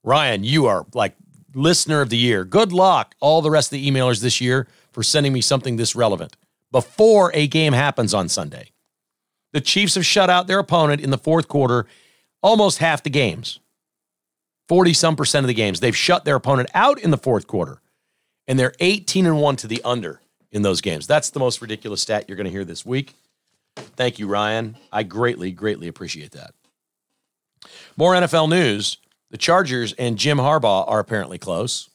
Ryan, 0.03 0.45
you 0.45 0.67
are 0.67 0.87
like 0.95 1.15
listener 1.55 2.01
of 2.01 2.11
the 2.11 2.17
year. 2.17 2.45
Good 2.45 2.73
luck, 2.73 3.15
all 3.21 3.43
the 3.43 3.51
rest 3.51 3.73
of 3.73 3.79
the 3.79 3.91
emailers 3.91 4.21
this 4.21 4.41
year, 4.41 4.69
for 4.93 5.03
sending 5.03 5.33
me 5.33 5.41
something 5.41 5.77
this 5.77 5.97
relevant 5.97 6.37
before 6.71 7.31
a 7.35 7.47
game 7.47 7.73
happens 7.73 8.13
on 8.13 8.29
Sunday. 8.29 8.71
The 9.53 9.61
Chiefs 9.61 9.95
have 9.95 10.05
shut 10.05 10.29
out 10.29 10.47
their 10.47 10.59
opponent 10.59 11.01
in 11.01 11.11
the 11.11 11.19
fourth 11.19 11.47
quarter 11.47 11.87
almost 12.43 12.79
half 12.79 13.03
the 13.03 13.11
games. 13.11 13.61
40 14.69 14.93
some 14.93 15.17
percent 15.17 15.45
of 15.45 15.49
the 15.49 15.55
games. 15.55 15.81
They've 15.81 15.97
shut 15.97 16.25
their 16.25 16.37
opponent 16.37 16.71
out 16.75 17.01
in 17.01 17.11
the 17.11 17.19
fourth 17.19 17.47
quarter, 17.47 17.81
and 18.47 18.59
they're 18.59 18.75
18 18.81 19.27
and 19.27 19.41
1 19.41 19.57
to 19.57 19.67
the 19.67 19.83
under 19.85 20.21
in 20.51 20.63
those 20.63 20.81
games. 20.81 21.07
That's 21.07 21.31
the 21.31 21.39
most 21.39 21.63
ridiculous 21.63 22.03
stat 22.03 22.25
you're 22.29 22.37
going 22.37 22.47
to 22.47 22.51
hear 22.51 22.65
this 22.65 22.85
week. 22.85 23.15
Thank 23.77 24.19
you, 24.19 24.27
Ryan. 24.27 24.77
I 24.93 25.03
greatly, 25.03 25.53
greatly 25.53 25.89
appreciate 25.89 26.33
that. 26.33 26.55
More 27.97 28.15
NFL 28.15 28.49
news. 28.49 28.99
The 29.31 29.39
Chargers 29.39 29.93
and 29.95 30.17
Jim 30.17 30.39
Harbaugh 30.39 30.89
are 30.89 31.01
apparently 31.01 31.39
close 31.39 31.91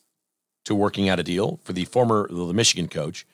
to 0.65 0.75
working 0.75 1.07
out 1.07 1.19
a 1.19 1.23
deal 1.23 1.59
for 1.63 1.73
the 1.73 1.85
former 1.85 2.27
the 2.29 2.53
Michigan 2.53 2.87
coach 2.87 3.25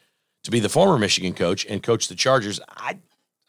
to 0.43 0.51
be 0.51 0.59
the 0.59 0.69
former 0.69 0.97
Michigan 0.97 1.33
coach 1.33 1.65
and 1.65 1.81
coach 1.81 2.07
the 2.07 2.15
Chargers. 2.15 2.59
I 2.69 2.99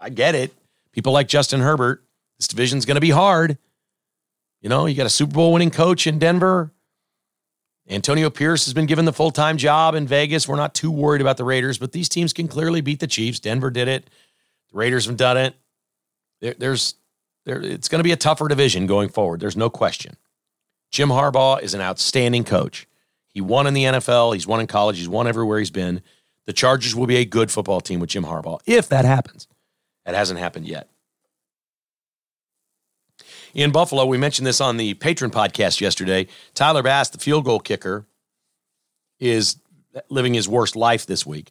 I 0.00 0.10
get 0.10 0.34
it. 0.34 0.54
People 0.92 1.12
like 1.12 1.28
Justin 1.28 1.60
Herbert. 1.60 2.02
This 2.38 2.48
division's 2.48 2.86
going 2.86 2.96
to 2.96 3.00
be 3.00 3.10
hard. 3.10 3.58
You 4.62 4.68
know, 4.68 4.86
you 4.86 4.94
got 4.94 5.06
a 5.06 5.10
Super 5.10 5.34
Bowl 5.34 5.52
winning 5.52 5.70
coach 5.70 6.06
in 6.06 6.18
Denver. 6.18 6.72
Antonio 7.88 8.30
Pierce 8.30 8.64
has 8.64 8.74
been 8.74 8.86
given 8.86 9.04
the 9.04 9.12
full 9.12 9.30
time 9.30 9.58
job 9.58 9.94
in 9.94 10.06
Vegas. 10.06 10.48
We're 10.48 10.56
not 10.56 10.74
too 10.74 10.90
worried 10.90 11.20
about 11.20 11.36
the 11.36 11.44
Raiders, 11.44 11.78
but 11.78 11.92
these 11.92 12.08
teams 12.08 12.32
can 12.32 12.48
clearly 12.48 12.80
beat 12.80 13.00
the 13.00 13.06
Chiefs. 13.06 13.38
Denver 13.38 13.70
did 13.70 13.88
it. 13.88 14.10
Raiders 14.76 15.06
have 15.06 15.16
done 15.16 15.36
it. 15.36 15.54
There, 16.40 16.54
there's 16.56 16.94
there, 17.46 17.60
it's 17.62 17.88
going 17.88 18.00
to 18.00 18.04
be 18.04 18.12
a 18.12 18.16
tougher 18.16 18.48
division 18.48 18.86
going 18.86 19.08
forward. 19.08 19.40
There's 19.40 19.56
no 19.56 19.70
question. 19.70 20.16
Jim 20.90 21.08
Harbaugh 21.08 21.62
is 21.62 21.74
an 21.74 21.80
outstanding 21.80 22.44
coach. 22.44 22.86
He 23.28 23.40
won 23.40 23.66
in 23.66 23.74
the 23.74 23.84
NFL, 23.84 24.34
he's 24.34 24.46
won 24.46 24.60
in 24.60 24.66
college, 24.66 24.98
he's 24.98 25.08
won 25.08 25.26
everywhere 25.26 25.58
he's 25.58 25.70
been. 25.70 26.02
The 26.46 26.52
Chargers 26.52 26.94
will 26.94 27.06
be 27.06 27.16
a 27.16 27.24
good 27.24 27.50
football 27.50 27.80
team 27.80 28.00
with 28.00 28.10
Jim 28.10 28.24
Harbaugh 28.24 28.60
if 28.66 28.88
that 28.88 29.04
happens. 29.04 29.48
That 30.04 30.14
hasn't 30.14 30.38
happened 30.38 30.66
yet. 30.66 30.88
In 33.54 33.72
Buffalo, 33.72 34.04
we 34.04 34.18
mentioned 34.18 34.46
this 34.46 34.60
on 34.60 34.76
the 34.76 34.94
patron 34.94 35.30
podcast 35.30 35.80
yesterday. 35.80 36.26
Tyler 36.54 36.82
Bass, 36.82 37.08
the 37.08 37.18
field 37.18 37.44
goal 37.44 37.58
kicker, 37.58 38.06
is 39.18 39.56
living 40.10 40.34
his 40.34 40.48
worst 40.48 40.76
life 40.76 41.06
this 41.06 41.24
week. 41.24 41.50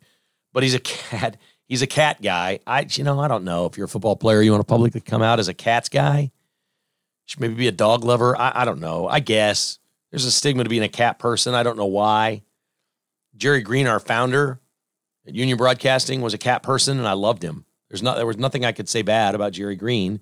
But 0.53 0.63
he's 0.63 0.75
a 0.75 0.79
cat. 0.79 1.37
He's 1.67 1.81
a 1.81 1.87
cat 1.87 2.21
guy. 2.21 2.59
I, 2.67 2.85
you 2.89 3.03
know, 3.03 3.19
I 3.19 3.27
don't 3.27 3.43
know 3.43 3.65
if 3.65 3.77
you're 3.77 3.85
a 3.85 3.89
football 3.89 4.15
player, 4.15 4.41
you 4.41 4.51
want 4.51 4.61
to 4.61 4.71
publicly 4.71 5.01
come 5.01 5.21
out 5.21 5.39
as 5.39 5.47
a 5.47 5.53
cats 5.53 5.89
guy. 5.89 6.31
Should 7.25 7.39
maybe 7.39 7.55
be 7.55 7.67
a 7.67 7.71
dog 7.71 8.03
lover. 8.03 8.37
I, 8.37 8.51
I 8.61 8.65
don't 8.65 8.79
know. 8.79 9.07
I 9.07 9.19
guess 9.19 9.79
there's 10.11 10.25
a 10.25 10.31
stigma 10.31 10.63
to 10.63 10.69
being 10.69 10.83
a 10.83 10.89
cat 10.89 11.17
person. 11.17 11.55
I 11.55 11.63
don't 11.63 11.77
know 11.77 11.85
why. 11.85 12.43
Jerry 13.35 13.61
Green, 13.61 13.87
our 13.87 13.99
founder 13.99 14.59
at 15.27 15.33
Union 15.33 15.57
Broadcasting, 15.57 16.21
was 16.21 16.35
a 16.35 16.37
cat 16.37 16.61
person, 16.61 16.99
and 16.99 17.07
I 17.07 17.13
loved 17.13 17.43
him. 17.43 17.65
There's 17.89 18.03
not 18.03 18.17
there 18.17 18.25
was 18.25 18.37
nothing 18.37 18.63
I 18.63 18.71
could 18.71 18.87
say 18.87 19.01
bad 19.01 19.35
about 19.35 19.53
Jerry 19.53 19.75
Green, 19.75 20.19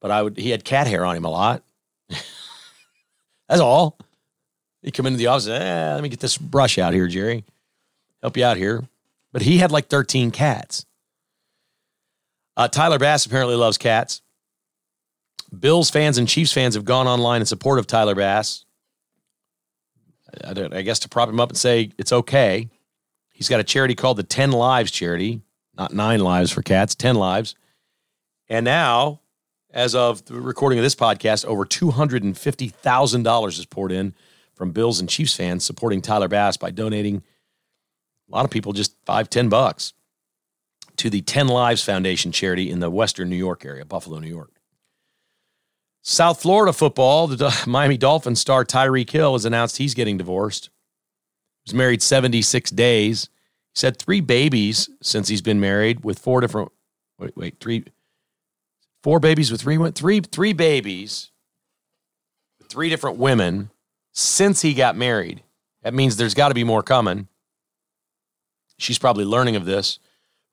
but 0.00 0.10
I 0.10 0.22
would 0.22 0.36
he 0.36 0.50
had 0.50 0.64
cat 0.64 0.86
hair 0.86 1.04
on 1.04 1.16
him 1.16 1.24
a 1.24 1.30
lot. 1.30 1.62
That's 3.48 3.60
all. 3.60 3.98
He'd 4.82 4.92
come 4.92 5.06
into 5.06 5.18
the 5.18 5.28
office, 5.28 5.46
eh, 5.46 5.94
let 5.94 6.02
me 6.02 6.08
get 6.08 6.20
this 6.20 6.36
brush 6.36 6.78
out 6.78 6.92
here, 6.92 7.06
Jerry. 7.06 7.44
Help 8.20 8.36
you 8.36 8.44
out 8.44 8.56
here. 8.56 8.82
But 9.32 9.42
he 9.42 9.58
had 9.58 9.72
like 9.72 9.88
13 9.88 10.30
cats. 10.30 10.84
Uh, 12.56 12.68
Tyler 12.68 12.98
Bass 12.98 13.24
apparently 13.24 13.56
loves 13.56 13.78
cats. 13.78 14.20
Bills 15.58 15.90
fans 15.90 16.18
and 16.18 16.28
Chiefs 16.28 16.52
fans 16.52 16.74
have 16.74 16.84
gone 16.84 17.06
online 17.06 17.40
in 17.40 17.46
support 17.46 17.78
of 17.78 17.86
Tyler 17.86 18.14
Bass. 18.14 18.64
I, 20.44 20.68
I, 20.72 20.82
guess 20.82 20.98
to 21.00 21.08
prop 21.08 21.28
him 21.28 21.40
up 21.40 21.50
and 21.50 21.58
say 21.58 21.90
it's 21.98 22.12
okay. 22.12 22.70
He's 23.30 23.48
got 23.48 23.60
a 23.60 23.64
charity 23.64 23.94
called 23.94 24.16
the 24.16 24.22
10 24.22 24.52
Lives 24.52 24.90
Charity, 24.90 25.42
not 25.76 25.92
nine 25.92 26.20
lives 26.20 26.50
for 26.50 26.62
cats, 26.62 26.94
10 26.94 27.16
lives. 27.16 27.54
And 28.48 28.64
now, 28.64 29.20
as 29.70 29.94
of 29.94 30.24
the 30.26 30.40
recording 30.40 30.78
of 30.78 30.82
this 30.82 30.94
podcast, 30.94 31.44
over 31.44 31.64
$250,000 31.64 33.48
is 33.48 33.66
poured 33.66 33.92
in 33.92 34.14
from 34.54 34.72
Bills 34.72 35.00
and 35.00 35.08
Chiefs 35.08 35.34
fans 35.34 35.64
supporting 35.64 36.00
Tyler 36.00 36.28
Bass 36.28 36.56
by 36.56 36.70
donating 36.70 37.22
a 38.32 38.36
lot 38.36 38.44
of 38.44 38.50
people 38.50 38.72
just 38.72 38.96
five, 39.04 39.28
ten 39.28 39.48
bucks 39.48 39.92
to 40.96 41.10
the 41.10 41.22
10 41.22 41.48
Lives 41.48 41.82
Foundation 41.82 42.32
charity 42.32 42.70
in 42.70 42.80
the 42.80 42.90
Western 42.90 43.28
New 43.28 43.36
York 43.36 43.64
area, 43.64 43.84
Buffalo, 43.84 44.18
New 44.18 44.28
York. 44.28 44.60
South 46.02 46.40
Florida 46.40 46.72
football, 46.72 47.26
the 47.26 47.62
Miami 47.66 47.96
Dolphins 47.96 48.40
star 48.40 48.64
Tyreek 48.64 49.10
Hill 49.10 49.32
has 49.32 49.44
announced 49.44 49.78
he's 49.78 49.94
getting 49.94 50.18
divorced. 50.18 50.70
He 51.64 51.70
was 51.70 51.74
married 51.74 52.02
76 52.02 52.70
days. 52.70 53.28
He's 53.74 53.82
had 53.82 53.98
three 53.98 54.20
babies 54.20 54.90
since 55.00 55.28
he's 55.28 55.42
been 55.42 55.60
married 55.60 56.04
with 56.04 56.18
four 56.18 56.40
different, 56.40 56.72
wait, 57.18 57.36
wait, 57.36 57.60
three, 57.60 57.84
four 59.02 59.18
babies 59.18 59.50
with 59.50 59.62
three, 59.62 59.78
three, 59.92 60.20
three 60.20 60.52
babies 60.52 61.32
three 62.72 62.88
different 62.88 63.18
women 63.18 63.70
since 64.12 64.62
he 64.62 64.72
got 64.72 64.96
married. 64.96 65.42
That 65.82 65.92
means 65.92 66.16
there's 66.16 66.34
got 66.34 66.48
to 66.48 66.54
be 66.54 66.64
more 66.64 66.82
coming. 66.82 67.28
She's 68.82 68.98
probably 68.98 69.24
learning 69.24 69.56
of 69.56 69.64
this. 69.64 69.98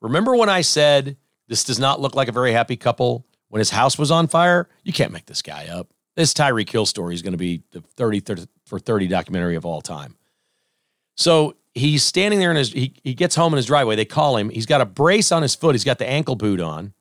Remember 0.01 0.36
when 0.36 0.49
I 0.49 0.61
said 0.61 1.17
this 1.47 1.63
does 1.63 1.80
not 1.80 1.99
look 1.99 2.15
like 2.15 2.27
a 2.27 2.32
very 2.32 2.51
happy 2.51 2.77
couple 2.77 3.25
when 3.49 3.59
his 3.59 3.71
house 3.71 3.97
was 3.97 4.11
on 4.11 4.27
fire? 4.27 4.69
You 4.84 4.93
can't 4.93 5.11
make 5.11 5.25
this 5.25 5.41
guy 5.41 5.67
up. 5.67 5.88
This 6.15 6.34
Tyreek 6.34 6.69
Hill 6.69 6.86
story 6.86 7.15
is 7.15 7.21
going 7.21 7.34
to 7.34 7.38
be 7.38 7.63
the 7.71 7.82
30, 7.82 8.19
30 8.19 8.45
for 8.65 8.80
30 8.80 9.07
documentary 9.07 9.55
of 9.55 9.65
all 9.65 9.82
time. 9.82 10.15
So 11.15 11.55
he's 11.73 12.03
standing 12.03 12.39
there 12.39 12.51
in 12.51 12.57
his, 12.57 12.71
he, 12.71 12.93
he 13.03 13.13
gets 13.13 13.36
home 13.36 13.53
in 13.53 13.57
his 13.57 13.65
driveway. 13.65 13.95
They 13.95 14.05
call 14.05 14.38
him. 14.38 14.49
He's 14.49 14.65
got 14.65 14.82
a 14.82 14.86
brace 14.86 15.32
on 15.32 15.41
his 15.41 15.55
foot. 15.55 15.73
He's 15.75 15.84
got 15.84 15.97
the 15.97 16.07
ankle 16.07 16.36
boot 16.36 16.61
on. 16.61 16.93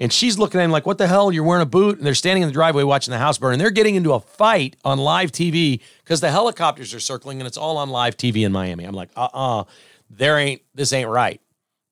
And 0.00 0.12
she's 0.12 0.38
looking 0.38 0.60
at 0.60 0.64
him 0.64 0.70
like, 0.70 0.86
what 0.86 0.98
the 0.98 1.08
hell? 1.08 1.32
You're 1.32 1.42
wearing 1.42 1.62
a 1.62 1.66
boot. 1.66 1.98
And 1.98 2.06
they're 2.06 2.14
standing 2.14 2.42
in 2.42 2.48
the 2.48 2.52
driveway 2.52 2.84
watching 2.84 3.10
the 3.10 3.18
house 3.18 3.36
burn. 3.36 3.54
And 3.54 3.60
they're 3.60 3.70
getting 3.70 3.96
into 3.96 4.12
a 4.12 4.20
fight 4.20 4.76
on 4.84 4.98
live 4.98 5.32
TV 5.32 5.80
because 6.04 6.20
the 6.20 6.30
helicopters 6.30 6.94
are 6.94 7.00
circling 7.00 7.40
and 7.40 7.48
it's 7.48 7.56
all 7.56 7.76
on 7.78 7.90
live 7.90 8.16
TV 8.16 8.46
in 8.46 8.52
Miami. 8.52 8.84
I'm 8.84 8.94
like, 8.94 9.10
uh 9.16 9.28
uh 9.32 9.64
there 10.10 10.38
ain't, 10.38 10.62
this 10.74 10.92
ain't 10.92 11.08
right. 11.08 11.40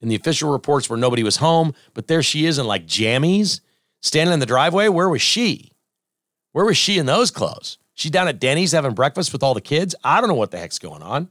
And 0.01 0.11
the 0.11 0.15
official 0.15 0.53
reports 0.53 0.89
where 0.89 0.99
nobody 0.99 1.23
was 1.23 1.37
home, 1.37 1.75
but 1.95 2.07
there 2.07 2.23
she 2.23 2.47
is 2.47 2.59
in 2.59 2.67
like 2.67 2.87
jammies 2.87 3.61
standing 4.03 4.35
in 4.35 4.41
the 4.41 4.47
driveway. 4.47 4.89
Where 4.89 5.09
was 5.09 5.23
she? 5.23 5.73
Where 6.53 6.65
was 6.65 6.77
she 6.77 6.99
in 6.99 7.07
those 7.07 7.31
clothes? 7.31 7.79
She 7.95 8.11
down 8.11 8.29
at 8.29 8.39
Denny's 8.39 8.73
having 8.73 8.95
breakfast 8.95 9.33
with 9.33 9.43
all 9.43 9.55
the 9.55 9.61
kids? 9.61 9.95
I 10.05 10.21
don't 10.21 10.29
know 10.29 10.35
what 10.35 10.51
the 10.51 10.59
heck's 10.59 10.79
going 10.79 11.03
on. 11.03 11.29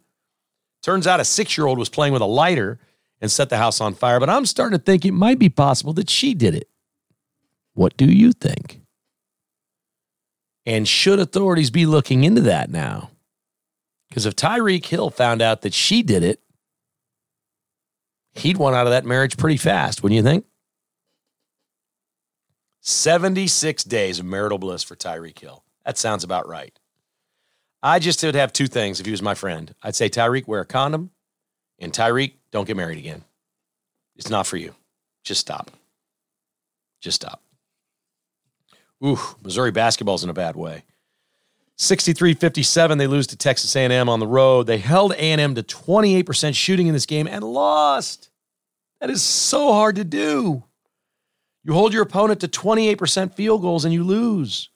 Turns 0.81 1.07
out 1.07 1.19
a 1.19 1.25
six 1.25 1.57
year 1.57 1.67
old 1.67 1.79
was 1.79 1.89
playing 1.89 2.13
with 2.13 2.21
a 2.21 2.27
lighter 2.27 2.79
and 3.21 3.31
set 3.31 3.49
the 3.49 3.57
house 3.57 3.81
on 3.81 3.93
fire, 3.93 4.19
but 4.19 4.29
I'm 4.29 4.45
starting 4.45 4.77
to 4.77 4.83
think 4.83 5.05
it 5.05 5.13
might 5.13 5.39
be 5.39 5.49
possible 5.49 5.93
that 5.93 6.09
she 6.09 6.33
did 6.33 6.53
it. 6.53 6.69
What 7.73 7.97
do 7.97 8.05
you 8.05 8.31
think? 8.31 8.81
And 10.65 10.88
should 10.88 11.19
authorities 11.19 11.69
be 11.69 11.86
looking 11.86 12.23
into 12.23 12.41
that 12.41 12.69
now? 12.69 13.11
Because 14.09 14.25
if 14.25 14.36
Tyreek 14.36 14.86
Hill 14.86 15.09
found 15.09 15.41
out 15.41 15.61
that 15.61 15.73
she 15.73 16.01
did 16.01 16.23
it, 16.23 16.39
he'd 18.36 18.57
want 18.57 18.75
out 18.75 18.88
of 18.88 18.91
that 18.91 19.05
marriage 19.05 19.38
pretty 19.38 19.57
fast, 19.57 20.03
wouldn't 20.03 20.15
you 20.17 20.23
think? 20.23 20.45
76 22.81 23.83
days 23.86 24.19
of 24.19 24.25
marital 24.25 24.59
bliss 24.59 24.83
for 24.83 24.95
Tyreek 24.95 25.39
Hill. 25.39 25.63
That 25.86 25.97
sounds 25.97 26.23
about 26.23 26.47
right. 26.47 26.77
I 27.81 27.99
just 27.99 28.23
would 28.23 28.36
have 28.36 28.53
two 28.53 28.67
things 28.67 28.99
if 28.99 29.05
he 29.05 29.11
was 29.11 29.21
my 29.21 29.36
friend. 29.36 29.73
I'd 29.81 29.95
say, 29.95 30.09
Tyreek, 30.09 30.47
wear 30.47 30.61
a 30.61 30.65
condom, 30.65 31.11
and 31.79 31.91
Tyreek, 31.91 32.33
don't 32.51 32.67
get 32.67 32.77
married 32.77 32.97
again. 32.97 33.23
It's 34.15 34.29
not 34.29 34.47
for 34.47 34.57
you. 34.57 34.75
Just 35.23 35.41
stop. 35.41 35.71
Just 37.01 37.15
stop. 37.21 37.41
Ooh, 39.03 39.19
Missouri 39.43 39.71
basketball's 39.71 40.23
in 40.23 40.29
a 40.29 40.33
bad 40.33 40.55
way. 40.55 40.83
63-57, 41.78 42.97
they 42.97 43.07
lose 43.07 43.28
to 43.28 43.38
Texas 43.38 43.76
A&M 43.76 44.07
on 44.07 44.19
the 44.19 44.28
road. 44.28 44.67
They 44.67 44.78
held 44.78 45.13
A&M 45.13 45.55
to 45.55 45.63
28% 45.63 46.55
shooting 46.55 46.88
in 46.88 46.93
this 46.93 47.05
game 47.05 47.28
and 47.28 47.43
lost. 47.43 48.30
That 49.01 49.09
is 49.09 49.21
so 49.21 49.73
hard 49.73 49.97
to 49.97 50.03
do. 50.03 50.63
You 51.63 51.73
hold 51.73 51.93
your 51.93 52.03
opponent 52.03 52.41
to 52.41 52.47
28% 52.47 53.34
field 53.34 53.61
goals 53.61 53.84
and 53.84 53.93
you 53.93 54.03
lose. 54.03 54.69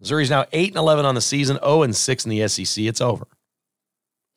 Missouri's 0.00 0.30
now 0.30 0.46
8 0.52 0.68
and 0.68 0.78
11 0.78 1.04
on 1.04 1.14
the 1.14 1.20
season, 1.20 1.58
0 1.62 1.82
and 1.82 1.94
6 1.94 2.24
in 2.24 2.30
the 2.30 2.48
SEC. 2.48 2.84
It's 2.84 3.00
over. 3.00 3.26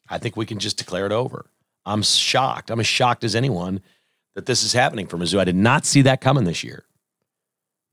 I 0.09 0.17
think 0.17 0.35
we 0.35 0.45
can 0.45 0.59
just 0.59 0.77
declare 0.77 1.05
it 1.05 1.11
over. 1.11 1.47
I'm 1.85 2.03
shocked. 2.03 2.69
I'm 2.69 2.79
as 2.79 2.87
shocked 2.87 3.23
as 3.23 3.35
anyone 3.35 3.81
that 4.35 4.45
this 4.45 4.63
is 4.63 4.73
happening 4.73 5.07
for 5.07 5.17
Mizzou. 5.17 5.39
I 5.39 5.45
did 5.45 5.55
not 5.55 5.85
see 5.85 6.01
that 6.03 6.21
coming 6.21 6.43
this 6.43 6.63
year. 6.63 6.83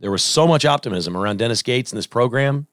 There 0.00 0.10
was 0.10 0.22
so 0.22 0.46
much 0.48 0.64
optimism 0.64 1.16
around 1.16 1.38
Dennis 1.38 1.62
Gates 1.62 1.92
and 1.92 1.98
this 1.98 2.06
program. 2.06 2.66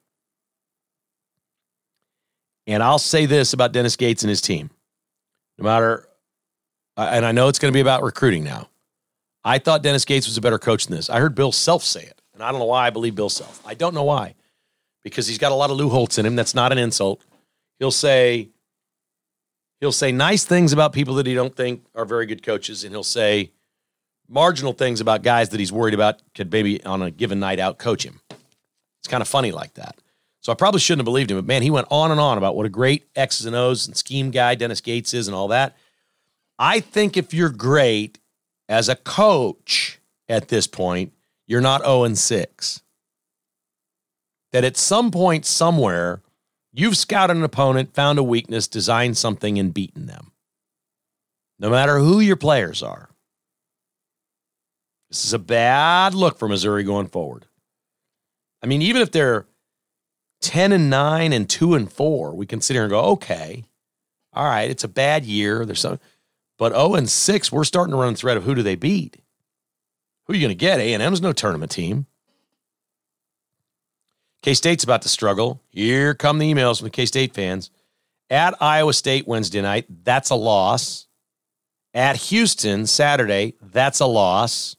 And 2.70 2.84
I'll 2.84 3.00
say 3.00 3.26
this 3.26 3.52
about 3.52 3.72
Dennis 3.72 3.96
Gates 3.96 4.22
and 4.22 4.28
his 4.28 4.40
team. 4.40 4.70
No 5.58 5.64
matter, 5.64 6.06
and 6.96 7.26
I 7.26 7.32
know 7.32 7.48
it's 7.48 7.58
going 7.58 7.72
to 7.72 7.76
be 7.76 7.80
about 7.80 8.04
recruiting 8.04 8.44
now. 8.44 8.68
I 9.42 9.58
thought 9.58 9.82
Dennis 9.82 10.04
Gates 10.04 10.28
was 10.28 10.36
a 10.36 10.40
better 10.40 10.58
coach 10.58 10.86
than 10.86 10.96
this. 10.96 11.10
I 11.10 11.18
heard 11.18 11.34
Bill 11.34 11.50
Self 11.50 11.82
say 11.82 12.02
it. 12.02 12.20
And 12.32 12.44
I 12.44 12.52
don't 12.52 12.60
know 12.60 12.66
why 12.66 12.86
I 12.86 12.90
believe 12.90 13.16
Bill 13.16 13.28
Self. 13.28 13.60
I 13.66 13.74
don't 13.74 13.92
know 13.92 14.04
why. 14.04 14.36
Because 15.02 15.26
he's 15.26 15.36
got 15.36 15.50
a 15.50 15.56
lot 15.56 15.70
of 15.70 15.78
Lou 15.78 15.88
Holtz 15.88 16.16
in 16.16 16.24
him. 16.24 16.36
That's 16.36 16.54
not 16.54 16.70
an 16.70 16.78
insult. 16.78 17.24
He'll 17.80 17.90
say, 17.90 18.50
he'll 19.80 19.90
say 19.90 20.12
nice 20.12 20.44
things 20.44 20.72
about 20.72 20.92
people 20.92 21.14
that 21.14 21.26
he 21.26 21.34
don't 21.34 21.56
think 21.56 21.84
are 21.96 22.04
very 22.04 22.26
good 22.26 22.44
coaches, 22.44 22.84
and 22.84 22.92
he'll 22.92 23.02
say 23.02 23.50
marginal 24.28 24.74
things 24.74 25.00
about 25.00 25.24
guys 25.24 25.48
that 25.48 25.58
he's 25.58 25.72
worried 25.72 25.94
about 25.94 26.22
could 26.36 26.52
maybe 26.52 26.84
on 26.84 27.02
a 27.02 27.10
given 27.10 27.40
night 27.40 27.58
out 27.58 27.78
coach 27.78 28.04
him. 28.04 28.20
It's 29.00 29.08
kind 29.08 29.22
of 29.22 29.26
funny 29.26 29.50
like 29.50 29.74
that. 29.74 29.96
So 30.40 30.52
I 30.52 30.54
probably 30.54 30.80
shouldn't 30.80 31.00
have 31.00 31.04
believed 31.04 31.30
him, 31.30 31.36
but 31.36 31.46
man, 31.46 31.62
he 31.62 31.70
went 31.70 31.88
on 31.90 32.10
and 32.10 32.20
on 32.20 32.38
about 32.38 32.56
what 32.56 32.66
a 32.66 32.70
great 32.70 33.06
X's 33.14 33.44
and 33.44 33.54
O's 33.54 33.86
and 33.86 33.96
scheme 33.96 34.30
guy 34.30 34.54
Dennis 34.54 34.80
Gates 34.80 35.12
is 35.12 35.28
and 35.28 35.34
all 35.34 35.48
that. 35.48 35.76
I 36.58 36.80
think 36.80 37.16
if 37.16 37.34
you're 37.34 37.50
great 37.50 38.18
as 38.68 38.88
a 38.88 38.96
coach 38.96 40.00
at 40.28 40.48
this 40.48 40.66
point, 40.66 41.12
you're 41.46 41.60
not 41.60 41.82
0 41.82 42.04
and 42.04 42.18
6. 42.18 42.82
That 44.52 44.64
at 44.64 44.76
some 44.76 45.10
point, 45.10 45.44
somewhere, 45.44 46.22
you've 46.72 46.96
scouted 46.96 47.36
an 47.36 47.42
opponent, 47.42 47.94
found 47.94 48.18
a 48.18 48.22
weakness, 48.22 48.66
designed 48.66 49.18
something, 49.18 49.58
and 49.58 49.74
beaten 49.74 50.06
them. 50.06 50.32
No 51.58 51.70
matter 51.70 51.98
who 51.98 52.20
your 52.20 52.36
players 52.36 52.82
are. 52.82 53.10
This 55.10 55.24
is 55.24 55.32
a 55.32 55.38
bad 55.38 56.14
look 56.14 56.38
for 56.38 56.48
Missouri 56.48 56.84
going 56.84 57.08
forward. 57.08 57.46
I 58.62 58.66
mean, 58.66 58.80
even 58.80 59.02
if 59.02 59.10
they're 59.10 59.46
10 60.40 60.72
and 60.72 60.90
9 60.90 61.32
and 61.32 61.48
2 61.48 61.74
and 61.74 61.92
4, 61.92 62.34
we 62.34 62.46
can 62.46 62.60
sit 62.60 62.74
here 62.74 62.84
and 62.84 62.90
go, 62.90 63.00
okay, 63.00 63.64
all 64.32 64.44
right, 64.44 64.70
it's 64.70 64.84
a 64.84 64.88
bad 64.88 65.24
year. 65.24 65.64
There's 65.64 65.80
some, 65.80 65.98
but 66.58 66.72
0 66.72 66.94
and 66.94 67.08
6, 67.08 67.52
we're 67.52 67.64
starting 67.64 67.92
to 67.92 67.98
run 67.98 68.12
the 68.12 68.18
thread 68.18 68.36
of 68.36 68.44
who 68.44 68.54
do 68.54 68.62
they 68.62 68.76
beat? 68.76 69.16
Who 70.24 70.32
are 70.32 70.36
you 70.36 70.42
going 70.42 70.56
to 70.56 70.60
get? 70.60 70.78
A&M's 70.78 71.20
no 71.20 71.32
tournament 71.32 71.70
team. 71.70 72.06
K-State's 74.42 74.84
about 74.84 75.02
to 75.02 75.08
struggle. 75.08 75.60
Here 75.68 76.14
come 76.14 76.38
the 76.38 76.52
emails 76.52 76.78
from 76.78 76.86
the 76.86 76.90
K-State 76.90 77.34
fans. 77.34 77.70
At 78.30 78.54
Iowa 78.62 78.94
State 78.94 79.26
Wednesday 79.26 79.60
night, 79.60 79.86
that's 80.04 80.30
a 80.30 80.36
loss. 80.36 81.08
At 81.92 82.16
Houston 82.16 82.86
Saturday, 82.86 83.54
that's 83.60 84.00
a 84.00 84.06
loss. 84.06 84.76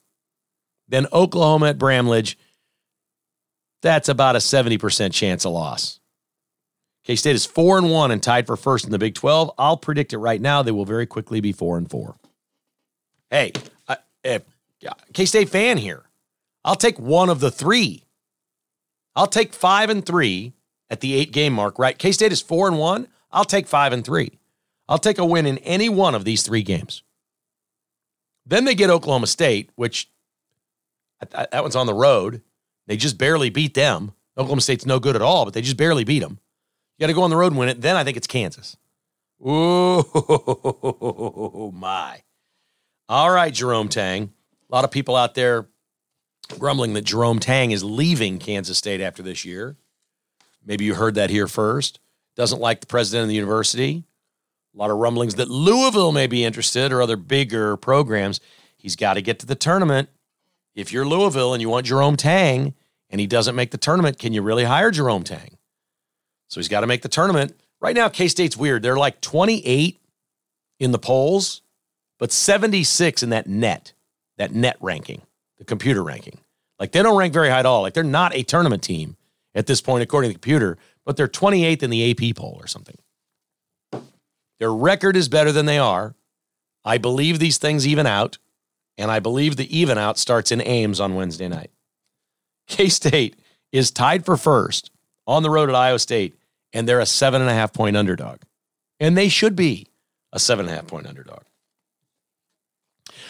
Then 0.88 1.08
Oklahoma 1.12 1.68
at 1.68 1.78
Bramlage, 1.78 2.38
that's 3.82 4.10
about 4.10 4.36
a 4.36 4.40
70% 4.40 5.12
chance 5.14 5.46
of 5.46 5.52
loss. 5.54 6.00
K 7.04 7.16
State 7.16 7.36
is 7.36 7.46
four 7.46 7.78
and 7.78 7.90
one 7.90 8.12
and 8.12 8.22
tied 8.22 8.46
for 8.46 8.56
first 8.56 8.86
in 8.86 8.92
the 8.92 9.00
Big 9.00 9.16
12. 9.16 9.52
I'll 9.58 9.78
predict 9.78 10.14
it 10.14 10.20
right 10.20 10.40
now. 10.40 10.62
They 10.62 10.72
will 10.72 10.86
very 10.86 11.08
quickly 11.08 11.42
be 11.42 11.52
four 11.52 11.78
and 11.78 11.90
four. 11.90 12.16
Hey, 13.30 13.54
uh, 13.88 13.96
K 15.14 15.26
State 15.26 15.50
fan 15.50 15.78
here. 15.78 16.04
I'll 16.64 16.76
take 16.76 17.00
one 17.00 17.30
of 17.30 17.40
the 17.40 17.50
three. 17.50 18.04
I'll 19.16 19.28
take 19.28 19.54
five 19.54 19.90
and 19.90 20.06
three 20.06 20.54
at 20.90 21.00
the 21.02 21.16
eight 21.16 21.32
game 21.32 21.54
mark, 21.54 21.80
right? 21.80 21.98
K 21.98 22.12
State 22.12 22.32
is 22.32 22.42
four 22.42 22.68
and 22.68 22.78
one. 22.78 23.08
I'll 23.32 23.46
take 23.46 23.68
five 23.68 23.94
and 23.94 24.06
three. 24.06 24.38
I'll 24.88 25.00
take 25.00 25.18
a 25.18 25.26
win 25.26 25.46
in 25.46 25.58
any 25.60 25.90
one 25.90 26.14
of 26.14 26.26
these 26.26 26.44
three 26.44 26.64
games. 26.64 27.02
Then 28.46 28.66
they 28.66 28.76
get 28.76 28.90
Oklahoma 28.90 29.28
State, 29.28 29.70
which 29.76 30.10
that 31.32 31.62
one's 31.62 31.76
on 31.76 31.88
the 31.88 31.94
road. 31.94 32.42
They 32.88 32.98
just 32.98 33.18
barely 33.18 33.50
beat 33.50 33.74
them. 33.74 34.14
Oklahoma 34.38 34.62
State's 34.62 34.86
no 34.86 35.00
good 35.00 35.16
at 35.16 35.22
all, 35.22 35.46
but 35.46 35.54
they 35.54 35.62
just 35.62 35.78
barely 35.78 36.04
beat 36.04 36.20
them. 36.20 36.40
You 36.98 37.04
got 37.04 37.08
to 37.08 37.14
go 37.14 37.24
on 37.24 37.30
the 37.30 37.38
road 37.38 37.52
and 37.52 37.58
win 37.58 37.70
it. 37.70 37.82
Then 37.82 37.96
I 37.96 38.04
think 38.04 38.18
it's 38.18 38.28
Kansas. 38.28 38.78
Oh, 39.44 40.12
my. 41.76 42.22
All 43.10 43.32
right, 43.32 43.54
Jerome 43.54 43.90
Tang. 43.90 44.32
A 44.70 44.76
lot 44.76 44.84
of 44.86 44.92
people 44.92 45.16
out 45.16 45.36
there 45.36 45.68
grumbling 46.60 46.94
that 46.94 47.04
Jerome 47.04 47.40
Tang 47.40 47.72
is 47.72 47.84
leaving 47.84 48.40
Kansas 48.40 48.78
State 48.78 49.02
after 49.02 49.24
this 49.24 49.44
year. 49.46 49.78
Maybe 50.66 50.86
you 50.86 50.96
heard 50.96 51.16
that 51.16 51.30
here 51.30 51.48
first. 51.48 52.00
Doesn't 52.36 52.62
like 52.62 52.82
the 52.82 52.88
president 52.88 53.24
of 53.24 53.30
the 53.30 53.36
university. 53.36 54.04
A 54.74 54.78
lot 54.78 54.92
of 54.92 54.98
rumblings 54.98 55.36
that 55.36 55.50
Louisville 55.50 56.12
may 56.12 56.28
be 56.28 56.46
interested 56.46 56.94
or 56.94 57.02
other 57.02 57.18
bigger 57.18 57.76
programs. 57.76 58.40
He's 58.78 58.96
got 58.96 59.16
to 59.16 59.22
get 59.22 59.40
to 59.40 59.46
the 59.46 59.56
tournament. 59.56 60.10
If 60.76 60.94
you're 60.94 61.06
Louisville 61.06 61.54
and 61.54 61.62
you 61.62 61.70
want 61.70 61.86
Jerome 61.86 62.16
Tang 62.16 62.74
and 63.10 63.20
he 63.20 63.28
doesn't 63.28 63.56
make 63.56 63.72
the 63.72 63.78
tournament, 63.78 64.20
can 64.20 64.34
you 64.34 64.42
really 64.42 64.64
hire 64.64 64.92
Jerome 64.92 65.24
Tang? 65.24 65.58
So 66.48 66.60
he's 66.60 66.68
got 66.68 66.82
to 66.82 66.88
make 66.88 67.02
the 67.02 67.10
tournament. 67.10 67.60
Right 67.80 67.96
now, 67.96 68.10
K 68.10 68.28
State's 68.28 68.58
weird. 68.58 68.84
They're 68.84 68.98
like 68.98 69.22
28 69.22 70.00
in 70.80 70.92
the 70.92 71.00
polls, 71.00 71.62
but 72.20 72.32
76 72.32 73.24
in 73.24 73.30
that 73.32 73.48
net, 73.48 73.94
that 74.38 74.54
net 74.54 74.78
ranking, 74.80 75.22
the 75.58 75.66
computer 75.66 76.04
ranking. 76.04 76.40
Like 76.80 76.92
they 76.92 77.04
don't 77.04 77.18
rank 77.18 77.34
very 77.34 77.50
high 77.50 77.60
at 77.60 77.66
all. 77.66 77.82
Like 77.82 77.94
they're 77.94 78.04
not 78.04 78.36
a 78.36 78.44
tournament 78.44 78.84
team 78.84 79.16
at 79.54 79.68
this 79.68 79.82
point, 79.82 80.04
according 80.04 80.30
to 80.30 80.34
the 80.34 80.40
computer, 80.40 80.78
but 81.06 81.18
they're 81.18 81.28
28th 81.28 81.84
in 81.84 81.90
the 81.90 82.12
AP 82.12 82.36
poll 82.36 82.58
or 82.60 82.68
something. 82.68 82.98
Their 84.60 84.74
record 84.74 85.16
is 85.16 85.28
better 85.28 85.52
than 85.52 85.66
they 85.66 85.80
are. 85.80 86.16
I 86.86 86.98
believe 86.98 87.40
these 87.40 87.58
things 87.58 87.88
even 87.88 88.08
out, 88.08 88.38
and 88.98 89.12
I 89.12 89.20
believe 89.20 89.56
the 89.56 89.78
even 89.78 89.98
out 89.98 90.18
starts 90.18 90.52
in 90.52 90.62
Ames 90.62 91.00
on 91.00 91.16
Wednesday 91.16 91.48
night. 91.48 91.72
K 92.68 92.90
State 92.90 93.38
is 93.72 93.92
tied 93.92 94.26
for 94.26 94.38
first 94.38 94.92
on 95.28 95.44
the 95.44 95.50
road 95.50 95.70
at 95.70 95.76
Iowa 95.76 96.00
State, 96.00 96.36
and 96.74 96.88
they're 96.88 97.00
a 97.00 97.06
seven 97.06 97.42
and 97.42 97.50
a 97.50 97.54
half 97.54 97.74
point 97.74 97.98
underdog. 97.98 98.40
And 99.00 99.18
they 99.18 99.30
should 99.30 99.56
be 99.56 99.88
a 100.32 100.40
seven 100.40 100.66
and 100.66 100.74
a 100.74 100.76
half 100.76 100.88
point 100.88 101.08
underdog. 101.08 101.44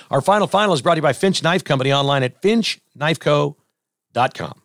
Our 0.09 0.21
final 0.21 0.47
final 0.47 0.73
is 0.73 0.81
brought 0.81 0.95
to 0.95 0.99
you 0.99 1.03
by 1.03 1.13
Finch 1.13 1.41
Knife 1.41 1.63
Company 1.63 1.93
online 1.93 2.23
at 2.23 2.41
finchknifeco.com. 2.41 4.61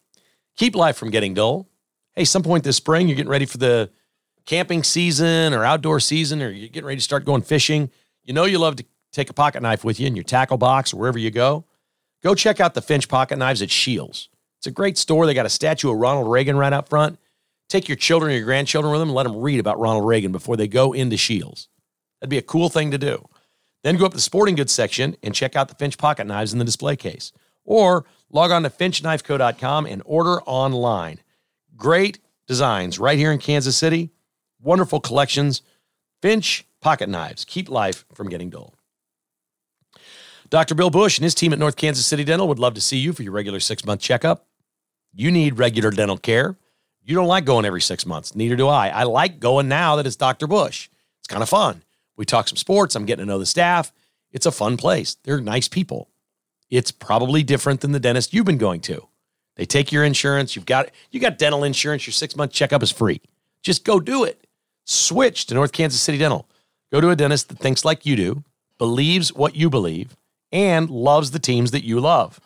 Keep 0.56 0.74
life 0.74 0.96
from 0.96 1.10
getting 1.10 1.34
dull. 1.34 1.68
Hey, 2.14 2.24
some 2.24 2.42
point 2.42 2.64
this 2.64 2.76
spring, 2.76 3.08
you're 3.08 3.16
getting 3.16 3.30
ready 3.30 3.46
for 3.46 3.58
the 3.58 3.90
camping 4.46 4.82
season 4.82 5.52
or 5.52 5.64
outdoor 5.64 6.00
season, 6.00 6.42
or 6.42 6.50
you're 6.50 6.68
getting 6.68 6.86
ready 6.86 6.96
to 6.96 7.02
start 7.02 7.24
going 7.24 7.42
fishing, 7.42 7.90
you 8.24 8.32
know 8.32 8.44
you 8.44 8.58
love 8.58 8.76
to 8.76 8.84
take 9.16 9.30
a 9.30 9.34
pocket 9.34 9.62
knife 9.62 9.82
with 9.82 9.98
you 9.98 10.06
in 10.06 10.14
your 10.14 10.24
tackle 10.24 10.58
box 10.58 10.92
or 10.92 10.98
wherever 10.98 11.18
you 11.18 11.30
go. 11.30 11.64
Go 12.22 12.34
check 12.34 12.60
out 12.60 12.74
the 12.74 12.82
Finch 12.82 13.08
pocket 13.08 13.38
knives 13.38 13.62
at 13.62 13.70
Shields. 13.70 14.28
It's 14.58 14.66
a 14.66 14.70
great 14.70 14.98
store. 14.98 15.26
They 15.26 15.34
got 15.34 15.46
a 15.46 15.50
statue 15.50 15.90
of 15.90 15.98
Ronald 15.98 16.30
Reagan 16.30 16.56
right 16.56 16.72
out 16.72 16.88
front. 16.88 17.18
Take 17.68 17.88
your 17.88 17.96
children 17.96 18.30
or 18.30 18.36
your 18.36 18.44
grandchildren 18.44 18.92
with 18.92 19.00
them 19.00 19.08
and 19.08 19.16
let 19.16 19.24
them 19.24 19.36
read 19.36 19.58
about 19.58 19.78
Ronald 19.80 20.06
Reagan 20.06 20.32
before 20.32 20.56
they 20.56 20.68
go 20.68 20.92
into 20.92 21.16
Shields. 21.16 21.68
That'd 22.20 22.30
be 22.30 22.38
a 22.38 22.42
cool 22.42 22.68
thing 22.68 22.90
to 22.90 22.98
do. 22.98 23.28
Then 23.82 23.96
go 23.96 24.06
up 24.06 24.12
to 24.12 24.16
the 24.16 24.22
sporting 24.22 24.54
goods 24.54 24.72
section 24.72 25.16
and 25.22 25.34
check 25.34 25.56
out 25.56 25.68
the 25.68 25.74
Finch 25.74 25.98
pocket 25.98 26.26
knives 26.26 26.52
in 26.52 26.58
the 26.58 26.64
display 26.64 26.96
case. 26.96 27.32
Or 27.64 28.04
log 28.30 28.50
on 28.50 28.62
to 28.62 28.70
finchknifeco.com 28.70 29.86
and 29.86 30.02
order 30.04 30.42
online. 30.42 31.20
Great 31.76 32.20
designs 32.46 32.98
right 32.98 33.18
here 33.18 33.32
in 33.32 33.38
Kansas 33.38 33.76
City 33.76 34.10
wonderful 34.66 35.00
collections. 35.00 35.62
Finch 36.20 36.66
pocket 36.80 37.08
knives 37.08 37.44
keep 37.44 37.68
life 37.68 38.04
from 38.12 38.28
getting 38.28 38.50
dull. 38.50 38.75
Dr. 40.50 40.74
Bill 40.74 40.90
Bush 40.90 41.18
and 41.18 41.24
his 41.24 41.34
team 41.34 41.52
at 41.52 41.58
North 41.58 41.76
Kansas 41.76 42.06
City 42.06 42.24
Dental 42.24 42.48
would 42.48 42.58
love 42.58 42.74
to 42.74 42.80
see 42.80 42.98
you 42.98 43.12
for 43.12 43.22
your 43.22 43.32
regular 43.32 43.60
six 43.60 43.84
month 43.84 44.00
checkup. 44.00 44.46
You 45.12 45.30
need 45.30 45.58
regular 45.58 45.90
dental 45.90 46.18
care. 46.18 46.56
You 47.02 47.14
don't 47.14 47.28
like 47.28 47.44
going 47.44 47.64
every 47.64 47.80
six 47.80 48.04
months. 48.04 48.34
Neither 48.34 48.56
do 48.56 48.68
I. 48.68 48.88
I 48.88 49.04
like 49.04 49.40
going 49.40 49.68
now 49.68 49.96
that 49.96 50.06
it's 50.06 50.16
Dr. 50.16 50.46
Bush. 50.46 50.88
It's 51.20 51.28
kind 51.28 51.42
of 51.42 51.48
fun. 51.48 51.82
We 52.16 52.24
talk 52.24 52.48
some 52.48 52.56
sports. 52.56 52.94
I'm 52.94 53.06
getting 53.06 53.24
to 53.24 53.28
know 53.28 53.38
the 53.38 53.46
staff. 53.46 53.92
It's 54.32 54.46
a 54.46 54.52
fun 54.52 54.76
place. 54.76 55.16
They're 55.22 55.40
nice 55.40 55.68
people. 55.68 56.08
It's 56.68 56.90
probably 56.90 57.42
different 57.42 57.80
than 57.80 57.92
the 57.92 58.00
dentist 58.00 58.34
you've 58.34 58.46
been 58.46 58.58
going 58.58 58.80
to. 58.82 59.06
They 59.54 59.64
take 59.64 59.92
your 59.92 60.04
insurance. 60.04 60.54
You've 60.56 60.66
got 60.66 60.90
you 61.10 61.20
got 61.20 61.38
dental 61.38 61.64
insurance. 61.64 62.06
Your 62.06 62.12
six 62.12 62.36
month 62.36 62.52
checkup 62.52 62.82
is 62.82 62.90
free. 62.90 63.20
Just 63.62 63.84
go 63.84 64.00
do 64.00 64.24
it. 64.24 64.46
Switch 64.84 65.46
to 65.46 65.54
North 65.54 65.72
Kansas 65.72 66.00
City 66.00 66.18
Dental. 66.18 66.46
Go 66.92 67.00
to 67.00 67.10
a 67.10 67.16
dentist 67.16 67.48
that 67.48 67.58
thinks 67.58 67.84
like 67.84 68.06
you 68.06 68.16
do, 68.16 68.44
believes 68.78 69.32
what 69.32 69.56
you 69.56 69.70
believe, 69.70 70.16
and 70.52 70.90
loves 70.90 71.30
the 71.30 71.38
teams 71.38 71.70
that 71.72 71.84
you 71.84 72.00
love. 72.00 72.40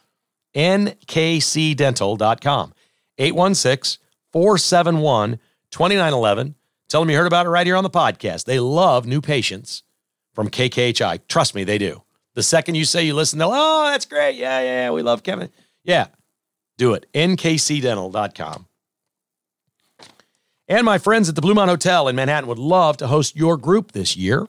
nkcdental.com. 0.54 2.74
816 3.18 4.02
471 4.32 5.38
2911. 5.70 6.54
Tell 6.88 7.02
them 7.02 7.10
you 7.10 7.16
heard 7.16 7.26
about 7.26 7.46
it 7.46 7.50
right 7.50 7.66
here 7.66 7.76
on 7.76 7.84
the 7.84 7.90
podcast. 7.90 8.44
They 8.44 8.58
love 8.58 9.06
new 9.06 9.20
patients 9.20 9.82
from 10.34 10.48
KKHI. 10.48 11.20
Trust 11.28 11.54
me, 11.54 11.64
they 11.64 11.78
do. 11.78 12.02
The 12.34 12.42
second 12.42 12.74
you 12.74 12.84
say 12.84 13.04
you 13.04 13.14
listen, 13.14 13.38
they'll, 13.38 13.52
oh, 13.52 13.90
that's 13.90 14.06
great. 14.06 14.36
Yeah, 14.36 14.60
yeah. 14.60 14.90
We 14.90 15.02
love 15.02 15.22
Kevin. 15.22 15.50
Yeah, 15.84 16.06
do 16.78 16.94
it. 16.94 17.06
nkcdental.com. 17.12 18.66
And 20.68 20.84
my 20.84 20.98
friends 20.98 21.28
at 21.28 21.34
the 21.34 21.42
Bluemont 21.42 21.68
Hotel 21.68 22.06
in 22.06 22.14
Manhattan 22.14 22.48
would 22.48 22.58
love 22.58 22.96
to 22.98 23.08
host 23.08 23.34
your 23.34 23.56
group 23.56 23.92
this 23.92 24.16
year, 24.16 24.46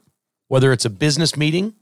whether 0.47 0.71
it's 0.71 0.85
a 0.85 0.89
business 0.89 1.35
meeting, 1.35 1.73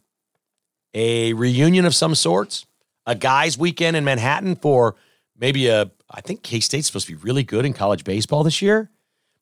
a 0.94 1.34
reunion 1.34 1.86
of 1.86 1.96
some 1.96 2.16
sorts, 2.16 2.66
a 3.06 3.16
guys' 3.16 3.58
weekend 3.58 3.96
in 3.98 4.04
Manhattan 4.04 4.56
for 4.56 4.96
maybe 5.38 5.68
a, 5.68 5.92
I 6.10 6.22
think 6.22 6.44
K 6.44 6.60
State's 6.60 6.88
supposed 6.88 7.08
to 7.08 7.16
be 7.16 7.22
really 7.22 7.44
good 7.44 7.66
in 7.66 7.74
college 7.74 8.04
baseball 8.04 8.44
this 8.44 8.62
year. 8.62 8.90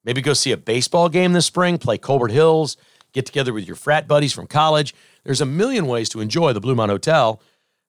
Maybe 0.03 0.21
go 0.21 0.33
see 0.33 0.51
a 0.51 0.57
baseball 0.57 1.09
game 1.09 1.33
this 1.33 1.45
spring, 1.45 1.77
play 1.77 1.97
Colbert 1.97 2.31
Hills, 2.31 2.77
get 3.13 3.25
together 3.25 3.53
with 3.53 3.67
your 3.67 3.75
frat 3.75 4.07
buddies 4.07 4.33
from 4.33 4.47
college. 4.47 4.93
There's 5.23 5.41
a 5.41 5.45
million 5.45 5.87
ways 5.87 6.07
to 6.09 6.21
enjoy 6.21 6.53
the 6.53 6.61
Bluemont 6.61 6.89
Hotel. 6.89 7.41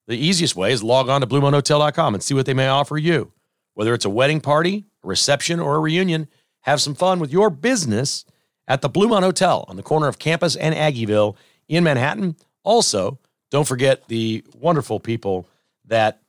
The 0.09 0.17
easiest 0.17 0.57
way 0.57 0.73
is 0.73 0.83
log 0.83 1.09
on 1.09 1.21
to 1.21 1.27
BluemontHotel.com 1.27 2.15
and 2.15 2.23
see 2.23 2.35
what 2.35 2.47
they 2.47 2.55
may 2.55 2.67
offer 2.67 2.97
you. 2.97 3.33
Whether 3.75 3.95
it's 3.95 4.05
a 4.05 4.11
wedding 4.11 4.41
party, 4.41 4.87
a 5.05 5.07
reception, 5.07 5.61
or 5.61 5.77
a 5.77 5.81
reunion, 5.81 6.29
have 6.63 6.81
some 6.81 6.95
fun 6.95 7.21
with 7.21 7.31
your 7.31 7.51
business 7.51 8.25
at 8.67 8.83
the 8.83 8.91
Bluemont 8.91 9.23
Hotel 9.23 9.65
on 9.69 9.77
the 9.77 9.83
corner 9.83 10.09
of 10.09 10.19
Campus 10.19 10.57
and 10.57 10.75
Aggieville 10.75 11.37
in 11.69 11.85
Manhattan. 11.85 12.37
Also, 12.65 13.19
don't 13.51 13.67
forget 13.67 14.09
the 14.09 14.45
wonderful 14.55 15.01
people 15.01 15.49
that 15.87 16.21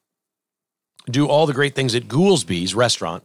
do 1.10 1.28
all 1.28 1.46
the 1.46 1.54
great 1.54 1.76
things 1.76 1.96
at 1.96 2.04
Goolsby's 2.04 2.74
restaurant 2.76 3.24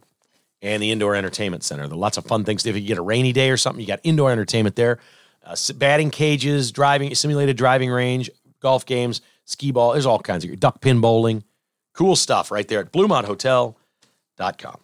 and 0.61 0.81
the 0.81 0.91
indoor 0.91 1.15
entertainment 1.15 1.63
center. 1.63 1.87
There 1.87 1.95
are 1.95 1.99
lots 1.99 2.17
of 2.17 2.25
fun 2.25 2.43
things. 2.43 2.65
If 2.65 2.75
you 2.75 2.81
get 2.81 2.97
a 2.97 3.03
rainy 3.03 3.31
day 3.31 3.49
or 3.49 3.57
something, 3.57 3.79
you 3.81 3.87
got 3.87 3.99
indoor 4.03 4.31
entertainment 4.31 4.75
there. 4.75 4.99
Uh, 5.43 5.55
batting 5.75 6.09
cages, 6.09 6.71
driving, 6.71 7.13
simulated 7.13 7.55
driving 7.55 7.91
range, 7.91 8.31
golf 8.61 8.85
games, 8.85 9.21
skee 9.45 9.71
ball. 9.71 9.93
There's 9.93 10.07
all 10.07 10.19
kinds 10.19 10.43
of 10.43 10.59
duck 10.59 10.81
pin 10.81 11.01
bowling. 11.01 11.43
Cool 11.93 12.15
stuff 12.15 12.51
right 12.51 12.67
there 12.67 12.79
at 12.79 12.91
BluemontHotel.com. 12.91 14.77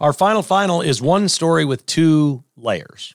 Our 0.00 0.12
final 0.12 0.42
final 0.42 0.80
is 0.80 1.02
one 1.02 1.28
story 1.28 1.64
with 1.64 1.84
two 1.86 2.44
layers. 2.56 3.14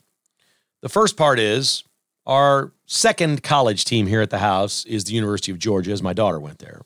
The 0.81 0.89
first 0.89 1.17
part 1.17 1.39
is 1.39 1.83
our 2.29 2.71
second 2.85 3.41
college 3.41 3.85
team 3.85 4.05
here 4.05 4.21
at 4.21 4.29
the 4.29 4.37
house 4.37 4.85
is 4.85 5.03
the 5.03 5.13
University 5.13 5.51
of 5.51 5.57
Georgia, 5.57 5.91
as 5.91 6.03
my 6.03 6.13
daughter 6.13 6.39
went 6.39 6.59
there. 6.59 6.81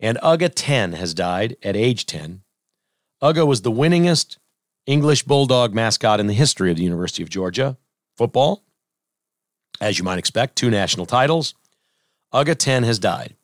And 0.00 0.18
Uga 0.18 0.50
10 0.52 0.94
has 0.94 1.14
died 1.14 1.56
at 1.62 1.76
age 1.76 2.04
10. 2.04 2.42
Uga 3.22 3.46
was 3.46 3.62
the 3.62 3.70
winningest 3.70 4.38
English 4.84 5.22
Bulldog 5.22 5.72
mascot 5.72 6.18
in 6.18 6.26
the 6.26 6.34
history 6.34 6.72
of 6.72 6.76
the 6.76 6.82
University 6.82 7.22
of 7.22 7.30
Georgia. 7.30 7.76
Football, 8.16 8.64
as 9.80 9.98
you 9.98 10.04
might 10.04 10.18
expect, 10.18 10.56
two 10.56 10.68
national 10.68 11.06
titles. 11.06 11.54
Uga 12.34 12.56
10 12.56 12.82
has 12.82 12.98
died. 12.98 13.36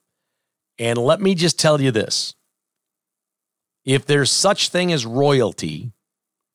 And 0.77 0.99
let 0.99 1.21
me 1.21 1.37
just 1.37 1.57
tell 1.57 1.81
you 1.81 1.93
this 1.93 2.35
if 3.85 4.05
there's 4.07 4.31
such 4.33 4.71
thing 4.71 4.93
as 4.93 5.07
royalty 5.07 5.93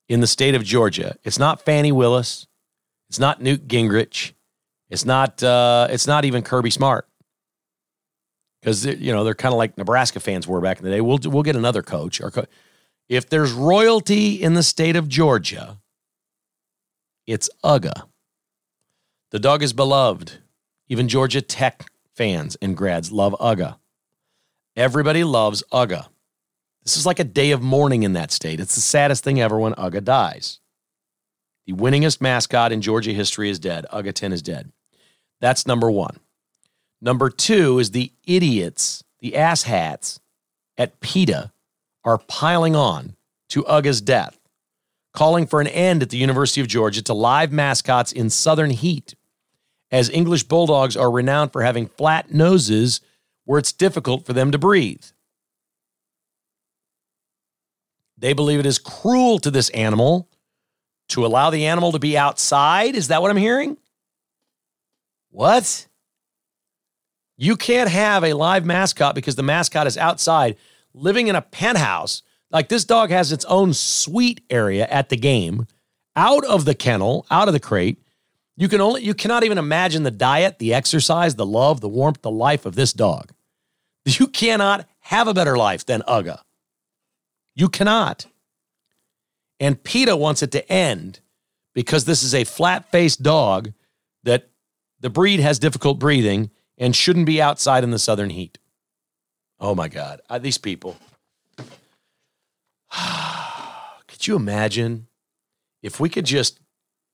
in 0.09 0.19
the 0.19 0.27
state 0.27 0.55
of 0.55 0.65
Georgia, 0.65 1.15
it's 1.23 1.39
not 1.39 1.63
Fani 1.63 1.93
Willis, 1.93 2.47
it's 3.09 3.19
not 3.19 3.41
Newt 3.41 3.69
Gingrich, 3.69 4.33
it's 4.89 5.05
not 5.05 5.41
uh, 5.43 5.87
it's 5.89 6.07
not 6.07 6.25
even 6.25 6.41
Kirby 6.41 6.69
Smart, 6.69 7.07
because 8.61 8.85
you 8.85 9.11
know 9.11 9.23
they're 9.23 9.33
kind 9.33 9.53
of 9.53 9.57
like 9.57 9.77
Nebraska 9.77 10.19
fans 10.19 10.47
were 10.47 10.61
back 10.61 10.79
in 10.79 10.85
the 10.85 10.91
day. 10.91 11.01
We'll 11.01 11.19
we'll 11.25 11.43
get 11.43 11.55
another 11.55 11.81
coach. 11.81 12.21
Co- 12.21 12.45
if 13.09 13.29
there's 13.29 13.51
royalty 13.51 14.41
in 14.41 14.53
the 14.53 14.63
state 14.63 14.95
of 14.95 15.07
Georgia, 15.07 15.77
it's 17.25 17.49
Uga. 17.63 18.03
The 19.31 19.39
dog 19.39 19.61
is 19.61 19.73
beloved. 19.73 20.39
Even 20.89 21.09
Georgia 21.09 21.41
Tech 21.41 21.85
fans 22.15 22.55
and 22.61 22.75
grads 22.77 23.11
love 23.11 23.35
Uga. 23.39 23.77
Everybody 24.75 25.23
loves 25.23 25.63
Uga. 25.71 26.07
This 26.83 26.95
is 26.95 27.05
like 27.05 27.19
a 27.19 27.25
day 27.25 27.51
of 27.51 27.61
mourning 27.61 28.03
in 28.03 28.13
that 28.13 28.31
state. 28.31 28.61
It's 28.61 28.75
the 28.75 28.81
saddest 28.81 29.23
thing 29.23 29.41
ever 29.41 29.59
when 29.59 29.73
Uga 29.73 30.01
dies. 30.01 30.61
The 31.65 31.73
winningest 31.73 32.21
mascot 32.21 32.71
in 32.71 32.81
Georgia 32.81 33.11
history 33.11 33.49
is 33.49 33.59
dead. 33.59 33.85
Uga 33.91 34.13
10 34.13 34.31
is 34.31 34.41
dead. 34.41 34.71
That's 35.39 35.67
number 35.67 35.89
one. 35.91 36.19
Number 37.01 37.29
two 37.29 37.79
is 37.79 37.91
the 37.91 38.11
idiots, 38.25 39.03
the 39.19 39.33
asshats 39.33 40.19
at 40.77 40.99
PETA 40.99 41.51
are 42.03 42.17
piling 42.17 42.75
on 42.75 43.15
to 43.49 43.63
Uga's 43.63 44.01
death, 44.01 44.39
calling 45.13 45.45
for 45.45 45.61
an 45.61 45.67
end 45.67 46.01
at 46.01 46.09
the 46.09 46.17
University 46.17 46.61
of 46.61 46.67
Georgia 46.67 47.01
to 47.03 47.13
live 47.13 47.51
mascots 47.51 48.11
in 48.11 48.29
southern 48.29 48.71
heat, 48.71 49.15
as 49.91 50.09
English 50.09 50.43
bulldogs 50.43 50.97
are 50.97 51.11
renowned 51.11 51.53
for 51.53 51.61
having 51.61 51.87
flat 51.87 52.33
noses 52.33 53.01
where 53.45 53.59
it's 53.59 53.71
difficult 53.71 54.25
for 54.25 54.33
them 54.33 54.51
to 54.51 54.57
breathe. 54.57 55.03
They 58.17 58.33
believe 58.33 58.59
it 58.59 58.65
is 58.65 58.79
cruel 58.79 59.39
to 59.39 59.51
this 59.51 59.69
animal 59.69 60.27
to 61.09 61.25
allow 61.25 61.49
the 61.49 61.65
animal 61.65 61.91
to 61.91 61.99
be 61.99 62.17
outside. 62.17 62.95
Is 62.95 63.07
that 63.07 63.21
what 63.21 63.31
I'm 63.31 63.37
hearing? 63.37 63.77
What? 65.37 65.85
You 67.37 67.57
can't 67.57 67.91
have 67.91 68.23
a 68.23 68.33
live 68.33 68.65
mascot 68.65 69.13
because 69.13 69.35
the 69.35 69.43
mascot 69.43 69.85
is 69.85 69.95
outside 69.95 70.55
living 70.95 71.27
in 71.27 71.35
a 71.35 71.43
penthouse. 71.43 72.23
Like 72.49 72.69
this 72.69 72.85
dog 72.85 73.11
has 73.11 73.31
its 73.31 73.45
own 73.45 73.75
suite 73.75 74.41
area 74.49 74.87
at 74.87 75.09
the 75.09 75.15
game, 75.15 75.67
out 76.15 76.43
of 76.45 76.65
the 76.65 76.73
kennel, 76.73 77.27
out 77.29 77.47
of 77.47 77.53
the 77.53 77.59
crate. 77.59 78.01
You 78.55 78.67
can 78.67 78.81
only 78.81 79.03
you 79.03 79.13
cannot 79.13 79.43
even 79.43 79.59
imagine 79.59 80.01
the 80.01 80.09
diet, 80.09 80.57
the 80.57 80.73
exercise, 80.73 81.35
the 81.35 81.45
love, 81.45 81.81
the 81.81 81.87
warmth, 81.87 82.23
the 82.23 82.31
life 82.31 82.65
of 82.65 82.73
this 82.73 82.91
dog. 82.91 83.31
You 84.05 84.25
cannot 84.25 84.87
have 85.01 85.27
a 85.27 85.35
better 85.35 85.55
life 85.55 85.85
than 85.85 86.01
Uga. 86.07 86.39
You 87.53 87.69
cannot. 87.69 88.25
And 89.59 89.83
PETA 89.83 90.17
wants 90.17 90.41
it 90.41 90.51
to 90.53 90.67
end 90.71 91.19
because 91.75 92.05
this 92.05 92.23
is 92.23 92.33
a 92.33 92.43
flat 92.43 92.89
faced 92.89 93.21
dog 93.21 93.73
that 94.23 94.49
the 94.99 95.09
breed 95.09 95.39
has 95.39 95.59
difficult 95.59 95.99
breathing 95.99 96.49
and 96.77 96.95
shouldn't 96.95 97.25
be 97.25 97.41
outside 97.41 97.83
in 97.83 97.91
the 97.91 97.99
southern 97.99 98.29
heat. 98.29 98.57
Oh 99.59 99.75
my 99.75 99.87
God. 99.87 100.21
Uh, 100.29 100.37
these 100.39 100.57
people. 100.57 100.97
could 104.07 104.27
you 104.27 104.35
imagine 104.35 105.07
if 105.81 105.99
we 105.99 106.09
could 106.09 106.25
just 106.25 106.59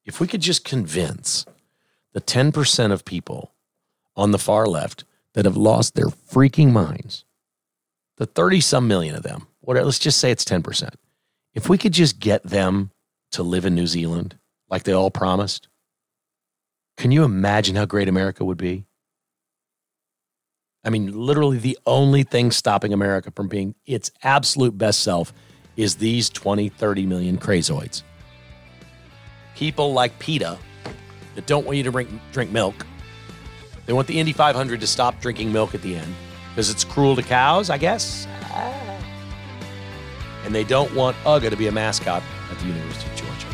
if 0.05 0.19
we 0.19 0.27
could 0.27 0.41
just 0.41 0.65
convince 0.65 1.45
the 2.11 2.19
10% 2.19 2.91
of 2.91 3.05
people 3.05 3.53
on 4.17 4.31
the 4.31 4.37
far 4.37 4.67
left 4.67 5.05
that 5.33 5.45
have 5.45 5.55
lost 5.55 5.95
their 5.95 6.07
freaking 6.07 6.71
minds, 6.71 7.23
the 8.17 8.25
30 8.25 8.59
some 8.59 8.87
million 8.87 9.15
of 9.15 9.23
them, 9.23 9.47
whatever, 9.61 9.85
let's 9.85 9.99
just 9.99 10.19
say 10.19 10.29
it's 10.29 10.43
10%. 10.43 10.89
If 11.53 11.69
we 11.69 11.77
could 11.77 11.93
just 11.93 12.19
get 12.19 12.43
them 12.43 12.91
to 13.31 13.43
live 13.43 13.65
in 13.65 13.75
New 13.75 13.87
Zealand 13.87 14.37
like 14.69 14.83
they 14.83 14.91
all 14.91 15.09
promised, 15.09 15.69
can 16.97 17.11
you 17.11 17.23
imagine 17.23 17.75
how 17.75 17.85
great 17.85 18.07
America 18.07 18.45
would 18.45 18.57
be? 18.57 18.85
I 20.83 20.89
mean, 20.89 21.17
literally 21.17 21.57
the 21.57 21.77
only 21.85 22.23
thing 22.23 22.51
stopping 22.51 22.93
America 22.93 23.31
from 23.31 23.47
being 23.47 23.75
its 23.85 24.11
absolute 24.21 24.77
best 24.77 24.99
self 24.99 25.33
is 25.77 25.95
these 25.95 26.29
20, 26.29 26.69
30 26.69 27.05
million 27.05 27.37
crazoids. 27.37 28.03
People 29.55 29.93
like 29.93 30.17
PETA 30.19 30.57
that 31.35 31.45
don't 31.45 31.65
want 31.65 31.77
you 31.77 31.83
to 31.83 31.91
drink, 31.91 32.09
drink 32.31 32.51
milk. 32.51 32.85
They 33.85 33.93
want 33.93 34.07
the 34.07 34.19
Indy 34.19 34.33
500 34.33 34.79
to 34.81 34.87
stop 34.87 35.19
drinking 35.21 35.51
milk 35.51 35.73
at 35.73 35.81
the 35.81 35.95
end 35.95 36.13
because 36.49 36.69
it's 36.69 36.83
cruel 36.83 37.15
to 37.15 37.23
cows, 37.23 37.69
I 37.69 37.77
guess. 37.77 38.27
And 40.45 40.53
they 40.53 40.63
don't 40.63 40.93
want 40.93 41.15
UGA 41.23 41.49
to 41.49 41.55
be 41.55 41.67
a 41.67 41.71
mascot 41.71 42.21
at 42.51 42.59
the 42.59 42.65
University 42.65 43.09
of 43.09 43.15
Georgia. 43.15 43.47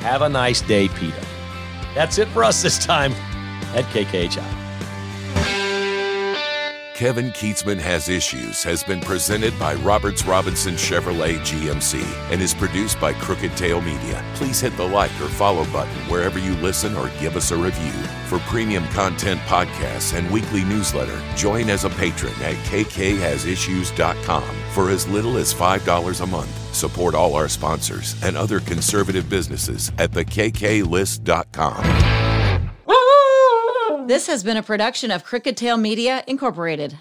Have 0.00 0.22
a 0.22 0.28
nice 0.28 0.60
day, 0.60 0.88
PETA. 0.88 1.33
That's 1.94 2.18
it 2.18 2.28
for 2.28 2.44
us 2.44 2.62
this 2.62 2.84
time 2.84 3.12
at 3.74 3.84
KKHI. 3.84 4.63
Kevin 6.94 7.32
Kietzman 7.32 7.80
Has 7.80 8.08
Issues 8.08 8.62
has 8.62 8.84
been 8.84 9.00
presented 9.00 9.58
by 9.58 9.74
Roberts 9.74 10.24
Robinson 10.24 10.74
Chevrolet 10.74 11.40
GMC 11.40 12.00
and 12.30 12.40
is 12.40 12.54
produced 12.54 13.00
by 13.00 13.12
Crooked 13.14 13.56
Tail 13.56 13.80
Media. 13.80 14.24
Please 14.34 14.60
hit 14.60 14.76
the 14.76 14.86
like 14.86 15.10
or 15.20 15.28
follow 15.28 15.64
button 15.72 15.92
wherever 16.08 16.38
you 16.38 16.54
listen 16.58 16.94
or 16.94 17.08
give 17.18 17.36
us 17.36 17.50
a 17.50 17.56
review. 17.56 17.90
For 18.28 18.38
premium 18.48 18.86
content 18.90 19.40
podcasts 19.40 20.16
and 20.16 20.30
weekly 20.30 20.62
newsletter, 20.62 21.20
join 21.34 21.68
as 21.68 21.84
a 21.84 21.90
patron 21.90 22.32
at 22.34 22.54
kkhasissues.com 22.66 24.56
for 24.72 24.90
as 24.90 25.08
little 25.08 25.36
as 25.36 25.52
$5 25.52 26.20
a 26.20 26.26
month. 26.26 26.74
Support 26.76 27.16
all 27.16 27.34
our 27.34 27.48
sponsors 27.48 28.14
and 28.22 28.36
other 28.36 28.60
conservative 28.60 29.28
businesses 29.28 29.90
at 29.98 30.12
thekklist.com. 30.12 32.33
This 34.06 34.26
has 34.26 34.44
been 34.44 34.58
a 34.58 34.62
production 34.62 35.10
of 35.10 35.24
Crooked 35.24 35.56
Tail 35.56 35.78
Media, 35.78 36.22
Incorporated. 36.26 36.98